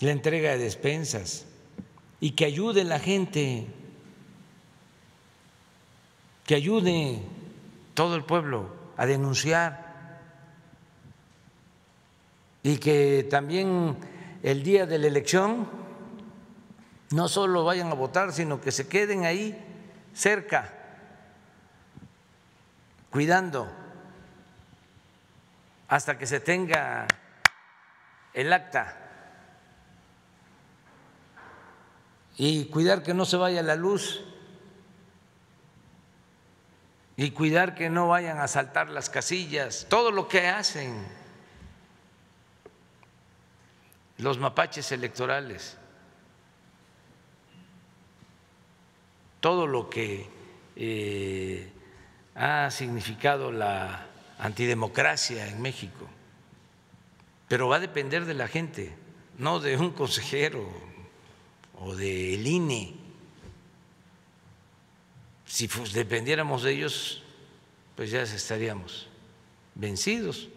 la 0.00 0.12
entrega 0.12 0.52
de 0.52 0.58
despensas 0.58 1.46
y 2.20 2.32
que 2.32 2.44
ayude 2.44 2.84
la 2.84 2.98
gente, 2.98 3.66
que 6.44 6.54
ayude 6.54 7.20
todo 7.94 8.16
el 8.16 8.24
pueblo 8.24 8.68
a 8.96 9.06
denunciar 9.06 10.20
y 12.62 12.78
que 12.78 13.26
también 13.28 13.96
el 14.42 14.62
día 14.62 14.86
de 14.86 14.98
la 14.98 15.06
elección 15.06 15.68
no 17.10 17.28
solo 17.28 17.64
vayan 17.64 17.88
a 17.88 17.94
votar, 17.94 18.32
sino 18.32 18.60
que 18.60 18.72
se 18.72 18.88
queden 18.88 19.24
ahí 19.24 19.65
cerca, 20.16 20.72
cuidando 23.10 23.70
hasta 25.88 26.18
que 26.18 26.26
se 26.26 26.40
tenga 26.40 27.06
el 28.32 28.52
acta. 28.52 29.02
Y 32.38 32.66
cuidar 32.66 33.02
que 33.02 33.14
no 33.14 33.24
se 33.24 33.36
vaya 33.36 33.62
la 33.62 33.76
luz. 33.76 34.22
Y 37.16 37.30
cuidar 37.30 37.74
que 37.74 37.88
no 37.88 38.08
vayan 38.08 38.40
a 38.40 38.48
saltar 38.48 38.90
las 38.90 39.08
casillas, 39.08 39.86
todo 39.88 40.10
lo 40.10 40.28
que 40.28 40.48
hacen 40.48 41.06
los 44.18 44.38
mapaches 44.38 44.92
electorales. 44.92 45.78
Todo 49.46 49.68
lo 49.68 49.88
que 49.88 50.26
eh, 50.74 51.70
ha 52.34 52.68
significado 52.72 53.52
la 53.52 54.08
antidemocracia 54.40 55.46
en 55.46 55.62
México, 55.62 56.04
pero 57.46 57.68
va 57.68 57.76
a 57.76 57.78
depender 57.78 58.24
de 58.24 58.34
la 58.34 58.48
gente, 58.48 58.92
no 59.38 59.60
de 59.60 59.76
un 59.76 59.92
consejero 59.92 60.68
o 61.78 61.94
del 61.94 62.44
INE. 62.44 62.96
Si 65.44 65.70
dependiéramos 65.94 66.64
de 66.64 66.72
ellos, 66.72 67.22
pues 67.94 68.10
ya 68.10 68.22
estaríamos 68.22 69.08
vencidos. 69.76 70.48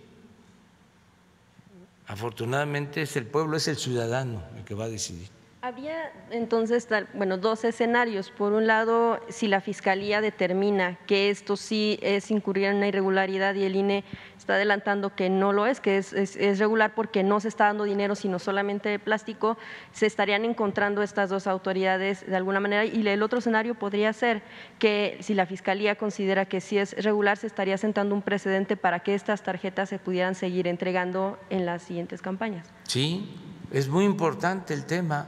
Afortunadamente 2.07 3.03
es 3.03 3.15
el 3.17 3.27
pueblo, 3.27 3.55
es 3.55 3.67
el 3.67 3.77
ciudadano 3.77 4.43
el 4.57 4.63
que 4.63 4.73
va 4.73 4.85
a 4.85 4.89
decidir. 4.89 5.38
Había 5.62 6.14
entonces 6.32 6.88
bueno, 7.14 7.38
dos 7.38 7.66
escenarios. 7.66 8.32
Por 8.32 8.53
un 8.53 8.66
lado, 8.66 9.20
si 9.28 9.49
la 9.49 9.60
Fiscalía 9.60 10.22
determina 10.22 10.97
que 11.05 11.30
esto 11.30 11.57
sí 11.57 11.99
es 12.01 12.32
incurrir 12.32 12.68
en 12.68 12.78
una 12.78 12.88
irregularidad 12.88 13.53
y 13.55 13.66
el 13.66 13.76
INE 13.76 14.05
está 14.38 14.53
adelantando 14.53 15.14
que 15.16 15.30
no 15.30 15.51
lo 15.51 15.68
es, 15.68 15.82
que 15.82 15.97
es, 15.97 16.14
es, 16.14 16.60
regular 16.60 16.95
porque 16.95 17.24
no 17.24 17.41
se 17.41 17.49
está 17.49 17.66
dando 17.66 17.84
dinero, 17.84 18.16
sino 18.16 18.39
solamente 18.39 18.99
plástico, 18.99 19.57
se 19.91 20.05
estarían 20.05 20.45
encontrando 20.45 21.03
estas 21.03 21.30
dos 21.30 21.45
autoridades 21.45 22.26
de 22.26 22.38
alguna 22.38 22.62
manera. 22.62 22.86
Y 22.86 23.05
el 23.05 23.22
otro 23.22 23.39
escenario 23.39 23.76
podría 23.76 24.14
ser 24.14 24.41
que 24.80 25.18
si 25.20 25.34
la 25.34 25.45
Fiscalía 25.45 25.95
considera 25.95 26.45
que 26.45 26.62
sí 26.62 26.78
es 26.78 26.93
regular, 27.03 27.36
se 27.36 27.47
estaría 27.47 27.78
sentando 27.78 28.16
un 28.16 28.22
precedente 28.22 28.78
para 28.78 29.01
que 29.01 29.14
estas 29.14 29.43
tarjetas 29.43 29.89
se 29.89 29.99
pudieran 29.99 30.36
seguir 30.36 30.68
entregando 30.70 31.38
en 31.49 31.66
las 31.66 31.82
siguientes 31.82 32.22
campañas. 32.22 32.72
Sí, 32.84 33.36
es 33.74 33.89
muy 33.89 34.05
importante 34.05 34.74
el 34.74 34.86
tema 34.86 35.28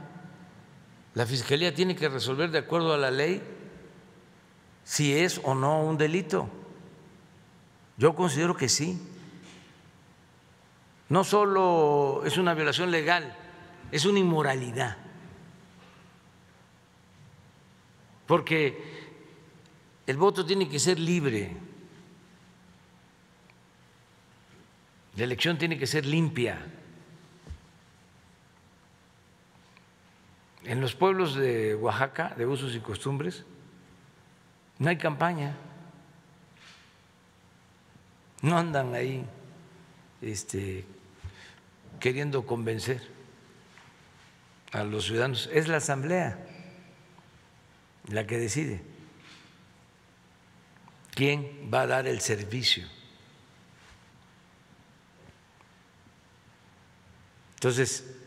la 1.14 1.26
Fiscalía 1.26 1.74
tiene 1.74 1.94
que 1.94 2.08
resolver 2.08 2.50
de 2.50 2.58
acuerdo 2.58 2.94
a 2.94 2.98
la 2.98 3.10
ley 3.10 3.42
si 4.84 5.16
es 5.16 5.40
o 5.44 5.54
no 5.54 5.82
un 5.82 5.98
delito. 5.98 6.48
Yo 7.96 8.14
considero 8.14 8.56
que 8.56 8.68
sí. 8.68 9.00
No 11.08 11.24
solo 11.24 12.22
es 12.24 12.38
una 12.38 12.54
violación 12.54 12.90
legal, 12.90 13.36
es 13.90 14.06
una 14.06 14.18
inmoralidad. 14.18 14.96
Porque 18.26 18.90
El 20.06 20.16
voto 20.16 20.44
tiene 20.44 20.68
que 20.68 20.80
ser 20.80 20.98
libre. 20.98 21.56
La 25.16 25.24
elección 25.24 25.58
tiene 25.58 25.78
que 25.78 25.86
ser 25.86 26.04
limpia. 26.06 26.58
En 30.64 30.80
los 30.80 30.94
pueblos 30.94 31.34
de 31.34 31.74
Oaxaca, 31.74 32.34
de 32.36 32.46
usos 32.46 32.74
y 32.74 32.80
costumbres, 32.80 33.44
no 34.78 34.88
hay 34.88 34.96
campaña. 34.96 35.56
No 38.42 38.58
andan 38.58 38.94
ahí 38.94 39.24
este, 40.20 40.84
queriendo 42.00 42.46
convencer 42.46 43.02
a 44.72 44.84
los 44.84 45.06
ciudadanos. 45.06 45.48
Es 45.52 45.68
la 45.68 45.76
asamblea 45.78 46.38
la 48.08 48.26
que 48.26 48.38
decide 48.38 48.82
quién 51.14 51.70
va 51.72 51.82
a 51.82 51.86
dar 51.86 52.06
el 52.06 52.20
servicio. 52.20 52.88
Entonces, 57.54 58.21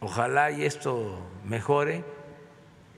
ojalá 0.00 0.50
y 0.50 0.64
esto 0.64 1.18
mejore 1.44 2.04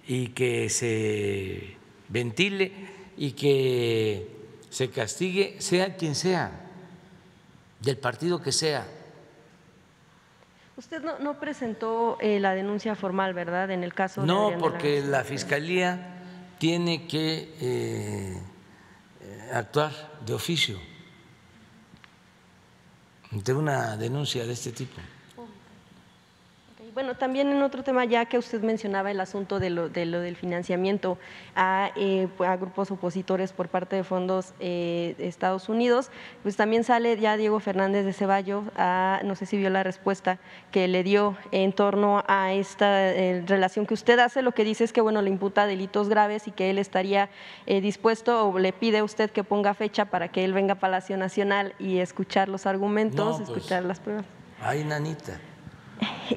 y 0.06 0.28
que 0.28 0.68
se 0.68 1.76
ventile 2.08 2.72
y 3.16 3.32
que 3.32 4.28
se 4.70 4.90
castigue, 4.90 5.60
sea 5.60 5.96
quien 5.96 6.14
sea, 6.14 6.50
del 7.80 7.98
partido 7.98 8.40
que 8.40 8.52
sea. 8.52 8.86
Usted 10.76 11.02
no, 11.02 11.38
presentó 11.38 12.16
eh, 12.20 12.40
la 12.40 12.54
denuncia 12.54 12.94
formal, 12.94 13.34
¿verdad? 13.34 13.70
En 13.70 13.84
el 13.84 13.92
caso 13.92 14.24
no, 14.24 14.56
porque 14.58 15.02
la, 15.02 15.24
fiscalía 15.24 16.22
tiene 16.58 17.06
que 17.06 17.54
eh, 17.60 18.40
actuar 19.52 19.92
de 20.24 20.32
oficio 20.32 20.80
ante 23.30 23.52
una 23.52 23.96
denuncia 23.96 24.46
de 24.46 24.52
este 24.54 24.72
tipo. 24.72 25.00
Bueno, 26.92 27.14
también 27.14 27.48
en 27.48 27.62
otro 27.62 27.84
tema, 27.84 28.04
ya 28.04 28.24
que 28.24 28.36
usted 28.36 28.62
mencionaba 28.62 29.12
el 29.12 29.20
asunto 29.20 29.60
de 29.60 29.70
lo, 29.70 29.88
del 29.88 30.36
financiamiento 30.36 31.18
eh, 31.96 32.28
a, 32.40 32.56
grupos 32.56 32.90
opositores 32.90 33.52
por 33.52 33.68
parte 33.68 33.94
de 33.94 34.02
fondos 34.02 34.54
eh, 34.58 35.14
de 35.16 35.28
Estados 35.28 35.68
Unidos, 35.68 36.10
pues 36.42 36.56
también 36.56 36.82
sale 36.82 37.16
ya 37.16 37.36
Diego 37.36 37.60
Fernández 37.60 38.04
de 38.04 38.12
Ceballos, 38.12 38.64
a, 38.76 39.20
no 39.24 39.36
sé 39.36 39.46
si 39.46 39.56
vio 39.56 39.70
la 39.70 39.84
respuesta 39.84 40.38
que 40.72 40.88
le 40.88 41.04
dio 41.04 41.36
en 41.52 41.72
torno 41.72 42.24
a 42.26 42.52
esta 42.52 43.12
eh, 43.12 43.44
relación 43.46 43.86
que 43.86 43.94
usted 43.94 44.18
hace, 44.18 44.42
lo 44.42 44.52
que 44.52 44.64
dice 44.64 44.82
es 44.82 44.92
que 44.92 45.00
bueno, 45.00 45.22
le 45.22 45.30
imputa 45.30 45.66
delitos 45.66 46.08
graves 46.08 46.48
y 46.48 46.50
que 46.50 46.70
él 46.70 46.78
estaría 46.78 47.30
dispuesto 47.66 48.48
o 48.48 48.58
le 48.58 48.72
pide 48.72 48.98
a 48.98 49.04
usted 49.04 49.30
que 49.30 49.44
ponga 49.44 49.74
fecha 49.74 50.06
para 50.06 50.28
que 50.28 50.44
él 50.44 50.52
venga 50.52 50.74
a 50.74 50.78
Palacio 50.78 51.16
Nacional 51.16 51.74
y 51.78 51.98
escuchar 51.98 52.48
los 52.48 52.66
argumentos, 52.66 53.36
pues, 53.36 53.48
escuchar 53.48 53.84
las 53.84 54.00
pruebas. 54.00 54.24
Ay, 54.60 54.84
nanita 54.84 55.38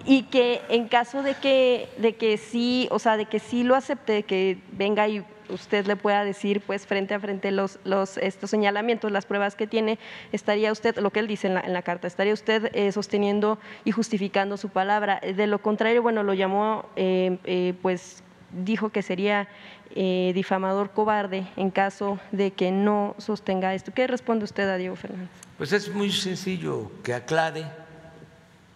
y 0.06 0.24
que 0.24 0.62
en 0.70 0.88
caso 0.88 1.24
de 1.24 1.36
que, 1.36 1.90
de 1.98 2.16
que 2.16 2.38
sí, 2.38 2.88
o 2.92 3.00
sea, 3.00 3.18
de 3.18 3.26
que 3.26 3.40
sí 3.40 3.64
lo 3.64 3.76
acepte, 3.76 4.24
que 4.24 4.58
venga 4.72 5.08
y 5.08 5.24
usted 5.50 5.86
le 5.86 5.96
pueda 5.96 6.24
decir 6.24 6.62
pues 6.62 6.86
frente 6.88 7.14
a 7.14 7.20
frente 7.20 7.52
los, 7.52 7.80
los 7.84 8.18
estos 8.18 8.50
señalamientos, 8.50 9.12
las 9.12 9.26
pruebas 9.26 9.56
que 9.56 9.68
tiene, 9.68 10.00
estaría 10.32 10.72
usted, 10.72 10.98
lo 10.98 11.12
que 11.12 11.20
él 11.20 11.28
dice 11.28 11.48
en 11.48 11.74
la, 11.74 11.82
carta, 11.82 12.08
estaría 12.08 12.34
usted 12.34 12.72
eh, 12.74 12.92
sosteniendo 12.92 13.60
y 13.86 13.92
justificando 13.92 14.58
su 14.58 14.70
palabra. 14.70 15.20
De 15.20 15.48
lo 15.48 15.62
contrario, 15.62 16.02
bueno, 16.02 16.24
lo 16.24 16.34
llamó, 16.34 16.86
eh, 16.96 17.38
eh, 17.44 17.74
pues 17.82 18.24
dijo 18.52 18.90
que 18.90 19.02
sería 19.02 19.48
difamador 19.96 20.90
cobarde 20.90 21.46
en 21.56 21.70
caso 21.70 22.18
de 22.32 22.50
que 22.50 22.72
no 22.72 23.14
sostenga 23.20 23.76
esto. 23.76 23.92
¿Qué 23.94 24.08
responde 24.08 24.44
usted 24.44 24.68
a 24.68 24.78
Diego 24.78 24.96
Fernández? 24.96 25.30
Pues 25.56 25.72
es 25.72 25.94
muy 25.94 26.12
sencillo 26.12 26.92
que 27.04 27.14
aclare 27.14 27.64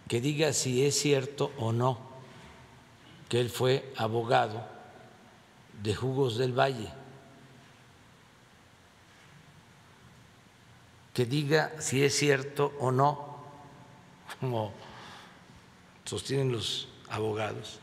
que 0.08 0.20
diga 0.20 0.52
si 0.52 0.84
es 0.84 0.98
cierto 0.98 1.52
o 1.58 1.72
no 1.72 2.08
que 3.28 3.40
él 3.40 3.50
fue 3.50 3.92
abogado 3.96 4.66
de 5.82 5.94
Jugos 5.94 6.38
del 6.38 6.58
Valle, 6.58 6.88
que 11.12 11.26
diga 11.26 11.72
si 11.78 12.02
es 12.02 12.16
cierto 12.16 12.72
o 12.80 12.90
no, 12.90 13.36
como 14.40 14.72
sostienen 16.04 16.52
los 16.52 16.88
abogados, 17.10 17.78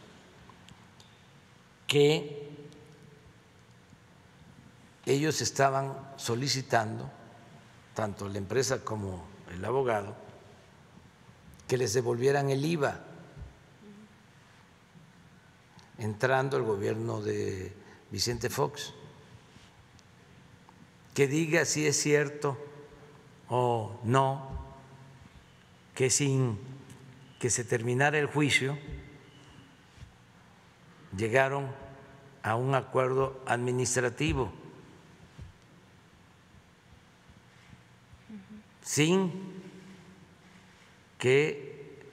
que 1.86 2.50
ellos 5.06 5.42
estaban 5.42 5.96
solicitando, 6.18 7.08
tanto 7.94 8.28
la 8.28 8.40
empresa 8.40 8.84
como 8.84 9.24
el 9.54 9.64
abogado, 9.64 10.25
que 11.68 11.78
les 11.78 11.94
devolvieran 11.94 12.50
el 12.50 12.64
IVA, 12.66 13.00
entrando 15.98 16.58
el 16.58 16.64
gobierno 16.64 17.22
de 17.22 17.74
Vicente 18.12 18.50
Fox, 18.50 18.94
que 21.14 21.28
diga 21.28 21.66
si 21.66 21.88
es 21.88 22.00
cierto 22.00 22.58
o 23.50 24.00
no 24.04 24.50
que 25.94 26.10
sin 26.10 26.60
que 27.40 27.50
se 27.50 27.64
terminara 27.64 28.20
el 28.20 28.26
juicio 28.28 28.78
llegaron 31.16 31.72
a 32.44 32.56
un 32.56 32.76
acuerdo 32.76 33.42
administrativo. 33.48 34.52
Sin 38.82 39.55
que 41.26 42.06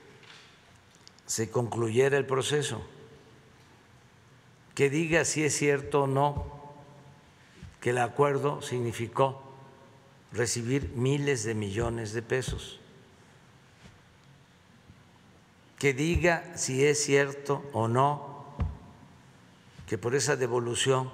se 1.27 1.51
concluyera 1.51 2.17
el 2.17 2.25
proceso, 2.25 2.83
que 4.73 4.89
diga 4.89 5.23
si 5.23 5.43
es 5.43 5.55
cierto 5.55 6.05
o 6.05 6.07
no 6.07 6.73
que 7.79 7.91
el 7.91 7.99
acuerdo 7.99 8.63
significó 8.63 9.39
recibir 10.31 10.93
miles 10.95 11.43
de 11.43 11.53
millones 11.53 12.13
de 12.13 12.23
pesos, 12.23 12.79
que 15.77 15.93
diga 15.93 16.57
si 16.57 16.83
es 16.83 17.03
cierto 17.03 17.63
o 17.71 17.87
no 17.87 18.55
que 19.85 19.99
por 19.99 20.15
esa 20.15 20.37
devolución 20.37 21.11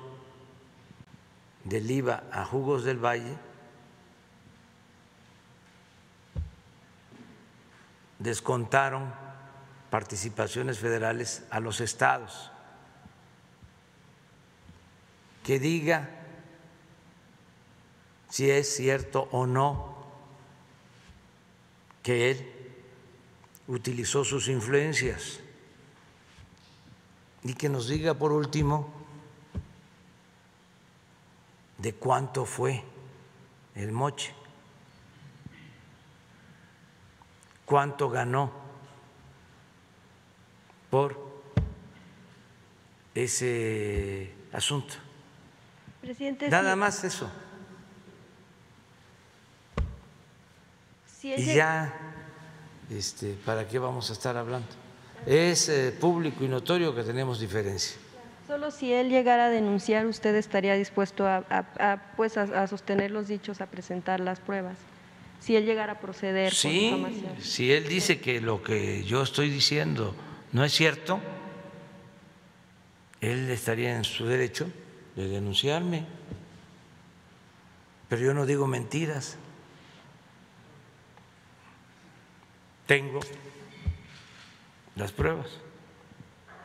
del 1.66 1.91
IVA 1.91 2.24
a 2.32 2.45
Jugos 2.45 2.86
del 2.86 3.04
Valle 3.04 3.49
descontaron 8.20 9.11
participaciones 9.89 10.78
federales 10.78 11.43
a 11.49 11.59
los 11.59 11.82
estados. 11.82 12.51
Que 15.43 15.59
diga 15.59 16.09
si 18.30 18.51
es 18.51 18.76
cierto 18.76 19.28
o 19.32 19.47
no 19.47 19.97
que 22.03 22.32
él 22.32 22.53
utilizó 23.67 24.24
sus 24.24 24.47
influencias 24.47 25.39
y 27.43 27.53
que 27.53 27.70
nos 27.70 27.88
diga 27.88 28.13
por 28.13 28.32
último 28.32 28.91
de 31.78 31.93
cuánto 31.93 32.45
fue 32.45 32.84
el 33.76 33.91
moche. 33.91 34.39
Cuánto 37.70 38.09
ganó 38.09 38.51
por 40.89 41.15
ese 43.13 44.34
asunto. 44.51 44.95
Presidente, 46.01 46.49
Nada 46.49 46.76
más 46.76 47.03
eso. 47.03 47.30
y 51.22 51.53
ya, 51.53 51.93
este, 52.89 53.34
¿para 53.45 53.67
qué 53.67 53.78
vamos 53.78 54.09
a 54.09 54.13
estar 54.13 54.36
hablando? 54.36 54.67
Es 55.28 55.70
eh, 55.70 55.91
público 55.91 56.43
y 56.43 56.47
notorio 56.47 56.95
que 56.95 57.03
tenemos 57.03 57.39
diferencia. 57.39 57.97
Solo 58.47 58.72
si 58.72 58.91
él 58.91 59.09
llegara 59.09 59.45
a 59.45 59.49
denunciar, 59.49 60.07
usted 60.07 60.34
estaría 60.34 60.74
dispuesto 60.74 61.28
a, 61.28 62.01
pues 62.15 62.36
a 62.36 62.65
sostener 62.65 63.11
los 63.11 63.28
dichos, 63.28 63.61
a 63.61 63.67
presentar 63.67 64.22
las 64.22 64.39
pruebas 64.39 64.78
si 65.40 65.56
él 65.56 65.66
llegara 65.66 65.94
a 65.94 66.00
proceder. 66.00 66.54
Sí, 66.54 66.94
si 67.42 67.72
él 67.72 67.88
dice 67.88 68.20
que 68.20 68.42
lo 68.42 68.62
que 68.62 69.04
yo 69.04 69.22
estoy 69.24 69.50
diciendo 69.50 70.16
no 70.52 70.64
es 70.64 70.74
cierto, 70.74 71.20
él 73.22 73.50
estaría 73.50 73.96
en 73.96 74.04
su 74.04 74.26
derecho 74.26 74.70
de 75.16 75.28
denunciarme. 75.28 76.06
Pero 78.08 78.22
yo 78.22 78.34
no 78.34 78.46
digo 78.46 78.66
mentiras. 78.68 79.38
Tengo 82.88 83.20
las 84.96 85.12
pruebas. 85.12 85.48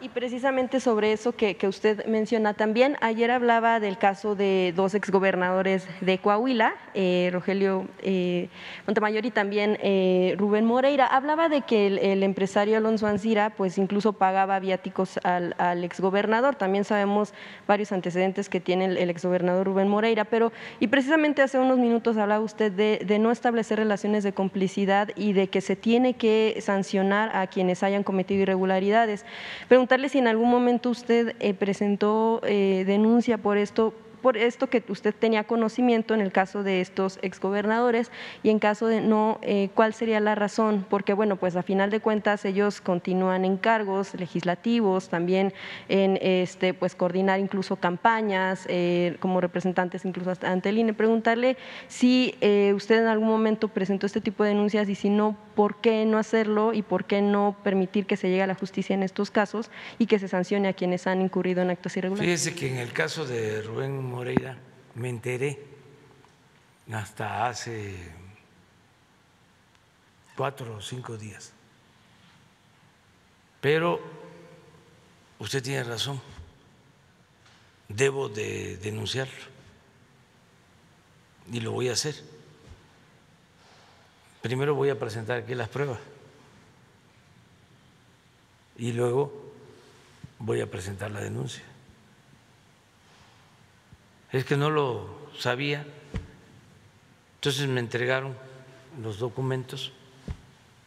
Y 0.05 0.11
precisamente 0.11 0.81
sobre 0.81 1.15
eso 1.15 1.33
que, 1.33 1.57
usted 1.67 2.05
menciona 2.05 2.53
también, 2.53 2.99
ayer 3.01 3.31
hablaba 3.31 3.81
del 3.81 3.97
caso 3.97 4.35
de 4.35 4.75
dos 4.77 4.95
exgobernadores 4.95 5.89
de 6.03 6.19
Coahuila, 6.19 6.75
eh, 6.93 7.31
Rogelio 7.33 7.89
eh, 8.03 8.51
Montemayor 8.87 9.25
y 9.25 9.31
también 9.31 9.79
eh, 9.81 10.35
Rubén 10.37 10.67
Moreira. 10.67 11.07
Hablaba 11.07 11.49
de 11.49 11.63
que 11.63 11.87
el, 11.87 12.23
empresario 12.23 12.77
Alonso 12.77 13.07
Ancira 13.07 13.55
pues 13.57 13.79
incluso 13.79 14.13
pagaba 14.13 14.61
viáticos 14.61 15.19
al, 15.23 15.55
exgobernador. 15.83 16.55
También 16.55 16.85
sabemos 16.85 17.33
varios 17.67 17.91
antecedentes 17.91 18.51
que 18.51 18.61
tiene 18.61 18.85
el, 18.85 19.09
exgobernador 19.09 19.67
Rubén 19.67 19.89
Moreira, 19.89 20.27
pero 20.27 20.53
y 20.81 20.89
precisamente 20.89 21.41
hace 21.41 21.59
unos 21.59 21.79
minutos 21.79 22.19
hablaba 22.19 22.45
usted 22.45 22.71
de, 22.71 23.01
de 23.07 23.19
no 23.19 23.31
establecer 23.31 23.79
relaciones 23.79 24.23
de 24.23 24.35
complicidad 24.35 25.09
y 25.17 25.33
de 25.33 25.49
que 25.49 25.63
se 25.63 25.77
tiene 25.77 26.13
que 26.13 26.59
sancionar 26.61 27.35
a 27.35 27.47
quienes 27.47 27.83
hayan 27.83 28.03
cometido 28.03 28.43
irregularidades. 28.43 29.25
Preguntar 29.95 30.11
si 30.11 30.19
en 30.19 30.27
algún 30.27 30.51
momento 30.51 30.91
usted 30.91 31.37
eh, 31.39 31.55
presentó 31.55 32.41
eh, 32.43 32.83
denuncia 32.85 33.39
por 33.39 33.59
esto, 33.59 33.95
por 34.25 34.39
esto 34.39 34.71
que 34.71 34.83
usted 34.89 35.15
tenía 35.15 35.45
conocimiento 35.45 36.15
en 36.15 36.23
el 36.23 36.33
caso 36.33 36.63
de 36.63 36.81
estos 36.81 37.19
exgobernadores 37.21 38.11
y 38.43 38.49
en 38.49 38.59
caso 38.59 38.87
de 38.87 39.03
no, 39.03 39.39
eh, 39.43 39.69
¿cuál 39.75 39.93
sería 39.93 40.19
la 40.19 40.35
razón? 40.35 40.87
Porque, 40.89 41.13
bueno, 41.13 41.37
pues 41.37 41.57
a 41.57 41.63
final 41.63 41.91
de 41.91 42.01
cuentas 42.01 42.47
ellos 42.47 42.81
continúan 42.81 43.45
en 43.45 43.59
cargos 43.59 44.15
legislativos, 44.15 45.11
también 45.11 45.53
en 45.91 46.19
este, 46.23 46.73
pues 46.73 46.95
coordinar 46.95 47.39
incluso 47.39 47.77
campañas 47.77 48.65
eh, 48.71 49.19
como 49.21 49.43
representantes 49.43 50.07
incluso 50.07 50.33
ante 50.41 50.71
el 50.71 50.79
INE. 50.79 50.95
Preguntarle 50.95 51.59
si 51.89 52.35
eh, 52.41 52.73
usted 52.75 53.03
en 53.03 53.09
algún 53.09 53.29
momento 53.29 53.69
presentó 53.69 54.07
este 54.07 54.23
tipo 54.23 54.43
de 54.43 54.49
denuncias 54.49 54.89
y 54.89 54.95
si 54.95 55.11
no, 55.11 55.37
¿por 55.55 55.83
qué 55.83 56.07
no 56.07 56.17
hacerlo 56.17 56.73
y 56.73 56.81
por 56.81 57.05
qué 57.05 57.21
no 57.21 57.57
permitir 57.63 58.07
que 58.07 58.17
se 58.17 58.31
llegue 58.31 58.43
a 58.43 58.47
la 58.47 58.55
justicia 58.55 58.95
en 58.95 59.03
estos 59.03 59.31
casos 59.31 59.71
y 59.99 60.07
que 60.07 60.19
se 60.19 60.29
sancione 60.29 60.69
a 60.69 60.73
quienes 60.73 61.07
han 61.07 61.21
incurrido 61.21 61.61
en 61.61 61.69
actos 61.69 61.95
irregulares? 61.99 62.27
Fíjese 62.27 62.59
que 62.59 62.73
en 62.73 62.79
el 62.79 62.95
caso 62.95 63.27
de 63.27 63.61
Rubén 63.61 64.14
Moreira, 64.15 64.57
me 64.95 65.09
enteré 65.09 65.59
hasta 66.93 67.49
hace 67.49 67.97
cuatro 70.37 70.77
o 70.77 70.81
cinco 70.81 71.17
días. 71.17 71.53
Pero 73.61 74.01
usted 75.41 75.63
tiene 75.63 75.83
razón, 75.83 76.21
debo 77.89 78.29
de 78.29 78.77
denunciarlo. 78.77 79.53
Y 81.51 81.61
lo 81.61 81.73
voy 81.73 81.89
a 81.89 81.93
hacer. 81.93 82.15
Primero 84.43 84.77
voy 84.77 84.91
a 84.91 84.99
presentar 84.99 85.39
aquí 85.39 85.57
las 85.57 85.69
pruebas. 85.69 85.99
Y 88.79 88.93
luego 88.93 89.53
voy 90.39 90.61
a 90.61 90.71
presentar 90.71 91.11
la 91.11 91.21
denuncia 91.21 91.74
es 94.39 94.45
que 94.45 94.57
no 94.57 94.69
lo 94.69 95.29
sabía. 95.39 95.87
Entonces 97.37 97.69
me 97.69 97.81
entregaron 97.81 98.37
los 99.01 99.19
documentos 99.19 99.93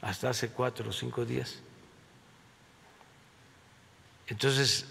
hasta 0.01 0.29
hace 0.29 0.49
cuatro 0.49 0.89
o 0.89 0.93
cinco 0.93 1.25
días. 1.25 1.59
Entonces, 4.27 4.85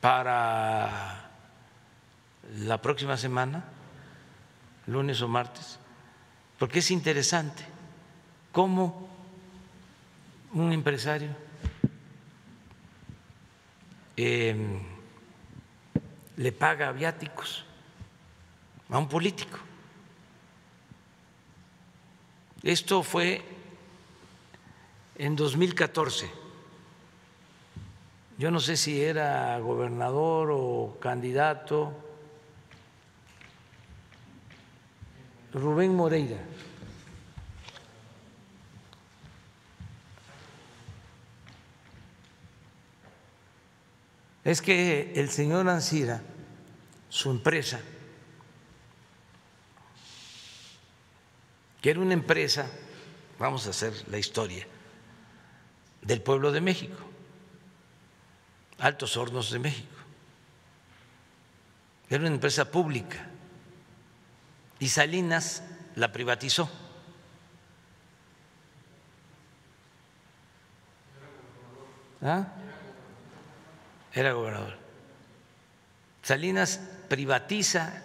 para 0.00 1.30
la 2.58 2.82
próxima 2.82 3.16
semana, 3.16 3.64
lunes 4.86 5.22
o 5.22 5.28
martes, 5.28 5.78
porque 6.58 6.80
es 6.80 6.90
interesante 6.90 7.64
cómo 8.52 9.08
un 10.52 10.72
empresario 10.72 11.30
eh, 14.16 14.93
le 16.36 16.52
paga 16.52 16.92
viáticos 16.92 17.64
a 18.88 18.98
un 18.98 19.08
político. 19.08 19.58
Esto 22.62 23.02
fue 23.02 23.42
en 25.16 25.36
2014. 25.36 26.30
Yo 28.38 28.50
no 28.50 28.58
sé 28.58 28.76
si 28.76 29.02
era 29.02 29.58
gobernador 29.58 30.50
o 30.52 30.96
candidato. 31.00 31.92
Rubén 35.52 35.94
Moreira. 35.94 36.38
Es 44.44 44.60
que 44.60 45.12
el 45.16 45.30
señor 45.30 45.68
Ancira, 45.68 46.22
su 47.08 47.30
empresa, 47.30 47.80
que 51.80 51.90
era 51.90 52.00
una 52.00 52.12
empresa, 52.12 52.66
vamos 53.38 53.66
a 53.66 53.70
hacer 53.70 53.92
la 54.08 54.18
historia, 54.18 54.66
del 56.02 56.20
pueblo 56.20 56.52
de 56.52 56.60
México, 56.60 56.98
Altos 58.78 59.16
Hornos 59.16 59.50
de 59.50 59.58
México. 59.58 59.88
Era 62.10 62.20
una 62.20 62.34
empresa 62.34 62.70
pública 62.70 63.26
y 64.78 64.88
Salinas 64.88 65.62
la 65.94 66.12
privatizó. 66.12 66.70
¿Ah? 72.20 72.46
Era 74.14 74.32
gobernador. 74.32 74.76
Salinas 76.22 76.80
privatiza 77.08 78.02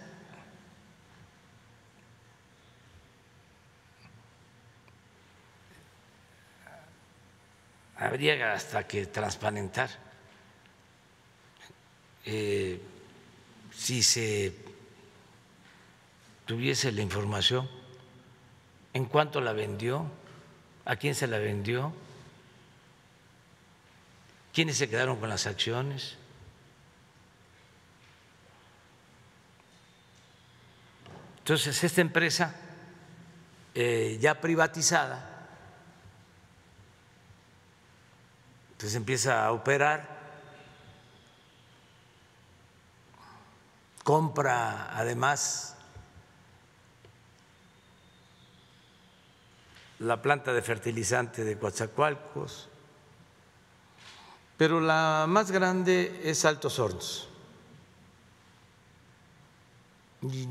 habría 7.96 8.52
hasta 8.52 8.86
que 8.86 9.06
transparentar 9.06 9.90
eh, 12.24 12.80
si 13.72 14.02
se 14.02 14.54
tuviese 16.44 16.92
la 16.92 17.02
información 17.02 17.68
en 18.92 19.04
cuánto 19.04 19.40
la 19.40 19.52
vendió, 19.52 20.04
a 20.84 20.96
quién 20.96 21.14
se 21.14 21.26
la 21.26 21.38
vendió, 21.38 21.92
¿Quiénes 24.52 24.78
se 24.78 24.88
quedaron 24.88 25.18
con 25.18 25.28
las 25.28 25.46
acciones? 25.46 26.16
Entonces, 31.38 31.82
esta 31.82 32.00
empresa 32.00 32.54
eh, 33.74 34.18
ya 34.20 34.40
privatizada, 34.40 35.48
entonces 38.72 38.96
empieza 38.96 39.44
a 39.44 39.52
operar, 39.52 40.18
compra 44.04 44.96
además 44.96 45.76
la 50.00 50.22
planta 50.22 50.52
de 50.52 50.62
fertilizante 50.62 51.44
de 51.44 51.58
Coatzacoalcos, 51.58 52.69
pero 54.60 54.78
la 54.78 55.24
más 55.26 55.50
grande 55.50 56.20
es 56.22 56.44
Altos 56.44 56.78
Hornos. 56.78 57.26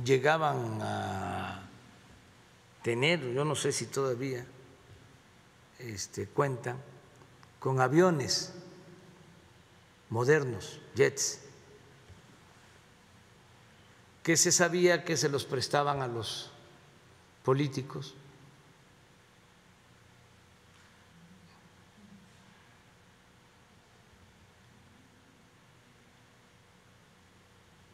Llegaban 0.03 0.79
a 0.81 1.61
tener, 2.81 3.21
yo 3.33 3.45
no 3.45 3.53
sé 3.53 3.71
si 3.71 3.85
todavía 3.85 4.43
este, 5.77 6.25
cuentan, 6.25 6.81
con 7.59 7.79
aviones 7.81 8.51
modernos, 10.09 10.79
jets, 10.95 11.41
que 14.23 14.35
se 14.37 14.51
sabía 14.51 15.05
que 15.05 15.17
se 15.17 15.29
los 15.29 15.45
prestaban 15.45 16.01
a 16.01 16.07
los 16.07 16.49
políticos 17.43 18.15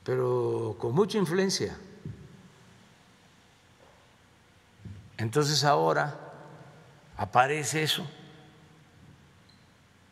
pero 0.05 0.77
con 0.79 0.93
mucha 0.93 1.17
influencia. 1.17 1.75
Entonces 5.17 5.63
ahora 5.63 6.15
aparece 7.17 7.81
eso 7.81 8.07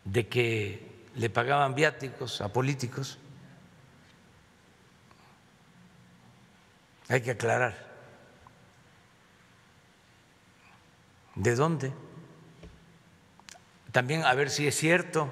de 0.03 0.27
que 0.27 1.07
le 1.15 1.29
pagaban 1.29 1.75
viáticos 1.75 2.41
a 2.41 2.51
políticos. 2.51 3.19
Hay 7.09 7.21
que 7.21 7.31
aclarar. 7.31 7.93
¿De 11.35 11.55
dónde? 11.55 11.93
También 13.91 14.23
a 14.23 14.33
ver 14.33 14.49
si 14.49 14.65
es 14.65 14.75
cierto 14.75 15.31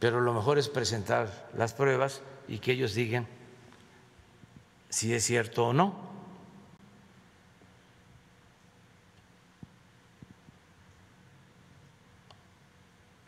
pero 0.00 0.20
lo 0.20 0.32
mejor 0.32 0.58
es 0.58 0.68
presentar 0.68 1.50
las 1.54 1.74
pruebas 1.74 2.22
y 2.48 2.58
que 2.58 2.72
ellos 2.72 2.94
digan 2.94 3.26
si 4.88 5.14
es 5.14 5.24
cierto 5.24 5.68
o 5.68 5.72
no. 5.74 6.10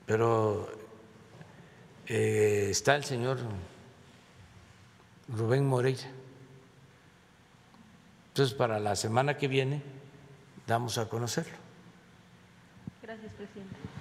Pero 0.07 0.69
eh, 2.07 2.69
está 2.71 2.97
el 2.97 3.05
señor 3.05 3.39
Rubén 5.29 5.67
Moreira. 5.67 6.11
Entonces, 8.29 8.55
para 8.55 8.81
la 8.81 8.97
semana 8.97 9.37
que 9.37 9.47
viene 9.47 9.83
damos 10.67 10.97
a 10.97 11.09
conocerlo. 11.09 11.57
Gracias, 13.03 13.31
presidente. 13.35 13.92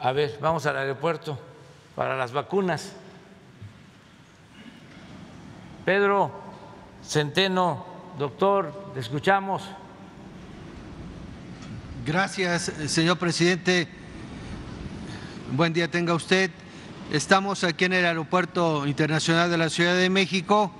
A 0.00 0.12
ver, 0.12 0.38
vamos 0.40 0.64
al 0.64 0.76
aeropuerto 0.76 1.36
para 1.96 2.16
las 2.16 2.30
vacunas. 2.30 2.92
Pedro 5.84 6.30
Centeno, 7.04 7.84
doctor, 8.16 8.92
te 8.94 9.00
escuchamos. 9.00 9.64
Gracias, 12.06 12.72
señor 12.86 13.18
presidente. 13.18 13.88
Buen 15.56 15.72
día 15.72 15.90
tenga 15.90 16.14
usted. 16.14 16.52
Estamos 17.12 17.64
aquí 17.64 17.86
en 17.86 17.94
el 17.94 18.06
Aeropuerto 18.06 18.86
Internacional 18.86 19.50
de 19.50 19.58
la 19.58 19.68
Ciudad 19.68 19.96
de 19.96 20.10
México 20.10 20.70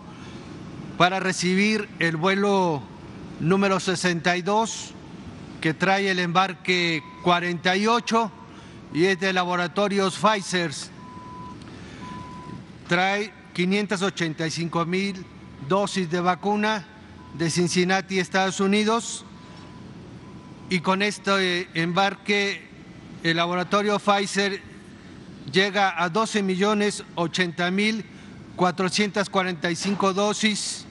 para 0.97 1.19
recibir 1.19 1.89
el 1.99 2.17
vuelo 2.17 2.83
número 3.41 3.81
62 3.81 4.93
que 5.61 5.75
trae 5.75 6.09
el 6.09 6.21
embarque 6.21 7.03
48 7.25 8.33
y 8.93 9.05
es 9.05 9.21
de 9.21 9.33
laboratorios 9.33 10.19
Pfizer. 10.19 10.73
Trae 12.89 13.33
585 13.53 14.87
mil 14.87 15.25
dosis 15.69 16.11
de 16.11 16.21
vacuna 16.21 16.87
de 17.35 17.51
Cincinnati, 17.51 18.19
Estados 18.19 18.61
Unidos. 18.61 19.25
Y 20.71 20.81
con 20.81 21.03
este 21.03 21.69
embarque, 21.81 22.67
el 23.23 23.37
laboratorio 23.37 23.99
Pfizer 23.99 24.61
llega 25.53 26.03
a 26.03 26.09
12 26.09 26.43
millones 26.43 27.05
80 27.15 27.71
mil 27.71 28.05
445 28.57 30.13
dosis 30.13 30.85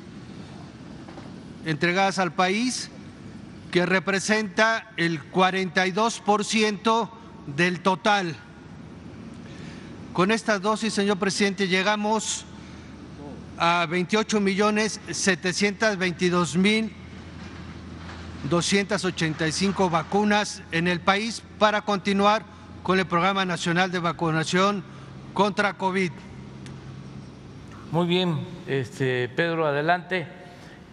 entregadas 1.66 2.18
al 2.18 2.32
país, 2.32 2.90
que 3.72 3.86
representa 3.86 4.90
el 4.96 5.22
42 5.22 6.22
por 6.22 6.46
ciento 6.46 7.12
del 7.56 7.80
total. 7.82 8.36
Con 10.14 10.32
estas 10.32 10.62
dosis, 10.62 10.94
señor 10.94 11.18
presidente, 11.18 11.68
llegamos 11.68 12.46
a 13.58 13.86
28 13.90 14.40
millones 14.40 15.00
722 15.10 16.58
mil 16.58 16.94
285 18.50 19.90
vacunas 19.90 20.62
en 20.72 20.88
el 20.88 21.00
país 21.00 21.42
para 21.60 21.82
continuar 21.82 22.44
con 22.84 23.00
el 23.00 23.06
Programa 23.06 23.46
Nacional 23.46 23.92
de 23.92 24.00
Vacunación 24.00 24.84
contra 25.34 25.74
COVID. 25.74 26.12
Muy 27.92 28.08
bien, 28.08 28.40
este, 28.68 29.30
Pedro, 29.30 29.66
adelante. 29.66 30.28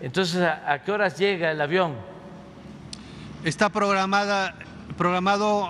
Entonces, 0.01 0.43
¿a, 0.43 0.83
qué 0.85 0.93
horas 0.93 1.19
llega 1.19 1.51
el 1.51 1.61
avión? 1.61 1.95
Está 3.45 3.69
programada, 3.69 4.55
programado 4.97 5.69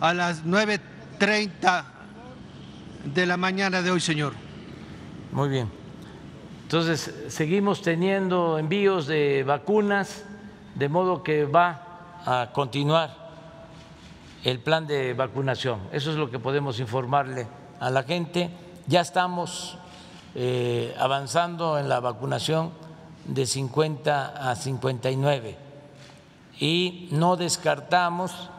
a 0.00 0.14
las 0.14 0.44
9.30 0.44 1.84
de 3.14 3.26
la 3.26 3.36
mañana 3.36 3.82
de 3.82 3.90
hoy, 3.90 4.00
señor. 4.00 4.32
Muy 5.32 5.48
bien. 5.48 5.70
Entonces, 6.62 7.14
seguimos 7.28 7.82
teniendo 7.82 8.58
envíos 8.58 9.06
de 9.06 9.44
vacunas, 9.44 10.24
de 10.74 10.88
modo 10.88 11.22
que 11.22 11.44
va 11.44 12.20
a 12.24 12.50
continuar 12.52 13.16
el 14.44 14.58
plan 14.60 14.86
de 14.86 15.14
vacunación. 15.14 15.80
Eso 15.92 16.10
es 16.10 16.16
lo 16.16 16.30
que 16.30 16.38
podemos 16.38 16.80
informarle 16.80 17.46
a 17.80 17.90
la 17.90 18.02
gente. 18.02 18.50
Ya 18.86 19.00
estamos 19.00 19.78
eh, 20.34 20.94
avanzando 20.98 21.78
en 21.78 21.88
la 21.88 22.00
vacunación 22.00 22.72
de 23.26 23.46
50 23.46 24.50
a 24.50 24.54
59 24.54 25.56
y 26.60 27.08
no 27.12 27.36
descartamos 27.36 28.50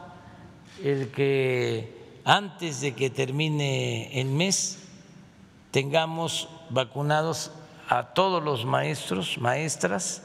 el 0.84 1.10
que 1.12 2.20
antes 2.24 2.82
de 2.82 2.94
que 2.94 3.10
termine 3.10 4.20
el 4.20 4.28
mes 4.28 4.80
tengamos 5.72 6.49
vacunados 6.70 7.52
a 7.88 8.04
todos 8.14 8.44
los 8.44 8.66
maestros, 8.66 9.38
maestras, 9.38 10.24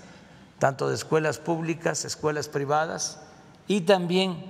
tanto 0.59 0.89
de 0.89 0.95
escuelas 0.95 1.39
públicas, 1.39 2.05
escuelas 2.05 2.49
privadas, 2.49 3.23
y 3.69 3.83
también, 3.83 4.43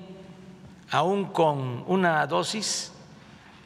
aún 0.90 1.26
con 1.26 1.84
una 1.86 2.26
dosis, 2.26 2.92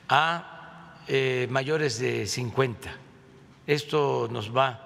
a 0.08 0.94
eh, 1.08 1.46
mayores 1.50 1.98
de 1.98 2.26
50. 2.26 2.90
Esto 3.66 4.28
nos 4.30 4.54
va 4.54 4.82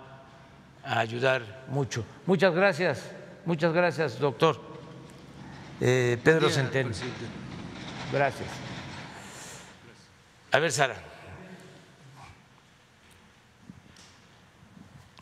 a 0.84 0.98
ayudar 1.00 1.64
mucho. 1.68 2.04
Muchas 2.26 2.54
gracias, 2.54 3.02
muchas 3.44 3.72
gracias, 3.72 4.18
doctor. 4.18 4.60
Eh, 5.80 6.18
Pedro 6.22 6.50
Centeno. 6.50 6.90
Gracias. 8.12 8.48
A 10.52 10.58
ver, 10.58 10.72
Sara. 10.72 10.96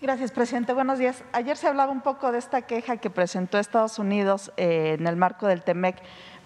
Gracias, 0.00 0.30
presidente. 0.30 0.72
Buenos 0.72 0.98
días. 0.98 1.22
Ayer 1.32 1.56
se 1.56 1.66
hablaba 1.66 1.90
un 1.92 2.00
poco 2.00 2.32
de 2.32 2.38
esta 2.38 2.62
queja 2.62 2.98
que 2.98 3.10
presentó 3.10 3.58
Estados 3.58 3.98
Unidos 3.98 4.52
eh, 4.56 4.96
en 4.98 5.06
el 5.06 5.16
marco 5.16 5.48
del 5.48 5.62
TEMEC 5.62 5.96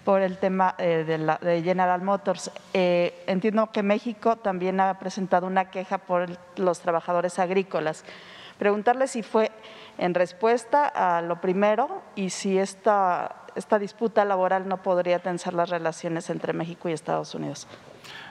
por 0.03 0.21
el 0.21 0.37
tema 0.37 0.75
eh, 0.79 1.05
de, 1.05 1.17
la, 1.17 1.37
de, 1.37 1.61
General 1.61 2.01
Motors. 2.01 2.51
Eh, 2.73 3.23
entiendo 3.27 3.71
que 3.71 3.83
México 3.83 4.37
también 4.37 4.79
ha 4.79 4.97
presentado 4.99 5.47
una 5.47 5.69
queja 5.69 5.99
por 5.99 6.27
los 6.57 6.79
trabajadores 6.81 7.39
agrícolas. 7.39 8.03
Preguntarle 8.57 9.07
si 9.07 9.23
fue 9.23 9.51
en 9.97 10.13
respuesta 10.13 10.87
a 10.87 11.21
lo 11.21 11.39
primero 11.39 12.01
y 12.15 12.31
si 12.31 12.57
esta, 12.57 13.42
esta 13.55 13.79
disputa 13.79 14.25
laboral 14.25 14.67
no 14.67 14.81
podría 14.81 15.19
tensar 15.19 15.53
las 15.53 15.69
relaciones 15.69 16.29
entre 16.29 16.53
México 16.53 16.89
y 16.89 16.93
Estados 16.93 17.33
Unidos. 17.35 17.67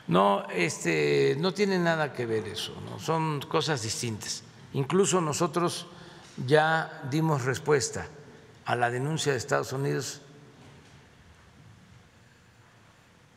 No, 0.09 0.47
este, 0.51 1.37
no 1.39 1.53
tiene 1.55 1.79
nada 1.79 2.13
que 2.13 2.27
ver 2.27 2.47
eso, 2.49 2.75
son 2.99 3.41
cosas 3.41 3.83
distintas. 3.83 4.43
Incluso 4.75 5.21
nosotros 5.21 5.87
ya 6.47 7.03
dimos 7.11 7.45
respuesta 7.45 8.07
a 8.65 8.77
la 8.77 8.91
denuncia 8.91 9.33
de 9.33 9.39
Estados 9.39 9.73
Unidos 9.73 10.23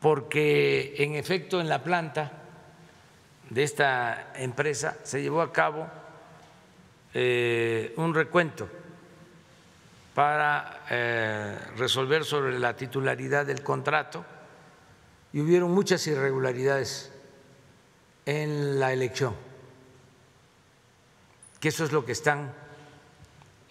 porque 0.00 0.94
en 0.98 1.14
efecto 1.14 1.60
en 1.60 1.68
la 1.68 1.82
planta 1.82 2.32
de 3.50 3.62
esta 3.62 4.32
empresa 4.36 4.96
se 5.02 5.22
llevó 5.22 5.40
a 5.42 5.52
cabo 5.52 5.86
eh, 7.14 7.94
un 7.96 8.14
recuento 8.14 8.68
para 10.16 10.80
eh, 10.90 11.56
resolver 11.76 12.24
sobre 12.24 12.58
la 12.58 12.74
titularidad 12.74 13.46
del 13.46 13.62
contrato 13.62 14.24
y 15.32 15.40
hubieron 15.40 15.70
muchas 15.70 16.04
irregularidades 16.08 17.12
en 18.24 18.80
la 18.80 18.92
elección 18.92 19.46
que 21.60 21.68
eso 21.68 21.84
es 21.84 21.92
lo 21.92 22.04
que 22.04 22.12
están 22.12 22.52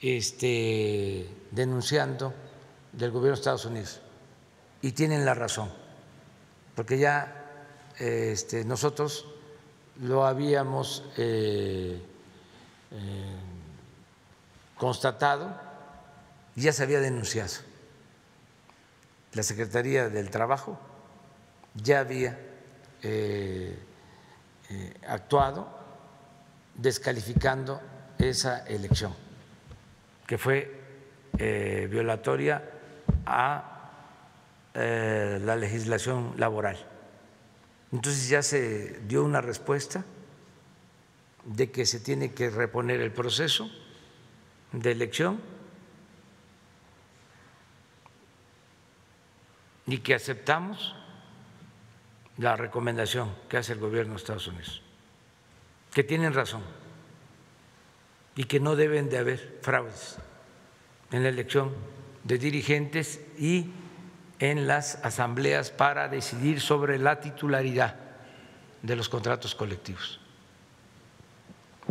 este, 0.02 1.30
denunciando 1.52 2.34
del 2.92 3.12
gobierno 3.12 3.36
de 3.36 3.40
Estados 3.40 3.66
Unidos. 3.66 4.02
Y 4.82 4.92
tienen 4.92 5.26
la 5.26 5.34
razón, 5.34 5.72
porque 6.76 6.98
ya 6.98 7.46
este, 7.98 8.66
nosotros 8.66 9.28
lo 10.02 10.26
habíamos 10.26 11.04
eh, 11.18 12.02
eh, 12.92 13.36
constatado 14.78 15.65
ya 16.56 16.72
se 16.72 16.84
había 16.84 16.99
denunciado. 16.99 17.53
La 19.34 19.44
Secretaría 19.44 20.10
del 20.10 20.30
Trabajo 20.30 20.80
ya 21.76 21.99
había 21.99 22.40
eh, 23.03 23.77
actuado 25.07 25.69
descalificando 26.76 27.82
esa 28.18 28.65
elección, 28.65 29.14
que 30.26 30.38
fue 30.38 30.80
eh, 31.38 31.88
violatoria 31.91 32.64
a 33.26 33.91
eh, 34.73 35.40
la 35.44 35.56
legislación 35.56 36.34
laboral. 36.38 36.77
Entonces 37.91 38.30
ya 38.30 38.41
se 38.41 38.99
dio 39.07 39.23
una 39.23 39.41
respuesta 39.41 40.03
de 41.45 41.72
que 41.72 41.86
se 41.86 41.99
tiene 41.99 42.34
que 42.34 42.49
reponer 42.49 43.02
el 43.02 43.11
proceso 43.11 43.69
de 44.72 44.91
elección 44.91 45.40
y 49.88 49.99
que 49.99 50.16
aceptamos 50.16 50.95
la 52.38 52.56
recomendación 52.56 53.34
que 53.49 53.57
hace 53.57 53.74
el 53.74 53.80
gobierno 53.80 54.14
de 54.14 54.18
Estados 54.18 54.48
Unidos, 54.48 54.82
que 55.94 56.03
tienen 56.03 56.34
razón 56.34 56.64
y 58.36 58.44
que 58.45 58.60
no 58.60 58.76
deben 58.76 59.10
de 59.10 59.18
haber 59.18 59.60
fraudes 59.62 60.18
en 61.12 61.24
la 61.24 61.30
elección 61.30 61.74
de 62.24 62.38
dirigentes 62.38 63.22
y 63.38 63.72
en 64.40 64.68
las 64.68 64.95
asambleas 65.03 65.72
para 65.72 66.10
decidir 66.10 66.60
sobre 66.60 66.99
la 66.99 67.22
titularidad 67.22 67.95
de 68.82 68.95
los 68.95 69.07
contratos 69.07 69.56
colectivos. 69.56 70.20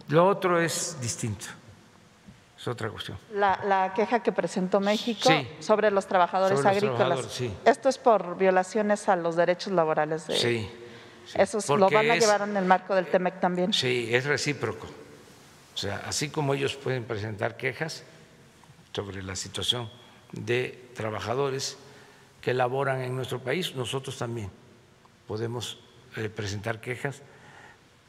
Lo 0.09 0.27
otro 0.27 0.61
es 0.61 0.99
distinto, 1.01 1.47
es 2.65 2.69
otra 2.69 2.89
cuestión. 2.89 3.19
La, 3.35 3.93
queja 3.95 4.23
que 4.23 4.33
presentó 4.33 4.81
México 4.81 5.29
Sí. 5.29 5.47
sobre 5.61 5.91
los 5.91 6.07
trabajadores 6.07 6.59
Sobre 6.59 6.71
los 6.75 6.77
agrícolas. 6.77 6.99
trabajadores, 6.99 7.33
sí. 7.33 7.55
Esto 7.65 7.89
es 7.91 7.99
por 7.99 8.39
violaciones 8.39 9.09
a 9.09 9.17
los 9.17 9.37
derechos 9.37 9.73
laborales 9.73 10.27
de 10.27 10.37
Sí, 10.37 10.71
sí, 11.27 11.35
Esos 11.39 11.69
lo 11.69 11.91
van 11.91 12.11
a 12.11 12.15
es- 12.15 12.21
llevar 12.25 12.43
en 12.49 12.57
el 12.57 12.65
marco 12.65 12.95
del 12.95 13.07
TEMEC 13.07 13.39
también. 13.41 13.73
Sí, 13.73 14.09
es 14.15 14.25
recíproco. 14.25 14.87
O 15.75 15.77
sea, 15.77 16.03
así 16.07 16.31
como 16.31 16.55
ellos 16.55 16.75
pueden 16.77 17.05
presentar 17.05 17.57
quejas 17.57 18.03
sobre 18.95 19.23
la 19.23 19.37
situación 19.37 19.91
de 20.33 20.89
trabajadores 20.95 21.77
que 22.41 22.55
laboran 22.55 23.03
en 23.03 23.15
nuestro 23.15 23.41
país, 23.41 23.75
nosotros 23.75 24.17
también 24.17 24.51
podemos 25.27 25.79
eh, 26.17 26.29
presentar 26.29 26.81
quejas 26.81 27.21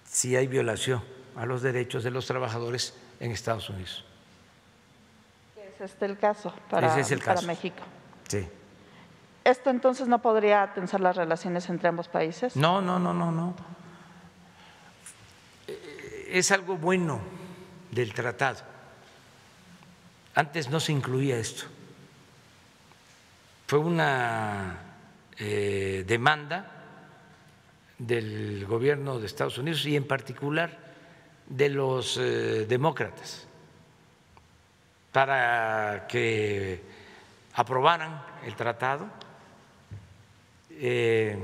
si 0.10 0.36
hay 0.36 0.48
violación 0.48 1.04
a 1.36 1.46
los 1.46 1.62
derechos 1.62 2.04
de 2.04 2.12
los 2.12 2.26
trabajadores 2.28 2.94
en 3.20 3.32
Estados 3.32 3.70
Unidos. 3.70 4.06
Es 5.76 5.92
este 5.92 6.06
el 6.06 6.18
caso 6.18 6.54
para, 6.70 6.88
Ese 6.88 7.02
es 7.02 7.12
el 7.12 7.20
para 7.20 7.36
caso. 7.36 7.48
México. 7.48 7.84
Sí. 8.28 8.48
¿Esto 9.44 9.70
entonces 9.70 10.08
no 10.08 10.22
podría 10.22 10.74
tensar 10.74 11.02
las 11.02 11.16
relaciones 11.16 11.70
entre 11.70 11.90
ambos 11.90 12.08
países? 12.08 12.56
No, 12.56 12.82
no, 12.82 12.98
no, 12.98 13.14
no, 13.14 13.32
no. 13.32 13.56
Eh, 15.68 16.30
Es 16.32 16.52
algo 16.52 16.78
bueno 16.78 17.20
del 17.92 18.14
tratado. 18.14 18.62
Antes 20.34 20.70
no 20.70 20.80
se 20.80 20.92
incluía 20.92 21.38
esto. 21.38 21.66
Fue 23.68 23.80
una 23.80 24.78
eh, 25.38 26.04
demanda 26.08 26.72
del 27.98 28.66
gobierno 28.66 29.20
de 29.20 29.26
Estados 29.26 29.58
Unidos 29.58 29.86
y 29.86 29.96
en 29.96 30.08
particular 30.08 30.78
de 31.48 31.70
los 31.70 32.18
eh, 32.18 32.66
demócratas 32.68 33.45
para 35.16 36.08
que 36.08 36.84
aprobaran 37.54 38.22
el 38.44 38.54
tratado. 38.54 39.08
Eh, 40.72 41.40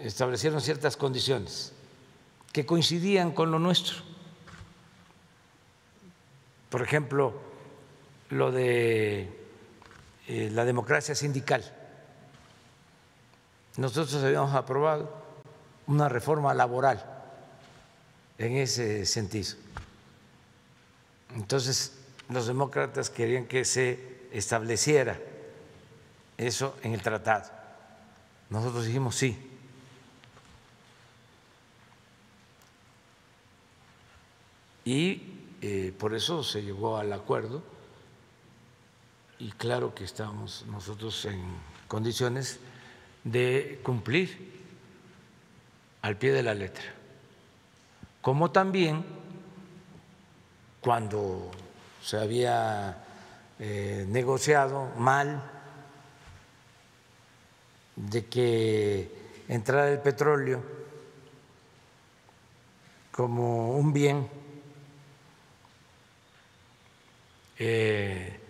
establecieron 0.00 0.62
ciertas 0.62 0.96
condiciones 0.96 1.74
que 2.52 2.64
coincidían 2.64 3.32
con 3.32 3.50
lo 3.50 3.58
nuestro. 3.58 3.96
Por 6.70 6.80
ejemplo, 6.80 7.38
lo 8.30 8.50
de 8.50 9.28
eh, 10.26 10.48
la 10.52 10.64
democracia 10.64 11.14
sindical. 11.14 11.70
Nosotros 13.76 14.14
habíamos 14.24 14.54
aprobado 14.54 15.22
una 15.86 16.08
reforma 16.08 16.54
laboral 16.54 17.04
en 18.38 18.56
ese 18.56 19.04
sentido. 19.04 19.69
Entonces, 21.34 21.92
los 22.28 22.46
demócratas 22.46 23.10
querían 23.10 23.46
que 23.46 23.64
se 23.64 24.20
estableciera 24.32 25.18
eso 26.38 26.76
en 26.82 26.94
el 26.94 27.02
tratado. 27.02 27.50
Nosotros 28.48 28.86
dijimos 28.86 29.16
sí. 29.16 29.38
Y 34.84 35.22
eh, 35.60 35.92
por 35.98 36.14
eso 36.14 36.42
se 36.42 36.62
llegó 36.62 36.96
al 36.96 37.12
acuerdo 37.12 37.62
y 39.38 39.52
claro 39.52 39.94
que 39.94 40.04
estamos 40.04 40.64
nosotros 40.68 41.24
en 41.26 41.42
condiciones 41.86 42.58
de 43.24 43.80
cumplir 43.82 44.60
al 46.02 46.16
pie 46.16 46.32
de 46.32 46.42
la 46.42 46.54
letra. 46.54 46.84
Como 48.22 48.50
también 48.50 49.04
cuando 50.80 51.50
se 52.02 52.16
había 52.16 53.04
eh, 53.58 54.06
negociado 54.08 54.86
mal 54.96 55.42
de 57.96 58.26
que 58.26 59.10
entrara 59.48 59.90
el 59.90 60.00
petróleo 60.00 60.62
como 63.12 63.76
un 63.76 63.92
bien 63.92 64.28
eh, 67.58 68.40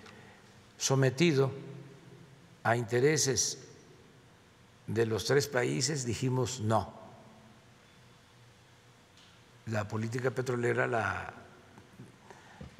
sometido 0.79 1.51
a 2.63 2.77
intereses 2.77 3.67
de 4.87 5.07
los 5.07 5.25
tres 5.25 5.49
países, 5.49 6.05
dijimos 6.05 6.61
no. 6.61 6.93
La 9.67 9.89
política 9.89 10.31
petrolera 10.31 10.87
la 10.87 11.40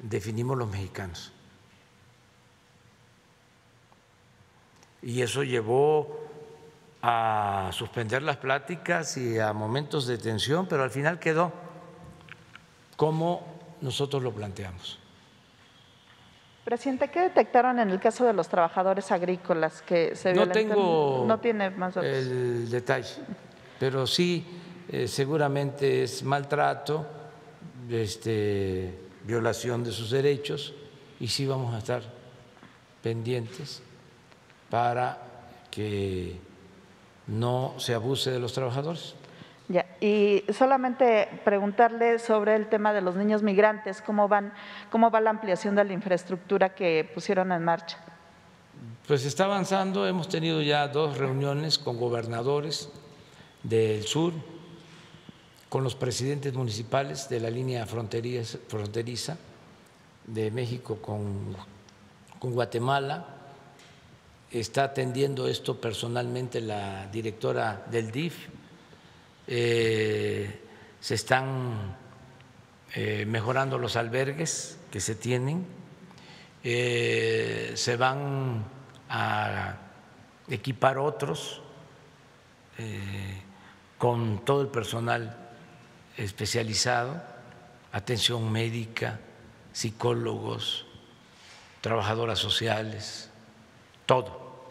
definimos 0.01 0.57
los 0.57 0.69
mexicanos. 0.69 1.31
Y 5.01 5.21
eso 5.21 5.43
llevó 5.43 6.19
a 7.01 7.69
suspender 7.73 8.21
las 8.21 8.37
pláticas 8.37 9.17
y 9.17 9.39
a 9.39 9.53
momentos 9.53 10.05
de 10.05 10.17
tensión, 10.17 10.67
pero 10.67 10.83
al 10.83 10.91
final 10.91 11.17
quedó 11.19 11.51
como 12.95 13.43
nosotros 13.81 14.21
lo 14.21 14.31
planteamos. 14.31 14.99
Presidente, 16.63 17.09
¿qué 17.09 17.21
detectaron 17.21 17.79
en 17.79 17.89
el 17.89 17.99
caso 17.99 18.23
de 18.23 18.33
los 18.33 18.47
trabajadores 18.47 19.11
agrícolas 19.11 19.81
que 19.81 20.15
se 20.15 20.29
No 20.29 20.45
violentan? 20.45 20.67
tengo 20.75 21.25
No 21.27 21.39
tiene 21.39 21.71
más 21.71 21.95
datos. 21.95 22.11
el 22.11 22.69
detalle, 22.69 23.15
pero 23.79 24.05
sí 24.05 24.45
eh, 24.87 25.07
seguramente 25.07 26.03
es 26.03 26.21
maltrato, 26.21 27.07
este, 27.89 28.93
violación 29.25 29.83
de 29.83 29.91
sus 29.91 30.11
derechos 30.11 30.73
y 31.19 31.27
sí 31.27 31.45
vamos 31.45 31.73
a 31.73 31.79
estar 31.79 32.01
pendientes 33.03 33.81
para 34.69 35.17
que 35.69 36.39
no 37.27 37.75
se 37.77 37.93
abuse 37.93 38.31
de 38.31 38.39
los 38.39 38.53
trabajadores. 38.53 39.15
Ya, 39.67 39.85
y 40.01 40.43
solamente 40.51 41.29
preguntarle 41.45 42.19
sobre 42.19 42.55
el 42.55 42.67
tema 42.67 42.91
de 42.91 43.01
los 43.01 43.15
niños 43.15 43.41
migrantes, 43.41 44.01
¿cómo 44.01 44.27
van, 44.27 44.53
cómo 44.89 45.09
va 45.09 45.21
la 45.21 45.29
ampliación 45.29 45.75
de 45.75 45.85
la 45.85 45.93
infraestructura 45.93 46.75
que 46.75 47.09
pusieron 47.13 47.51
en 47.53 47.63
marcha? 47.63 47.97
Pues 49.07 49.25
está 49.25 49.45
avanzando, 49.45 50.07
hemos 50.07 50.27
tenido 50.27 50.61
ya 50.61 50.87
dos 50.87 51.17
reuniones 51.17 51.77
con 51.77 51.97
gobernadores 51.97 52.89
del 53.63 54.03
sur, 54.03 54.33
con 55.71 55.85
los 55.85 55.95
presidentes 55.95 56.53
municipales 56.53 57.29
de 57.29 57.39
la 57.39 57.49
línea 57.49 57.85
fronteriza, 57.85 59.37
de 60.27 60.51
México 60.51 60.97
con, 61.01 61.55
con 62.39 62.51
Guatemala. 62.51 63.25
Está 64.51 64.83
atendiendo 64.83 65.47
esto 65.47 65.79
personalmente 65.79 66.59
la 66.59 67.07
directora 67.07 67.85
del 67.89 68.11
DIF. 68.11 68.49
Eh, 69.47 70.59
se 70.99 71.15
están 71.15 71.95
eh, 72.93 73.25
mejorando 73.25 73.77
los 73.77 73.95
albergues 73.95 74.77
que 74.91 74.99
se 74.99 75.15
tienen, 75.15 75.65
eh, 76.65 77.71
se 77.75 77.95
van 77.95 78.65
a 79.07 79.77
equipar 80.49 80.97
otros 80.97 81.61
con 83.97 84.43
todo 84.43 84.63
el 84.63 84.67
personal 84.67 85.40
especializado, 86.17 87.21
atención 87.91 88.51
médica, 88.51 89.19
psicólogos, 89.73 90.85
trabajadoras 91.81 92.39
sociales, 92.39 93.29
todo 94.05 94.65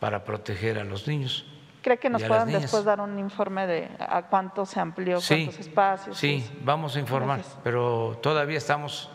para 0.00 0.24
proteger 0.24 0.78
a 0.78 0.84
los 0.84 1.06
niños. 1.06 1.44
¿Cree 1.82 1.98
que 1.98 2.10
nos 2.10 2.22
puedan 2.24 2.50
después 2.50 2.84
dar 2.84 3.00
un 3.00 3.18
informe 3.18 3.66
de 3.66 3.88
a 4.00 4.22
cuánto 4.22 4.66
se 4.66 4.80
amplió, 4.80 5.20
Sí, 5.20 5.44
cuántos 5.44 5.66
espacios? 5.66 6.18
Sí, 6.18 6.44
vamos 6.62 6.96
a 6.96 7.00
informar, 7.00 7.38
Gracias. 7.38 7.58
pero 7.62 8.18
todavía 8.20 8.58
estamos 8.58 9.08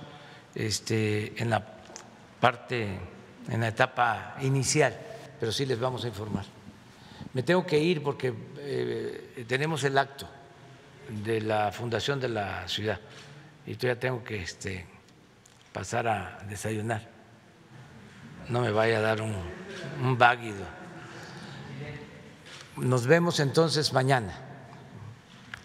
este, 0.55 1.41
en 1.41 1.49
la 1.49 1.61
parte, 2.39 2.97
en 3.49 3.59
la 3.59 3.67
etapa 3.67 4.35
inicial, 4.41 4.97
pero 5.37 5.51
sí 5.51 5.65
les 5.65 5.79
vamos 5.79 6.05
a 6.05 6.07
informar. 6.07 6.45
Me 7.33 7.43
tengo 7.43 7.65
que 7.65 7.77
ir 7.77 8.01
porque 8.01 8.33
eh, 8.59 9.45
tenemos 9.47 9.83
el 9.83 9.97
acto 9.97 10.27
de 11.23 11.41
la 11.41 11.71
fundación 11.71 12.19
de 12.19 12.29
la 12.29 12.67
ciudad 12.67 12.99
y 13.65 13.75
todavía 13.75 13.99
tengo 13.99 14.23
que 14.23 14.41
este, 14.41 14.85
pasar 15.73 16.07
a 16.07 16.39
desayunar. 16.47 17.07
No 18.49 18.61
me 18.61 18.71
vaya 18.71 18.97
a 18.97 19.01
dar 19.01 19.21
un, 19.21 19.35
un 20.01 20.17
váguido. 20.17 20.65
nos 22.77 23.05
vemos 23.05 23.39
entonces 23.39 23.93
mañana 23.93 24.33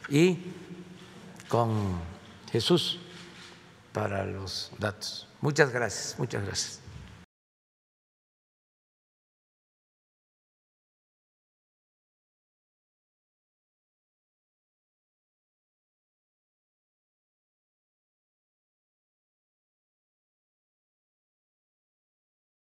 y 0.08 0.38
con 1.48 2.00
Jesús 2.50 2.98
para 3.92 4.24
los 4.24 4.70
datos. 4.78 5.28
Muchas 5.40 5.70
gracias, 5.70 6.18
muchas 6.18 6.44
gracias. 6.44 6.85